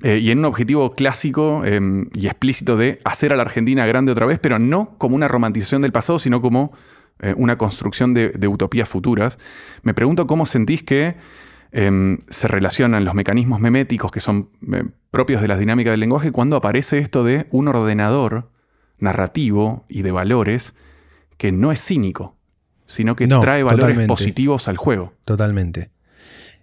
[0.03, 4.25] y en un objetivo clásico em, y explícito de hacer a la Argentina grande otra
[4.25, 6.73] vez, pero no como una romantización del pasado, sino como
[7.19, 9.39] eh, una construcción de, utopías futuras.
[9.83, 11.15] Me pregunto cómo sentís que
[11.71, 16.33] em, se relacionan los mecanismos meméticos que son eh, propios de las dinámicas del lenguaje
[16.33, 18.51] cuando aparece esto de un ordenador
[18.99, 20.75] narrativo y de valores
[21.37, 22.35] que no es cínico,
[22.85, 25.13] sino que trae valores positivos al juego.
[25.23, 25.89] Totalmente.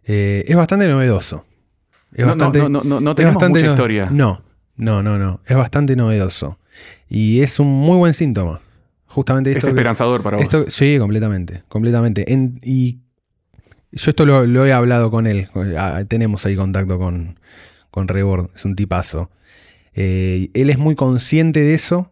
[0.07, 1.45] Eh, es bastante novedoso.
[2.17, 4.09] no, no, tenemos mucha historia.
[4.11, 4.43] No,
[4.77, 5.41] no, no, no.
[5.47, 6.59] Es bastante novedoso.
[7.09, 8.61] Y es un muy buen síntoma.
[9.07, 10.65] Justamente es esperanzador para vos.
[10.69, 11.63] sí, completamente.
[11.69, 12.25] completamente.
[12.63, 12.99] y
[13.95, 15.49] yo esto lo, he hablado con él.
[15.79, 17.39] Ah, tenemos ahí contacto con,
[17.91, 18.51] con Rebord.
[18.55, 19.31] Es un tipazo.
[19.95, 22.11] Eh, él es muy consciente de eso.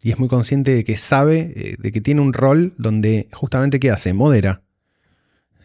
[0.00, 3.80] Y es muy consciente de que sabe, eh, de que tiene un rol donde justamente
[3.80, 4.12] ¿qué hace?
[4.12, 4.62] Modera.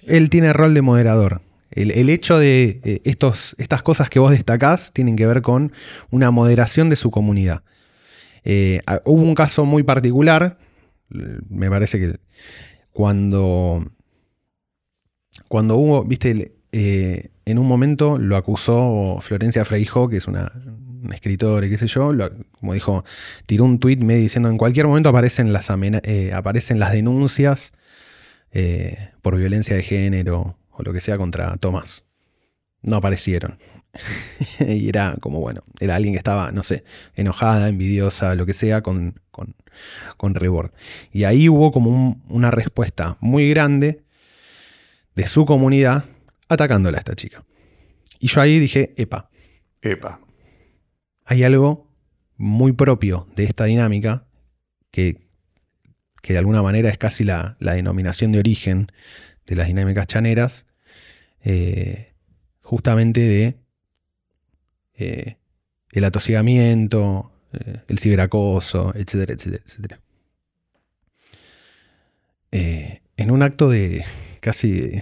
[0.08, 1.42] Él tiene rol de moderador.
[1.72, 5.72] El, hecho de eh, estos, estas cosas que vos destacás tienen que ver con
[6.12, 7.64] una moderación de su comunidad.
[8.44, 10.60] Eh, hubo un caso muy particular,
[11.10, 12.20] me parece que
[12.92, 13.92] cuando,
[15.48, 20.52] cuando hubo, viste, eh, en un momento lo acusó Florencia Freijo, que es una,
[21.12, 22.12] escritora qué sé yo,
[22.60, 23.04] como dijo,
[23.46, 27.74] tiró un tuit medio diciendo en cualquier momento aparecen las, eh, aparecen las denuncias
[29.24, 32.04] por violencia de género o lo que sea contra Tomás.
[32.84, 33.58] No aparecieron.
[34.60, 36.84] y era como, bueno, era alguien que estaba, no sé,
[37.16, 39.56] enojada, envidiosa, lo que sea, con, con,
[40.18, 40.72] con Rebord.
[41.12, 44.04] Y ahí hubo como una respuesta muy grande
[45.16, 46.06] de su comunidad
[46.50, 47.46] atacándola a esta chica.
[48.20, 49.30] Y yo ahí dije, epa.
[49.82, 50.20] Epa.
[51.26, 51.88] Hay algo
[52.36, 54.26] muy propio de esta dinámica
[54.92, 55.23] que,
[56.24, 58.88] que de alguna manera es casi la, denominación de origen
[59.46, 60.66] de las dinámicas chaneras,
[61.44, 62.14] eh,
[62.62, 63.58] justamente de
[64.94, 65.36] eh,
[65.92, 70.00] el atosigamiento, eh, el ciberacoso, etcétera, etcétera, etcétera.
[72.52, 74.06] en un acto de
[74.40, 75.00] casi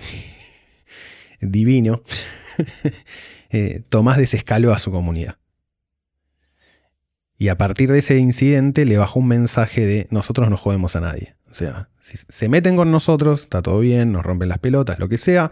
[1.39, 2.01] divino,
[3.89, 5.37] Tomás desescaló a su comunidad.
[7.41, 10.99] Y a partir de ese incidente le bajó un mensaje de nosotros no jodemos a
[10.99, 11.33] nadie.
[11.49, 15.09] O sea, si se meten con nosotros, está todo bien, nos rompen las pelotas, lo
[15.09, 15.51] que sea,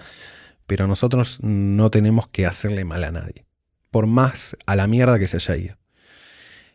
[0.68, 3.48] pero nosotros no tenemos que hacerle mal a nadie.
[3.90, 5.78] Por más a la mierda que se haya ido.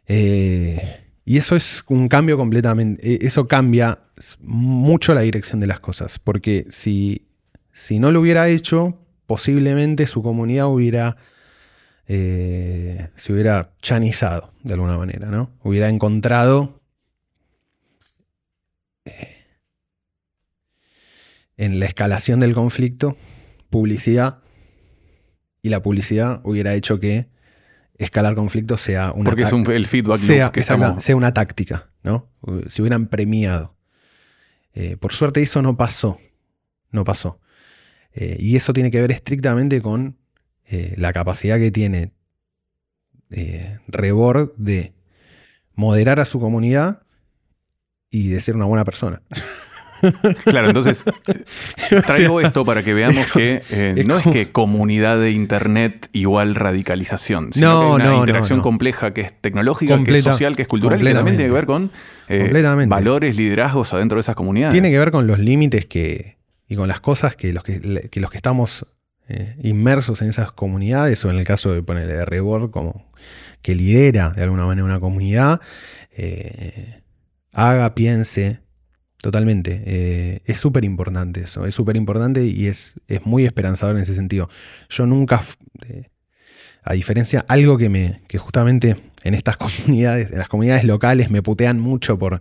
[0.09, 4.01] Eh, y eso es un cambio completamente, eh, eso cambia
[4.41, 7.29] mucho la dirección de las cosas, porque si,
[7.71, 11.19] si no lo hubiera hecho, posiblemente su comunidad hubiera,
[12.07, 15.51] eh, se hubiera chanizado de alguna manera, ¿no?
[15.63, 16.83] Hubiera encontrado
[21.57, 23.17] en la escalación del conflicto
[23.71, 24.39] publicidad
[25.63, 27.29] y la publicidad hubiera hecho que
[27.99, 32.29] escalar conflictos sea una Porque es el feedback sea, que sea una táctica, ¿no?
[32.69, 33.77] Se hubieran premiado.
[34.75, 36.19] Eh, por suerte eso no pasó.
[36.91, 37.41] No pasó.
[38.13, 40.19] Eh, y eso tiene que ver estrictamente con
[40.67, 42.13] eh, la capacidad que tiene
[43.89, 44.93] Rebord de
[45.75, 47.03] moderar a su comunidad
[48.11, 49.23] y de ser una buena persona.
[50.45, 51.05] Claro, entonces
[52.07, 57.53] traigo esto para que veamos que eh, no es que comunidad de internet igual radicalización,
[57.53, 61.01] sino que hay una interacción compleja que es tecnológica, que es social, que es cultural
[61.01, 61.91] y que también tiene que ver con
[62.29, 64.73] eh, valores, liderazgos adentro de esas comunidades.
[64.73, 66.37] Tiene que ver con los límites que
[66.67, 68.87] y con las cosas que los que, los que estamos
[69.29, 73.11] eh, inmersos en esas comunidades, o en el caso de ponerle de Rebord como
[73.63, 75.61] que lidera de alguna manera una comunidad,
[77.53, 78.61] haga, piense,
[79.25, 79.83] Totalmente.
[79.87, 81.65] Eh, es súper importante eso.
[81.65, 84.51] Es súper importante y es, es, muy esperanzador en ese sentido.
[84.91, 85.41] Yo nunca,
[85.89, 86.11] eh,
[86.83, 91.43] a diferencia, algo que me, que justamente en estas comunidades, en las comunidades locales me
[91.43, 92.41] putean mucho por,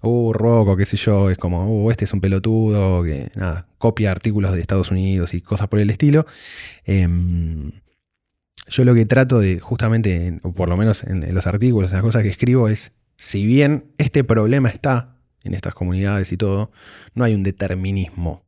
[0.00, 4.10] uh, roco, qué sé yo, es como, uh, este es un pelotudo, que nada, copia
[4.10, 6.26] artículos de Estados Unidos y cosas por el estilo.
[6.84, 7.72] Em,
[8.66, 12.04] yo lo que trato de, justamente, o por lo menos en, los artículos, en las
[12.04, 16.70] cosas que escribo, es, si bien este problema está, en estas comunidades y todo,
[17.14, 18.44] no hay un determinismo,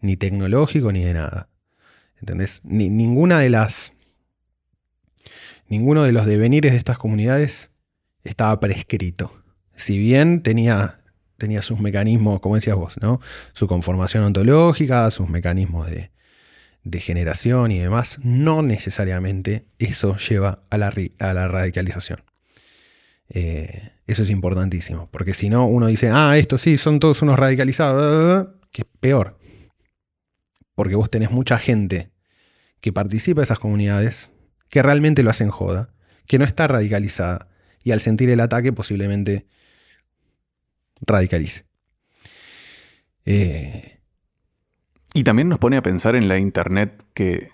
[0.00, 1.48] ni tecnológico ni de nada.
[2.20, 2.60] ¿Entendés?
[2.64, 3.92] Ni, ninguna de las.
[5.72, 7.70] Ninguno de los devenires de estas comunidades
[8.24, 9.32] estaba prescrito.
[9.74, 11.00] Si bien tenía,
[11.38, 13.22] tenía sus mecanismos, como decías vos, ¿no?
[13.54, 16.10] Su conformación ontológica, sus mecanismos de,
[17.00, 22.22] generación y demás, no necesariamente eso lleva a la, a la radicalización.
[23.30, 27.38] Eh, eso es importantísimo, porque si no, uno dice, ah, estos sí, son todos unos
[27.38, 29.38] radicalizados, que es peor.
[30.74, 32.10] Porque vos tenés mucha gente
[32.82, 34.32] que participa de esas comunidades,
[34.72, 35.90] que realmente lo hacen joda,
[36.26, 37.46] que no está radicalizada,
[37.84, 39.44] y al sentir el ataque posiblemente
[41.02, 41.66] radicalice.
[43.26, 43.98] Eh,
[45.12, 47.50] y también nos pone a pensar en la Internet que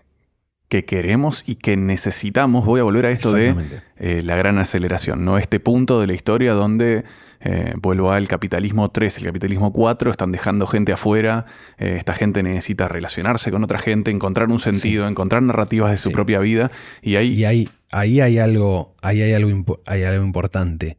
[0.68, 2.64] que queremos y que necesitamos.
[2.64, 3.54] Voy a volver a esto de
[3.96, 5.38] eh, la gran aceleración, ¿no?
[5.38, 7.04] Este punto de la historia donde
[7.40, 11.46] eh, vuelvo al capitalismo 3, el capitalismo 4, están dejando gente afuera,
[11.78, 16.12] eh, esta gente necesita relacionarse con otra gente, encontrar un sentido, encontrar narrativas de su
[16.12, 16.70] propia vida.
[17.00, 20.98] Y ahí, ahí, ahí hay algo, ahí hay algo, hay algo importante.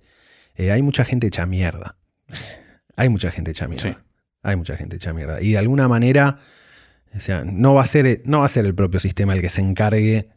[0.57, 1.95] hay mucha gente hecha mierda.
[2.95, 4.03] Hay mucha gente hecha mierda.
[4.41, 5.41] Hay mucha gente hecha mierda.
[5.41, 6.39] Y de alguna manera
[7.15, 9.49] o sea, no va a ser, no va a ser el propio sistema el que
[9.49, 10.30] se encargue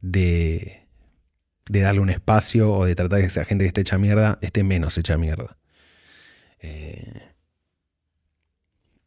[0.00, 0.86] de,
[1.68, 4.62] de darle un espacio o de tratar que esa gente que esté hecha mierda esté
[4.62, 5.56] menos hecha mierda.
[6.60, 7.22] Eh,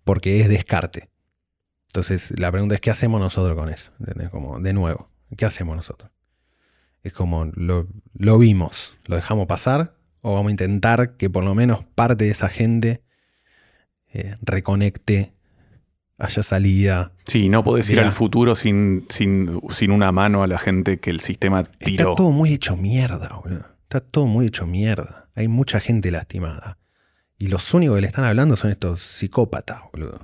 [0.03, 1.09] porque es descarte.
[1.87, 3.91] Entonces, la pregunta es: ¿qué hacemos nosotros con eso?
[4.31, 6.11] Como, de nuevo, ¿qué hacemos nosotros?
[7.03, 11.55] Es como, lo, lo vimos, lo dejamos pasar, o vamos a intentar que por lo
[11.55, 13.01] menos parte de esa gente
[14.13, 15.33] eh, reconecte
[16.17, 17.11] haya salida.
[17.25, 21.09] Sí, no podés ir al futuro sin, sin, sin, una mano a la gente que
[21.09, 22.11] el sistema tiró.
[22.11, 23.65] Está todo muy hecho mierda, boludo.
[23.83, 25.27] Está todo muy hecho mierda.
[25.35, 26.76] Hay mucha gente lastimada.
[27.39, 30.19] Y los únicos que le están hablando son estos psicópatas, boludo.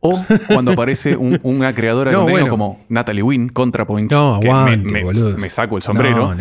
[0.00, 5.04] O cuando aparece una creadora de contenido como Natalie Wynn, ContraPoints, no, que me,
[5.36, 6.34] me, saco el sombrero,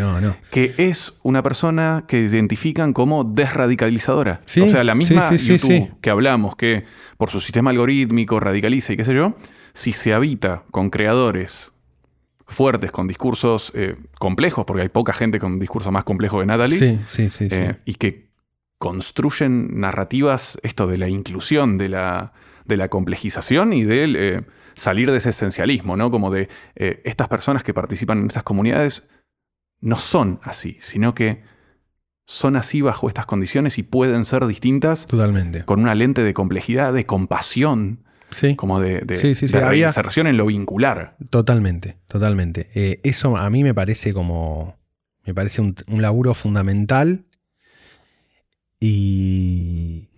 [0.49, 4.41] que es una persona que identifican como desradicalizadora.
[4.45, 6.85] o sea, la misma YouTube que hablamos, que
[7.17, 9.35] por su sistema algorítmico radicaliza y qué sé yo,
[9.73, 11.73] si se habita con creadores
[12.47, 16.99] fuertes, con discursos eh, complejos, porque hay poca gente con discursos más complejos que Natalie,
[17.39, 18.32] eh, y que
[18.83, 22.33] construyen narrativas, esto de la inclusión, de la,
[22.65, 24.41] de la complejización y del eh,
[24.75, 26.11] salir de ese esencialismo, ¿no?
[26.11, 29.07] Como de eh, estas personas que participan en estas comunidades
[29.79, 31.43] no son así, sino que
[32.27, 35.63] son así bajo estas condiciones y pueden ser distintas Totalmente.
[35.63, 38.55] con una lente de complejidad, de compasión, Sí.
[38.57, 41.15] como de, de, Sí, sí, sí, de había- reinserción en lo vincular.
[41.29, 42.69] Totalmente, totalmente.
[42.75, 44.75] Eh, eso a mí me parece como.
[45.25, 47.23] Me parece un, un laburo fundamental.
[48.83, 50.09] Y.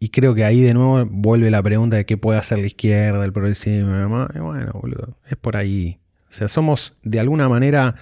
[0.00, 3.24] Y creo que ahí de nuevo vuelve la pregunta de qué puede hacer la izquierda,
[3.24, 6.00] el progresismo y bueno, boludo, es por ahí.
[6.30, 7.94] O sea, somos de alguna manera.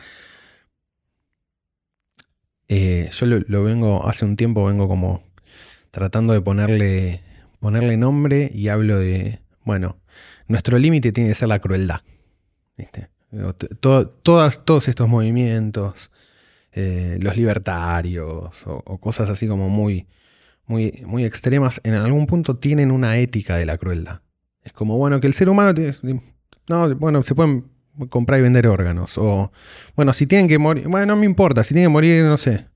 [2.68, 5.22] eh, yo lo, vengo, hace un tiempo vengo como
[5.90, 7.22] tratando de ponerle,
[7.60, 9.98] ponerle nombre y hablo de, bueno,
[10.46, 12.00] nuestro límite tiene que ser la crueldad.
[13.80, 16.10] todas, todos estos movimientos,
[16.80, 20.06] eh, los libertarios o, o cosas así como muy,
[20.64, 24.20] muy, muy extremas, en algún punto tienen una ética de la crueldad.
[24.62, 25.74] Es como, bueno, que el ser humano...
[26.68, 27.64] no, bueno, se pueden
[28.10, 29.18] comprar y vender órganos.
[29.18, 29.50] O,
[29.96, 30.86] bueno, si tienen que morir...
[30.86, 32.66] Bueno, no me importa, si tienen que morir, no sé,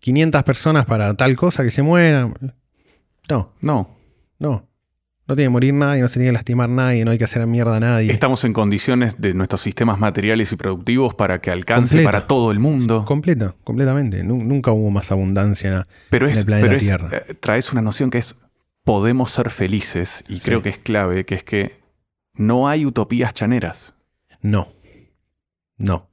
[0.00, 2.34] 500 personas para tal cosa que se mueran.
[3.28, 3.96] No, No,
[4.40, 4.69] no.
[5.30, 7.46] No tiene que morir nadie, no se tiene que lastimar nadie, no hay que hacer
[7.46, 8.10] mierda a nadie.
[8.10, 12.08] estamos en condiciones de nuestros sistemas materiales y productivos para que alcance Completo.
[12.08, 13.04] para todo el mundo.
[13.04, 14.24] Completa, completamente.
[14.24, 15.86] Nu- nunca hubo más abundancia.
[16.10, 17.08] Pero en es, el planeta pero es, Tierra.
[17.12, 18.34] eh, traes una noción que es
[18.82, 20.46] podemos ser felices y Sí.
[20.46, 21.80] creo que es clave, que es que
[22.34, 23.94] no hay utopías chaneras.
[24.42, 24.66] No.
[25.78, 26.09] No.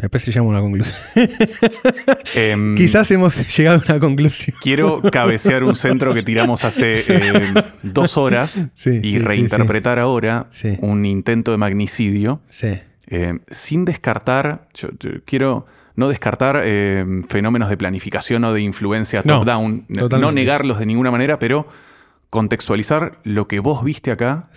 [0.00, 0.96] Después se llama una conclusión.
[2.34, 4.56] Em, Quizás hemos llegado a una conclusión.
[4.60, 7.52] Quiero cabecear un centro que tiramos hace eh,
[7.82, 10.48] dos horas Sí, y sí, sí, reinterpretar ahora
[10.80, 12.78] un intento de magnicidio Sí.
[13.08, 15.66] eh, sin descartar, yo, yo quiero
[15.96, 21.38] no descartar eh, fenómenos de planificación o de influencia top-down, no negarlos de ninguna manera,
[21.38, 21.66] pero
[22.30, 24.48] contextualizar lo que vos viste acá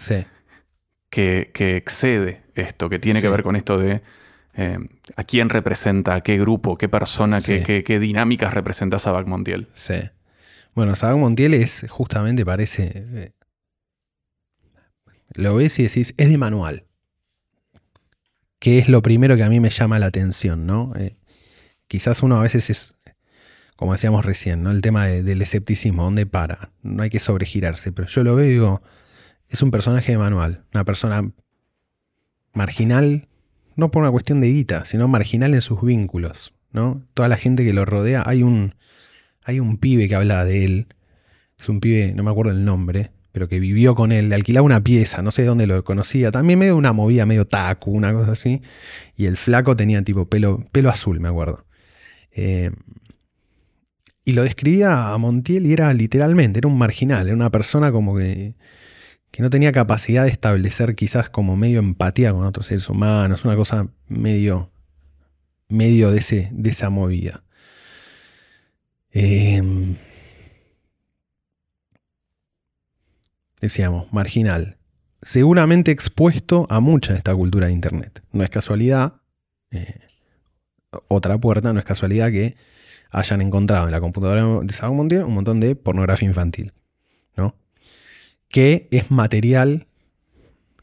[1.10, 4.02] que, que excede esto, que tiene que ver con esto de
[4.56, 4.78] eh,
[5.16, 7.64] a quién representa, a qué grupo, qué persona, qué, Sí.
[7.64, 9.68] qué- qué dinámicas representa Sabac Montiel.
[9.74, 9.96] Sí.
[10.76, 12.92] Bueno, Sabac Montiel es justamente, parece.
[12.96, 13.32] eh,
[15.36, 16.86] lo ves y decís, es de manual.
[18.60, 20.94] Que es lo primero que a mí me llama la atención, ¿no?
[20.96, 21.16] Eh,
[21.88, 22.96] quizás uno a veces es,
[23.76, 24.72] como decíamos recién, ¿no?
[24.72, 26.72] El tema de- del escepticismo, ¿dónde para?
[26.82, 28.82] No hay que sobregirarse, pero yo lo veo y digo,
[29.50, 31.30] es un personaje de manual, una persona
[32.54, 33.28] marginal,
[33.76, 37.02] no por una cuestión de guita, sino marginal en sus vínculos, ¿no?
[37.14, 38.76] Toda la gente que lo rodea, hay un,
[39.44, 40.88] hay un pibe que habla de él,
[41.60, 44.66] es un pibe, no me acuerdo el nombre, pero que vivió con él, le alquilaba
[44.66, 48.34] una pieza, no sé dónde lo conocía, también medio una movida, medio taku, una cosa
[48.34, 48.62] así,
[49.18, 51.66] y el flaco tenía tipo pelo, pelo azul, me acuerdo.
[52.32, 52.72] Eh,
[54.26, 58.16] y lo describía a Montiel y era literalmente, era un marginal, era una persona como
[58.16, 58.56] que,
[59.34, 63.56] que no tenía capacidad de establecer quizás como medio empatía con otros seres humanos, una
[63.56, 64.70] cosa medio,
[65.68, 67.44] medio de, ese, de esa movida.
[69.12, 69.96] Eh,
[73.60, 74.78] decíamos, marginal.
[75.24, 78.22] Seguramente expuesto a mucha de esta cultura de Internet.
[78.34, 79.16] No es casualidad,
[79.72, 80.02] eh,
[81.08, 82.56] otra puerta, no es casualidad que
[83.10, 86.72] hayan encontrado en la computadora de Sabac Montiel un montón de pornografía infantil,
[87.36, 87.56] ¿no?
[88.54, 89.88] Que es material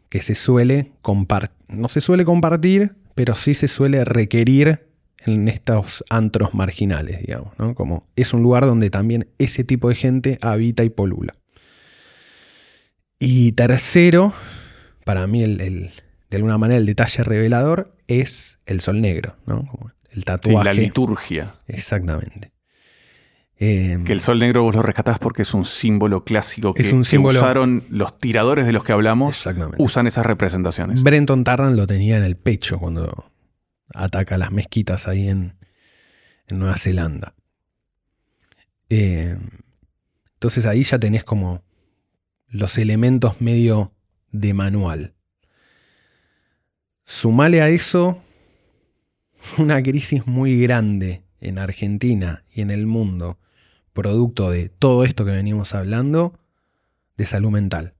[0.09, 4.89] que se suele compartir, no se suele compartir, pero sí se suele requerir
[5.25, 7.75] en estos antros marginales, digamos, ¿no?
[7.77, 11.37] Como es un lugar donde también ese tipo de gente habita y polula.
[13.19, 14.33] Y tercero,
[15.05, 15.91] para mí el, el-
[16.31, 19.67] de alguna manera el detalle revelador es el sol negro, ¿no?
[19.67, 20.65] Como el Sí, tatuaje.
[20.65, 21.51] la liturgia.
[21.69, 22.51] Exactamente.
[23.63, 26.93] Eh, Que el sol negro vos lo rescatás porque es un símbolo clásico que, Es
[26.95, 29.47] un que símbolo- usaron los tiradores de los que hablamos,
[29.77, 31.03] usan esas representaciones.
[31.03, 33.31] Brenton Tarrant lo tenía en el pecho cuando
[33.93, 35.57] ataca las mezquitas ahí en,
[36.49, 37.35] en Nueva Zelanda.
[38.89, 39.37] Eh,
[40.35, 41.63] entonces ahí ya tenés como
[42.49, 43.93] los elementos medio
[44.33, 45.13] de manual.
[47.05, 48.23] Sumale a eso
[49.59, 53.39] una crisis muy grande en Argentina y en el mundo,
[53.93, 56.39] producto de todo esto que venimos hablando,
[57.17, 57.95] de salud mental.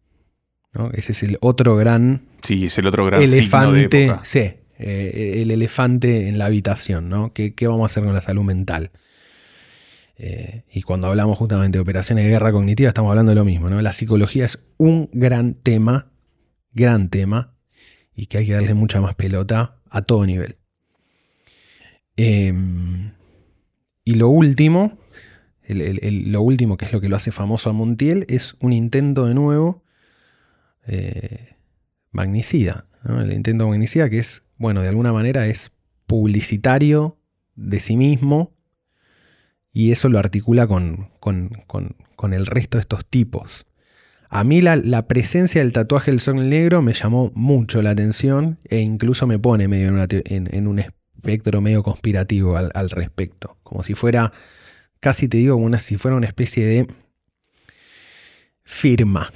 [0.73, 0.91] ¿no?
[0.93, 4.25] Ese es el otro gran Sí, es el otro gran signo de elefante, época.
[4.25, 7.33] sí, eh, el elefante en la habitación, ¿no?
[7.35, 8.93] ¿Qué, qué vamos a hacer con la salud mental?
[10.17, 13.69] Eh, y cuando hablamos justamente de operaciones de guerra cognitiva, estamos hablando de lo mismo,
[13.69, 13.81] ¿no?
[13.83, 16.13] La psicología es un gran tema,
[16.73, 17.55] gran tema,
[18.15, 20.57] y que hay que darle mucha más pelota a todo nivel.
[22.17, 22.53] Eh,
[24.05, 24.99] y lo último,
[25.71, 29.27] el- lo último que es lo que lo hace famoso a Montiel, es un intento
[29.27, 29.85] de nuevo
[30.87, 31.57] eh,
[32.11, 32.87] magnicida.
[33.05, 33.21] ¿no?
[33.21, 35.73] El intento magnicida que es, bueno, de alguna manera es
[36.07, 37.19] publicitario
[37.55, 38.53] de sí mismo
[39.73, 43.67] y eso lo articula con, con, el resto de estos tipos.
[44.29, 48.81] A mí la, presencia del tatuaje del sol negro me llamó mucho la atención e
[48.81, 53.59] incluso me pone medio en, un espectro medio conspirativo al, respecto.
[53.63, 54.33] Como si fuera,
[55.01, 56.87] casi te digo, como una, si fuera una especie de
[58.63, 59.33] firma.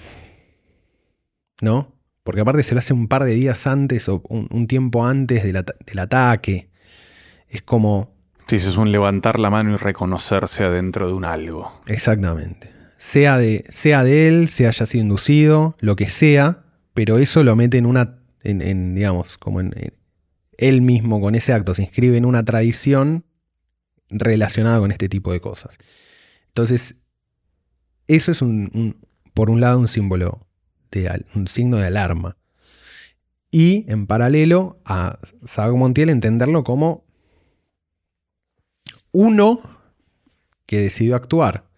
[1.61, 1.93] ¿No?
[2.23, 5.99] Porque aparte se lo hace un par de días antes o un, tiempo antes del,
[5.99, 6.70] ataque.
[7.49, 8.15] Es como...
[8.47, 11.81] Sí, eso es un levantar la mano y reconocerse adentro de un algo.
[11.86, 12.70] Exactamente.
[12.97, 16.65] Sea de, sea de él, se haya sido inducido, lo que sea,
[16.95, 19.74] pero eso lo mete en una, en, digamos, como en,
[20.57, 23.24] él mismo con ese acto, se inscribe en una tradición
[24.09, 25.79] relacionada con este tipo de cosas.
[26.49, 26.97] Entonces,
[28.07, 28.97] eso es un,
[29.33, 30.47] por un lado un símbolo,
[30.91, 32.37] de, un signo de alarma.
[33.51, 37.05] Y en paralelo a Sago Montiel entenderlo como
[39.13, 39.61] uno
[40.67, 41.71] que decidió actuar.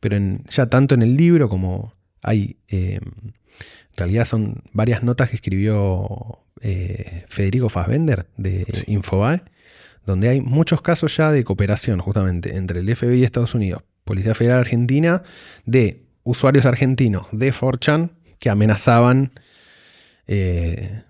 [0.00, 0.18] Pero
[0.48, 3.34] ya tanto en el libro como hay, eh, en
[3.96, 9.42] realidad son varias notas que escribió eh, Federico Fassbender de Infobae,
[10.06, 14.34] donde hay muchos casos ya de cooperación justamente entre el FBI y Estados Unidos, Policía
[14.34, 15.22] Federal Argentina,
[15.64, 19.32] de usuarios argentinos de 4chan que amenazaban
[20.28, 21.02] eh,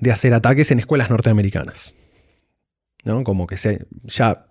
[0.00, 1.94] de hacer ataques en escuelas norteamericanas.
[3.04, 3.22] ¿no?
[3.22, 4.48] Como que se, ya,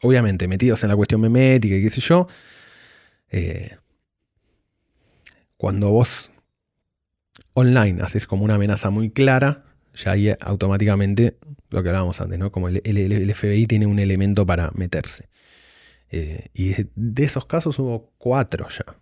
[0.00, 2.28] obviamente, metidos en la cuestión memética y qué sé yo,
[3.30, 3.76] eh,
[5.56, 6.30] cuando vos
[7.54, 9.64] online haces como una amenaza muy clara,
[9.94, 11.36] ya ahí automáticamente,
[11.70, 12.52] lo que hablábamos antes, ¿no?
[12.52, 15.28] Como el, FBI tiene un elemento para meterse.
[16.10, 18.96] Eh, y de esos casos hubo cuatro ya.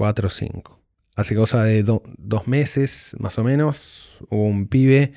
[0.00, 0.80] 4 o 5.
[1.14, 5.12] Hace cosa de dos meses, más o menos, hubo un pibe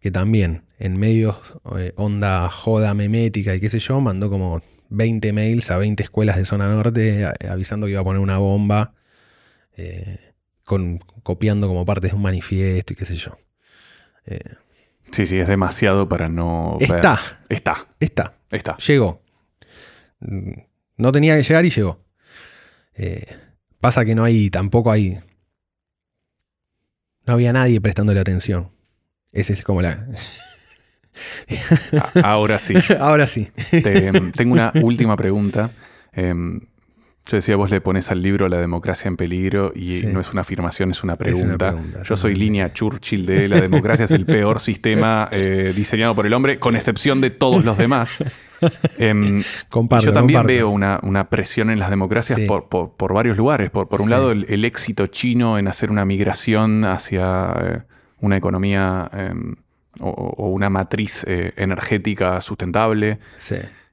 [0.00, 1.40] que también, en medio
[1.78, 4.60] eh, onda joda memética y qué sé yo, mandó como
[4.90, 8.92] 20 mails a 20 escuelas de zona norte avisando que iba a poner una bomba,
[9.74, 10.34] eh,
[10.64, 13.38] con, copiando como partes de un manifiesto y qué sé yo.
[14.26, 14.40] Eh,
[15.12, 16.76] sí, sí, es demasiado para no...
[16.80, 17.40] Está.
[17.48, 17.86] Está.
[17.98, 18.34] Está.
[18.50, 18.76] Está.
[18.78, 19.22] Llegó.
[20.96, 22.04] No tenía que llegar y llegó.
[22.94, 23.26] Eh,
[23.80, 25.20] Pasa que no hay, tampoco hay.
[27.26, 28.70] No había nadie prestándole atención.
[29.32, 30.06] Esa es como la.
[32.22, 32.74] Ahora sí.
[33.00, 33.50] Ahora sí.
[34.36, 35.70] tengo una última pregunta.
[36.12, 36.60] Em,
[37.26, 40.40] yo decía, vos le pones al libro La democracia en peligro y no es una
[40.40, 41.76] afirmación, es una pregunta.
[42.02, 46.32] Yo soy línea Churchill de la democracia es el peor sistema eh, diseñado por el
[46.32, 48.24] hombre, con excepción de todos los demás.
[48.98, 49.42] Em,
[50.02, 53.70] yo también veo una, presión en las democracias por, varios lugares.
[53.70, 57.82] Por, un lado, el, éxito chino en hacer una migración hacia eh,
[58.18, 59.56] una economía em,
[59.98, 63.18] o, una matriz eh, energética sustentable.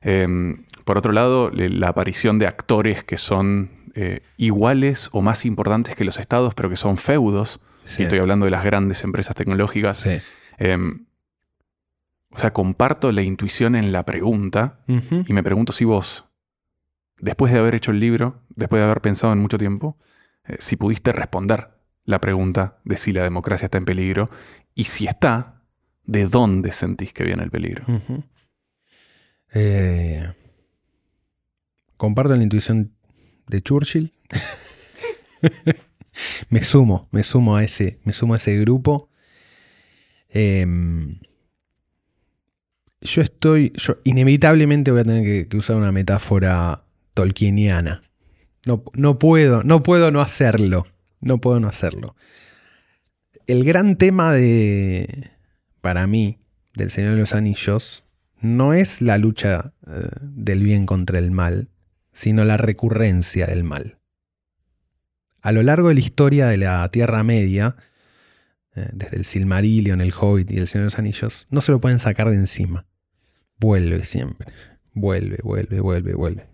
[0.02, 5.98] Em, por otro lado, la aparición de actores que son eh, iguales o más importantes
[5.98, 7.60] que los estados, pero que son feudos.
[7.98, 10.08] Y estoy hablando de las grandes empresas tecnológicas.
[12.30, 16.30] O sea, comparto la intuición en la pregunta y me pregunto si vos,
[17.20, 19.98] después de haber hecho el libro, después de haber pensado en mucho tiempo,
[20.46, 21.70] eh, si pudiste responder
[22.06, 24.30] la pregunta de si la democracia está en peligro
[24.74, 25.64] y si está,
[26.06, 27.84] ¿de dónde sentís que viene el peligro?
[29.54, 30.34] Eh,
[31.98, 32.94] comparto la intuición
[33.48, 34.14] de Churchill.
[36.50, 39.10] me sumo, me sumo a ese, me sumo a ese grupo.
[40.30, 41.20] Em,
[43.02, 46.84] yo estoy, yo inevitablemente voy a tener que, usar una metáfora
[47.14, 48.04] tolkieniana.
[48.66, 50.88] No, no, puedo, no puedo no hacerlo.
[51.22, 52.16] No puedo no hacerlo.
[53.48, 55.32] El gran tema de,
[55.82, 56.38] para mí,
[56.76, 58.04] del Señor de los Anillos,
[58.42, 61.70] no es la lucha eh, del bien contra el mal,
[62.18, 64.00] sino la recurrencia del mal.
[65.40, 67.76] A lo largo de la historia de la Tierra Media,
[68.76, 71.80] eh, desde el Silmarillion, el Hobbit y el Señor de los Anillos, no se lo
[71.80, 72.88] pueden sacar de encima.
[73.60, 74.52] Vuelve siempre.
[74.94, 76.48] Vuelve, vuelve, vuelve, vuelve.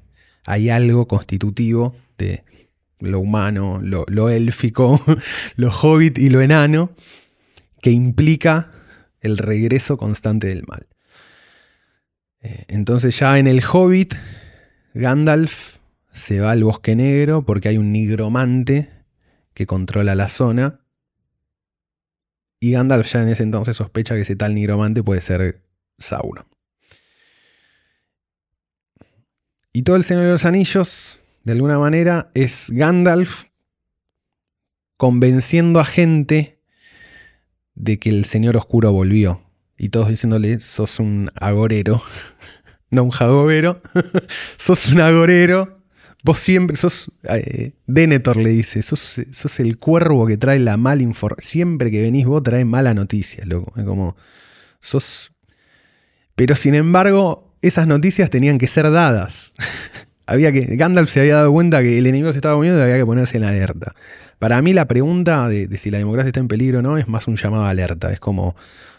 [0.43, 2.43] Hay algo constitutivo de
[2.99, 4.99] lo humano, lo, élfico,
[5.55, 6.91] lo hobbit y lo enano,
[7.81, 8.73] que implica
[9.21, 10.87] el regreso constante del mal.
[12.41, 14.15] Eh, entonces ya en el hobbit,
[14.93, 15.77] Gandalf
[16.11, 18.89] se va al bosque negro porque hay un nigromante
[19.53, 20.81] que controla la zona
[22.59, 25.63] y Gandalf ya en ese entonces sospecha que ese tal nigromante puede ser
[25.99, 26.45] Sauron.
[29.73, 33.45] Y todo el Señor de los Anillos, de alguna manera, es Gandalf
[34.97, 36.61] convenciendo a gente
[37.75, 39.41] de que el Señor Oscuro volvió.
[39.77, 42.01] Y todos diciéndole, sos un agorero,
[42.93, 43.81] no un jagobero.
[44.57, 45.79] sos un agorero.
[46.23, 47.11] Vos siempre sos.
[47.23, 51.45] Eh, Denethor le dice: sos, sos, el cuervo que trae la mala información.
[51.45, 53.73] Siempre que venís vos traes mala noticia, loco.
[53.77, 54.15] Es como.
[54.79, 55.31] Sos.
[56.35, 59.53] Pero sin embargo, esas noticias tenían que ser dadas.
[60.25, 60.61] había que.
[60.77, 63.43] Gandalf se había dado cuenta que el enemigo se estaba moviendo había que ponerse en
[63.43, 63.95] alerta.
[64.39, 67.07] Para mí, la pregunta de, de si la democracia está en peligro o no es
[67.07, 68.13] más un llamado a alerta.
[68.13, 68.55] Es como.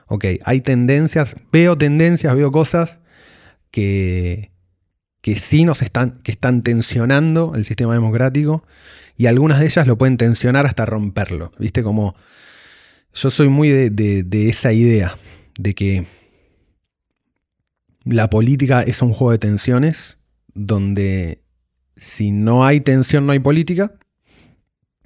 [0.06, 2.98] Ok, hay tendencias, veo tendencias, veo cosas
[3.74, 4.52] que,
[5.20, 8.62] que sí nos están, que están tensionando el sistema democrático
[9.16, 11.50] y algunas de ellas lo pueden tensionar hasta romperlo.
[11.58, 11.82] ¿Viste?
[11.82, 12.14] Como
[13.12, 15.18] yo soy muy de, de esa idea
[15.58, 16.06] de que
[18.04, 20.18] la política es un juego de tensiones
[20.54, 21.42] donde
[21.96, 23.92] si no hay tensión no hay política,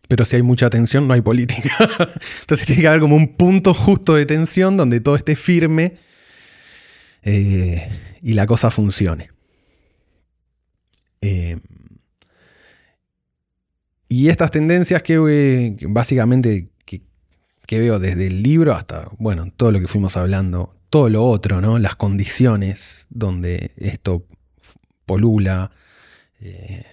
[0.08, 1.70] pero si hay mucha tensión no hay política.
[2.42, 5.96] Entonces tiene que haber como un punto justo de tensión donde todo esté firme
[7.30, 7.90] eh,
[8.22, 9.30] y la cosa funcione.
[11.20, 11.58] Eh,
[14.08, 19.88] y estas tendencias que, básicamente que, veo desde el libro hasta, bueno, todo lo que
[19.88, 21.78] fuimos hablando, todo lo otro, ¿no?
[21.78, 24.24] Las condiciones donde esto
[25.04, 25.70] polula,
[26.40, 26.86] eh,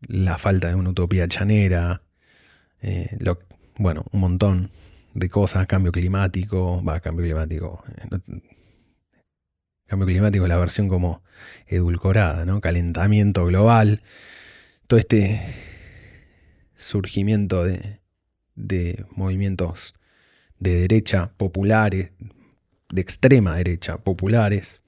[0.00, 2.00] la falta de una utopía chanera,
[3.76, 4.70] bueno, un montón
[5.12, 7.84] de cosas, cambio climático, va, cambio climático,
[9.90, 11.20] Cambio climático la versión como
[11.66, 12.60] edulcorada, ¿no?
[12.60, 14.02] Calentamiento global.
[14.86, 15.40] Todo este
[16.76, 19.94] surgimiento de, movimientos
[20.60, 22.12] de derecha populares,
[22.92, 24.80] de extrema derecha populares.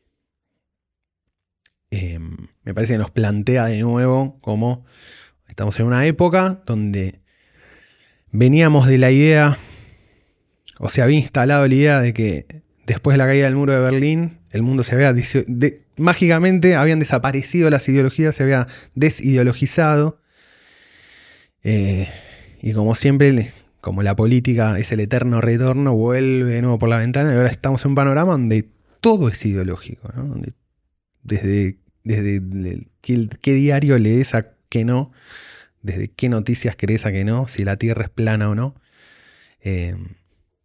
[1.91, 4.85] Em, me parece que nos plantea de nuevo como
[5.49, 7.23] estamos en una época donde
[8.31, 9.59] veníamos de la idea,
[10.79, 12.63] o se había instalado la idea de que
[12.93, 15.15] después de la caída del muro de Berlín, el mundo se había...
[15.97, 20.21] mágicamente habían desaparecido las ideologías, se había desideologizado.
[21.63, 22.09] Eh,
[22.61, 26.99] y como siempre, como la política es el eterno retorno, vuelve de nuevo por la
[26.99, 28.69] ventana y ahora estamos en un panorama donde
[29.01, 30.13] todo es ideológico.
[31.23, 35.13] desde desde qué, diario lees a qué no,
[35.83, 38.75] desde qué noticias crees a qué no, si la Tierra es plana o no.
[39.61, 39.97] Eh,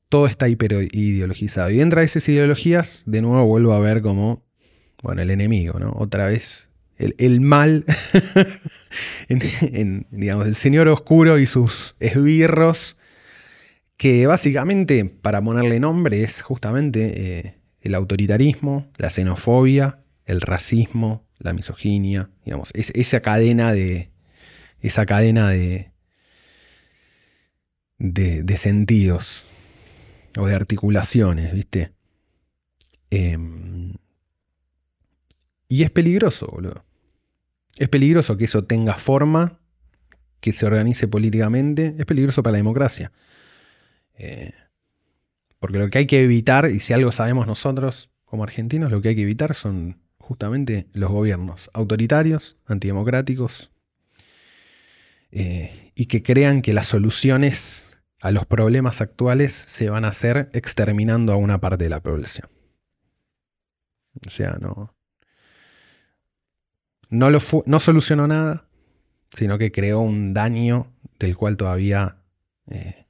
[0.10, 1.70] todo está hiperideologizado.
[1.72, 4.46] Y entra esas ideologías, de nuevo vuelvo a ver como,
[5.04, 5.94] bueno, el enemigo, ¿no?
[5.98, 7.86] Otra vez, el, mal,
[9.28, 12.98] en, digamos, el señor oscuro y sus esbirros,
[13.98, 21.54] que básicamente, para ponerle nombre, es justamente eh, el autoritarismo, la xenofobia, el racismo, la
[21.54, 24.12] misoginia, digamos, esa cadena de,
[24.82, 25.92] esa cadena de,
[27.98, 29.47] de sentidos
[30.38, 31.94] o de articulaciones, ¿viste?
[33.10, 33.94] Em,
[35.70, 36.86] y es peligroso, boludo.
[37.78, 39.60] Es peligroso que eso tenga forma,
[40.40, 41.96] que se organice políticamente.
[41.98, 43.12] Es peligroso para la democracia.
[44.18, 44.54] Eh,
[45.60, 49.10] porque lo que hay que evitar, y si algo sabemos nosotros como argentinos, lo que
[49.10, 53.72] hay que evitar son justamente los gobiernos autoritarios, antidemocráticos,
[55.32, 57.87] eh, y que crean que las soluciones
[58.22, 62.50] a los problemas actuales se van a hacer exterminando a una parte de la población.
[64.26, 64.96] O sea, no.
[67.10, 68.68] No, solucionó nada,
[69.34, 72.18] sino que creó un daño del cual todavía
[72.70, 73.06] eh,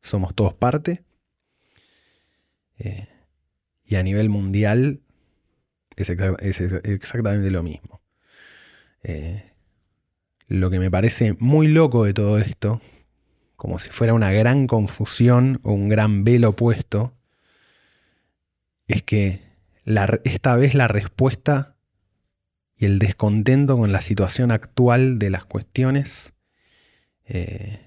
[0.00, 1.04] somos todos parte.
[2.78, 3.08] Eh,
[3.84, 5.00] y a nivel mundial
[5.96, 8.02] es, exactamente lo mismo.
[9.02, 9.52] Eh,
[10.46, 12.80] lo que me parece muy loco de todo esto
[13.56, 17.14] como si fuera una gran confusión o un gran velo puesto,
[18.86, 19.40] es que
[20.24, 21.76] esta vez la respuesta
[22.76, 26.34] y el descontento con la situación actual de las cuestiones
[27.24, 27.80] eh,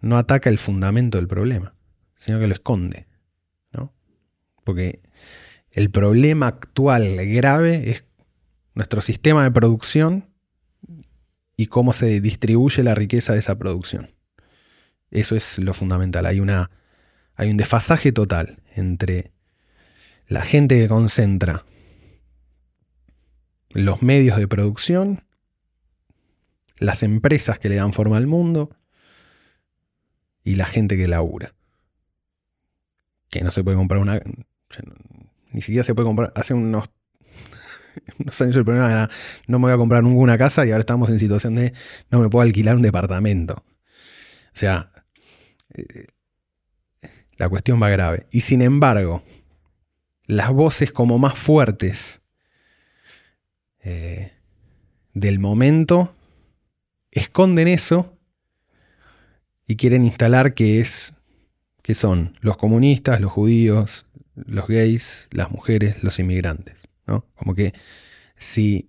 [0.00, 1.74] no ataca el fundamento del problema,
[2.14, 3.06] sino que lo esconde.
[3.72, 3.92] ¿no?
[4.64, 5.00] Porque
[5.70, 8.04] el problema actual grave es
[8.74, 10.29] nuestro sistema de producción
[11.60, 14.14] y cómo se distribuye la riqueza de esa producción.
[15.10, 16.24] Eso es lo fundamental.
[16.24, 16.70] Hay, una,
[17.34, 19.30] hay un desfasaje total entre
[20.26, 21.66] la gente que concentra
[23.68, 25.22] los medios de producción,
[26.78, 28.74] las empresas que le dan forma al mundo
[30.42, 31.52] y la gente que labura.
[33.28, 34.18] Que no se puede comprar una...
[35.52, 36.32] Ni siquiera se puede comprar...
[36.36, 36.88] Hace unos
[38.18, 39.10] unos años el problema era
[39.46, 41.72] no me voy a comprar ninguna casa y ahora estamos en situación de
[42.10, 43.64] no me puedo alquilar un departamento.
[44.52, 44.92] O sea,
[45.74, 46.06] eh,
[47.36, 48.26] la cuestión va grave.
[48.30, 49.22] Y sin embargo,
[50.26, 52.20] las voces como más fuertes
[53.82, 54.32] eh,
[55.14, 56.14] del momento
[57.10, 58.16] esconden eso
[59.66, 61.14] y quieren instalar que es
[61.82, 67.26] que son los comunistas, los judíos, los gays, las mujeres, los inmigrantes, ¿no?
[67.34, 67.74] Como que
[68.36, 68.88] si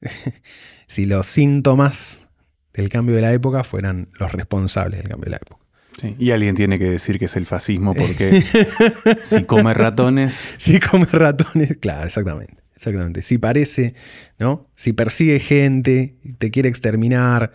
[0.86, 2.26] si los síntomas
[2.72, 5.62] del cambio de la época fueran los responsables del cambio de la época.
[6.00, 8.42] Sí, y alguien tiene que decir que es el fascismo porque
[9.24, 10.54] si come ratones.
[10.56, 12.62] Si come ratones, claro, exactamente.
[12.74, 13.22] Exactamente.
[13.22, 13.94] Si parece,
[14.38, 14.68] ¿no?
[14.74, 17.52] Si persigue gente, te quiere exterminar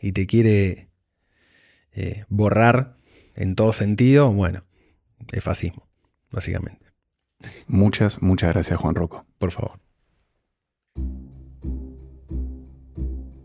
[0.00, 0.88] y te quiere
[1.92, 2.96] eh, borrar
[3.34, 4.64] en todo sentido, bueno,
[5.32, 5.88] es fascismo,
[6.30, 6.87] básicamente.
[7.66, 9.24] Muchas, muchas gracias, Juan Rocco.
[9.38, 9.78] Por favor.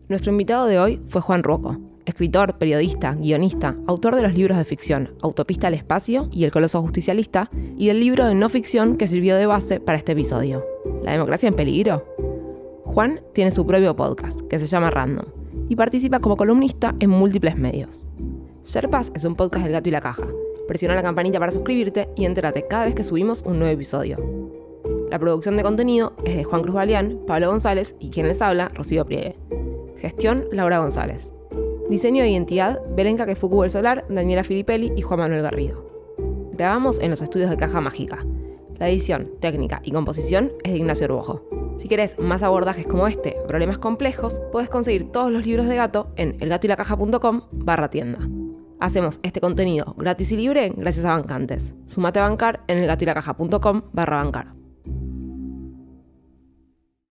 [0.09, 4.65] Nuestro invitado de hoy fue Juan Rocco, escritor, periodista, guionista, autor de los libros de
[4.65, 9.07] ficción Autopista al Espacio y El Coloso Justicialista, y del libro de no ficción que
[9.07, 10.63] sirvió de base para este episodio,
[11.03, 12.05] ¿La democracia en peligro?
[12.85, 15.25] Juan tiene su propio podcast, que se llama Random,
[15.69, 18.05] y participa como columnista en múltiples medios.
[18.63, 20.27] Sherpas es un podcast del gato y la caja.
[20.67, 24.17] Presiona la campanita para suscribirte y entérate cada vez que subimos un nuevo episodio.
[25.09, 28.69] La producción de contenido es de Juan Cruz Baleán, Pablo González y quien les habla,
[28.69, 29.35] Rocío Priegue.
[29.97, 31.31] Gestión, Laura González.
[31.89, 35.85] Diseño e identidad, Belenca Kefuku El Solar, Daniela Filipelli y Juan Manuel Garrido.
[36.53, 38.25] Grabamos en los estudios de Caja Mágica.
[38.79, 41.43] La edición, técnica y composición es de Ignacio Urbojo.
[41.77, 46.11] Si querés más abordajes como este, problemas complejos, puedes conseguir todos los libros de gato
[46.15, 47.89] en elgatoylacaja.com barra.
[48.83, 51.73] Hacemos este contenido gratis y libre gracias a bancantes.
[51.85, 54.62] Sumate a bancar en elgatoylacaja.com barra bancar.